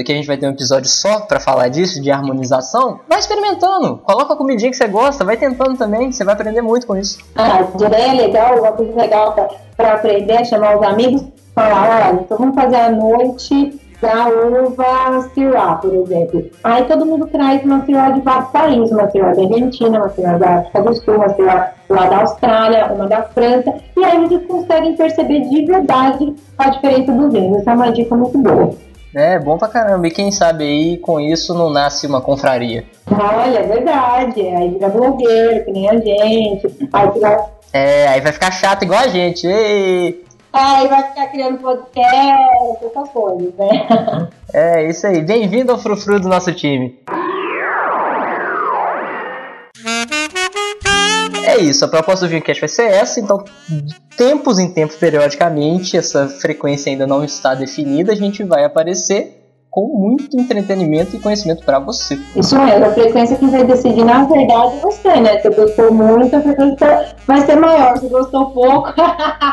que 0.05 0.11
a 0.11 0.15
gente 0.15 0.27
vai 0.27 0.37
ter 0.37 0.47
um 0.47 0.51
episódio 0.51 0.89
só 0.89 1.21
pra 1.21 1.39
falar 1.39 1.67
disso, 1.67 2.01
de 2.01 2.09
harmonização, 2.09 2.99
vai 3.07 3.19
experimentando. 3.19 3.97
Coloca 3.97 4.33
a 4.33 4.37
comidinha 4.37 4.71
que 4.71 4.77
você 4.77 4.87
gosta, 4.87 5.25
vai 5.25 5.37
tentando 5.37 5.77
também, 5.77 6.11
você 6.11 6.23
vai 6.23 6.33
aprender 6.33 6.61
muito 6.61 6.87
com 6.87 6.95
isso. 6.95 7.19
Ah, 7.35 7.59
é 7.59 8.13
legal, 8.13 8.59
uma 8.59 8.71
coisa 8.71 8.95
legal 8.95 9.35
pra 9.75 9.93
aprender, 9.93 10.45
chamar 10.45 10.77
os 10.77 10.85
amigos, 10.85 11.23
falar, 11.53 12.09
olha, 12.09 12.21
então 12.21 12.37
vamos 12.37 12.55
fazer 12.55 12.75
a 12.77 12.89
noite 12.89 13.80
da 14.01 14.27
uva 14.27 15.29
Syrah, 15.33 15.75
por 15.75 15.93
exemplo. 15.93 16.49
Aí 16.63 16.83
todo 16.85 17.05
mundo 17.05 17.27
traz 17.27 17.63
uma 17.63 17.85
Syrah 17.85 18.11
de 18.11 18.21
vários 18.21 18.49
países, 18.49 18.91
uma 18.91 19.09
Syrah 19.09 19.33
da 19.33 19.41
Argentina, 19.43 19.99
uma 19.99 20.09
Syrah 20.09 20.37
da 20.37 20.55
África 20.55 20.81
do 20.81 20.93
Sul, 20.95 21.15
uma 21.15 21.29
Syrah 21.29 21.73
lá 21.89 22.05
da 22.07 22.17
Austrália, 22.21 22.85
uma 22.93 23.07
da 23.07 23.23
França, 23.23 23.73
e 23.95 24.03
aí 24.03 24.19
vocês 24.19 24.45
conseguem 24.47 24.95
perceber 24.95 25.41
de 25.41 25.65
verdade 25.65 26.33
a 26.57 26.69
diferença 26.69 27.11
dos 27.11 27.31
vinhos. 27.31 27.61
Essa 27.61 27.71
é 27.71 27.73
uma 27.75 27.91
dica 27.91 28.15
muito 28.15 28.37
boa. 28.37 28.73
É, 29.13 29.37
bom 29.37 29.57
pra 29.57 29.67
caramba. 29.67 30.07
E 30.07 30.11
quem 30.11 30.31
sabe 30.31 30.63
aí 30.63 30.97
com 30.97 31.19
isso 31.19 31.53
não 31.53 31.69
nasce 31.69 32.07
uma 32.07 32.21
confraria. 32.21 32.85
Olha, 33.11 33.59
é 33.59 33.63
verdade. 33.63 34.41
Aí 34.41 34.69
vira 34.69 34.89
blogueiro, 34.89 35.65
que 35.65 35.71
nem 35.71 35.89
a 35.89 35.97
gente. 35.97 36.89
Aí 36.93 37.11
vira... 37.11 37.45
É, 37.73 38.07
aí 38.07 38.21
vai 38.21 38.31
ficar 38.31 38.51
chato 38.51 38.83
igual 38.83 39.01
a 39.01 39.07
gente. 39.07 39.45
Ei! 39.45 40.23
Aí 40.53 40.87
vai 40.89 41.03
ficar 41.07 41.27
criando 41.27 41.59
podcast, 41.59 42.85
essas 42.85 43.09
coisas, 43.09 43.53
né? 43.55 44.29
É, 44.53 44.89
isso 44.89 45.07
aí. 45.07 45.21
Bem-vindo 45.21 45.71
ao 45.71 45.77
Frufru 45.77 46.19
do 46.19 46.27
nosso 46.27 46.51
time. 46.53 46.99
É 51.45 51.57
isso, 51.57 51.85
a 51.85 51.87
proposta 51.87 52.25
do 52.25 52.29
Dreamcast 52.29 52.59
vai 52.59 52.67
ser 52.67 52.83
essa, 52.83 53.19
então, 53.19 53.43
tempos 54.17 54.59
em 54.59 54.73
tempos, 54.73 54.95
periodicamente, 54.97 55.97
essa 55.97 56.27
frequência 56.27 56.91
ainda 56.91 57.07
não 57.07 57.23
está 57.23 57.55
definida, 57.55 58.11
a 58.11 58.15
gente 58.15 58.43
vai 58.43 58.63
aparecer 58.65 59.40
com 59.71 59.87
muito 59.87 60.37
entretenimento 60.37 61.15
e 61.15 61.19
conhecimento 61.19 61.63
para 61.63 61.79
você. 61.79 62.19
Isso 62.35 62.59
mesmo, 62.59 62.85
a 62.85 62.93
frequência 62.93 63.37
que 63.37 63.47
vai 63.47 63.63
decidir, 63.63 64.03
na 64.03 64.25
verdade, 64.25 64.75
é 64.75 64.79
você, 64.81 65.21
né? 65.21 65.39
Se 65.39 65.49
gostou 65.49 65.93
muito, 65.93 66.35
a 66.35 66.41
frequência 66.41 67.15
vai 67.25 67.41
ser 67.45 67.55
maior. 67.55 67.97
Se 67.97 68.07
gostou 68.09 68.51
pouco, 68.51 68.93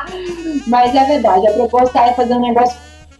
mas 0.67 0.93
é 0.93 1.05
verdade, 1.05 1.47
a 1.47 1.53
proposta 1.53 2.01
é 2.01 2.13
fazer 2.15 2.35
um 2.35 2.41
negócio 2.41 2.77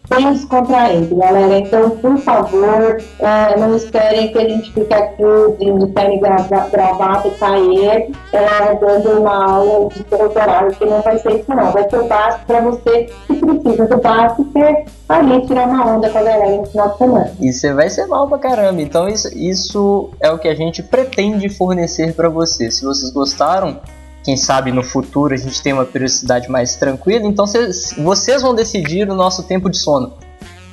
bem 0.09 0.33
descontraído, 0.33 1.15
galera. 1.15 1.59
Então, 1.59 1.91
por 1.91 2.17
favor, 2.17 2.97
é, 3.19 3.57
não 3.57 3.75
esperem 3.75 4.31
que 4.31 4.37
a 4.37 4.49
gente 4.49 4.73
fique 4.73 4.93
aqui 4.93 5.23
de 5.59 5.87
pele 5.93 6.19
gravata 6.19 7.27
e 7.27 7.31
cair 7.31 8.11
é, 8.33 8.75
dando 8.75 9.21
uma 9.21 9.51
aula 9.51 9.89
de 9.89 10.03
doutorado, 10.03 10.75
que 10.75 10.85
não 10.85 11.01
vai 11.01 11.17
ser 11.19 11.39
isso 11.39 11.49
não. 11.49 11.71
Vai 11.71 11.89
ser 11.89 11.99
o 11.99 12.07
básico 12.07 12.45
para 12.47 12.61
você 12.61 13.09
que 13.27 13.35
precisa 13.35 13.85
do 13.85 13.97
básico, 14.01 14.45
que 14.45 14.59
é 14.59 14.85
ali 15.07 15.45
tirar 15.45 15.67
uma 15.67 15.95
onda 15.95 16.09
com 16.09 16.17
a 16.17 16.23
galera 16.23 16.57
no 16.57 16.65
final 16.65 16.89
de 16.89 16.97
semana. 16.97 17.31
E 17.39 17.53
você 17.53 17.73
vai 17.73 17.89
ser 17.89 18.07
mal 18.07 18.27
pra 18.27 18.39
caramba. 18.39 18.81
Então, 18.81 19.07
isso, 19.07 19.29
isso 19.35 20.09
é 20.19 20.31
o 20.31 20.39
que 20.39 20.47
a 20.47 20.55
gente 20.55 20.81
pretende 20.81 21.49
fornecer 21.49 22.13
para 22.13 22.29
você. 22.29 22.71
Se 22.71 22.83
vocês 22.83 23.11
gostaram, 23.11 23.79
quem 24.23 24.35
sabe 24.35 24.71
no 24.71 24.83
futuro 24.83 25.33
a 25.33 25.37
gente 25.37 25.61
tem 25.61 25.73
uma 25.73 25.85
periodicidade 25.85 26.49
mais 26.49 26.75
tranquila. 26.75 27.25
Então 27.25 27.47
cês, 27.47 27.93
vocês 27.97 28.41
vão 28.41 28.53
decidir 28.53 29.09
o 29.09 29.15
nosso 29.15 29.43
tempo 29.43 29.69
de 29.69 29.77
sono. 29.77 30.13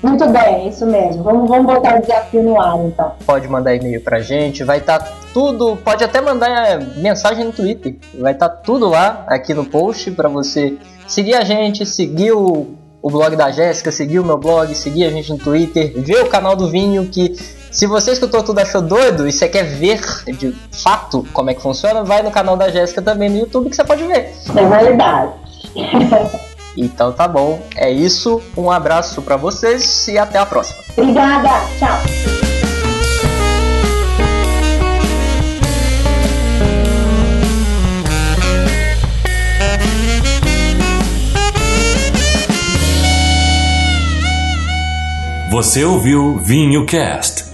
Muito 0.03 0.29
bem, 0.29 0.69
isso 0.69 0.85
mesmo. 0.87 1.23
Vamos, 1.23 1.49
vamos 1.49 1.67
botar 1.67 1.99
o 1.99 2.01
desafio 2.01 2.43
no 2.43 2.61
ar 2.61 2.79
então. 2.85 3.13
Pode 3.25 3.49
mandar 3.49 3.75
e-mail 3.75 4.01
pra 4.01 4.21
gente, 4.21 4.63
vai 4.63 4.79
estar 4.79 4.99
tá 4.99 5.13
tudo. 5.33 5.77
Pode 5.77 6.05
até 6.05 6.21
mandar 6.21 6.49
é, 6.49 6.79
mensagem 6.97 7.45
no 7.45 7.53
Twitter. 7.53 7.97
Vai 8.19 8.33
estar 8.33 8.49
tá 8.49 8.57
tudo 8.57 8.89
lá 8.89 9.25
aqui 9.27 9.55
no 9.55 9.65
post 9.65 10.11
para 10.11 10.29
você 10.29 10.77
seguir 11.09 11.35
a 11.35 11.45
gente, 11.45 11.87
seguir 11.87 12.33
o, 12.33 12.75
o 13.01 13.11
blog 13.11 13.37
da 13.37 13.51
Jéssica, 13.51 13.91
seguir 13.91 14.19
o 14.19 14.25
meu 14.25 14.39
blog, 14.39 14.75
seguir 14.75 15.05
a 15.05 15.11
gente 15.11 15.31
no 15.31 15.39
Twitter, 15.39 15.93
ver 15.97 16.23
o 16.23 16.29
canal 16.29 16.55
do 16.55 16.69
Vinho 16.69 17.07
que 17.07 17.35
se 17.77 17.87
você 17.87 18.13
escutou 18.13 18.43
tudo 18.43 18.59
achou 18.59 18.81
doido 18.81 19.29
e 19.29 19.33
você 19.33 19.47
quer 19.51 19.65
ver 19.65 20.01
de 20.27 20.51
fato 20.83 21.27
como 21.31 21.51
é 21.51 21.55
que 21.55 21.61
funciona, 21.61 22.03
vai 22.03 22.23
no 22.23 22.31
canal 22.31 22.57
da 22.57 22.71
Jéssica 22.71 23.03
também 23.03 23.29
no 23.29 23.37
YouTube 23.37 23.69
que 23.69 23.77
você 23.77 23.85
pode 23.85 24.03
ver. 24.05 24.33
É 24.57 24.65
verdade. 24.65 25.33
então 26.75 27.13
tá 27.13 27.29
bom. 27.29 27.61
É 27.77 27.91
isso. 27.91 28.41
Um 28.57 28.71
abraço 28.71 29.21
para 29.21 29.37
vocês 29.37 30.09
e 30.09 30.17
até 30.17 30.39
a 30.39 30.47
próxima. 30.47 30.79
Obrigada. 30.97 31.51
Tchau. 31.79 31.99
Você 45.51 45.85
ouviu 45.85 46.39
Vinho 46.39 46.87
Cast. 46.87 47.46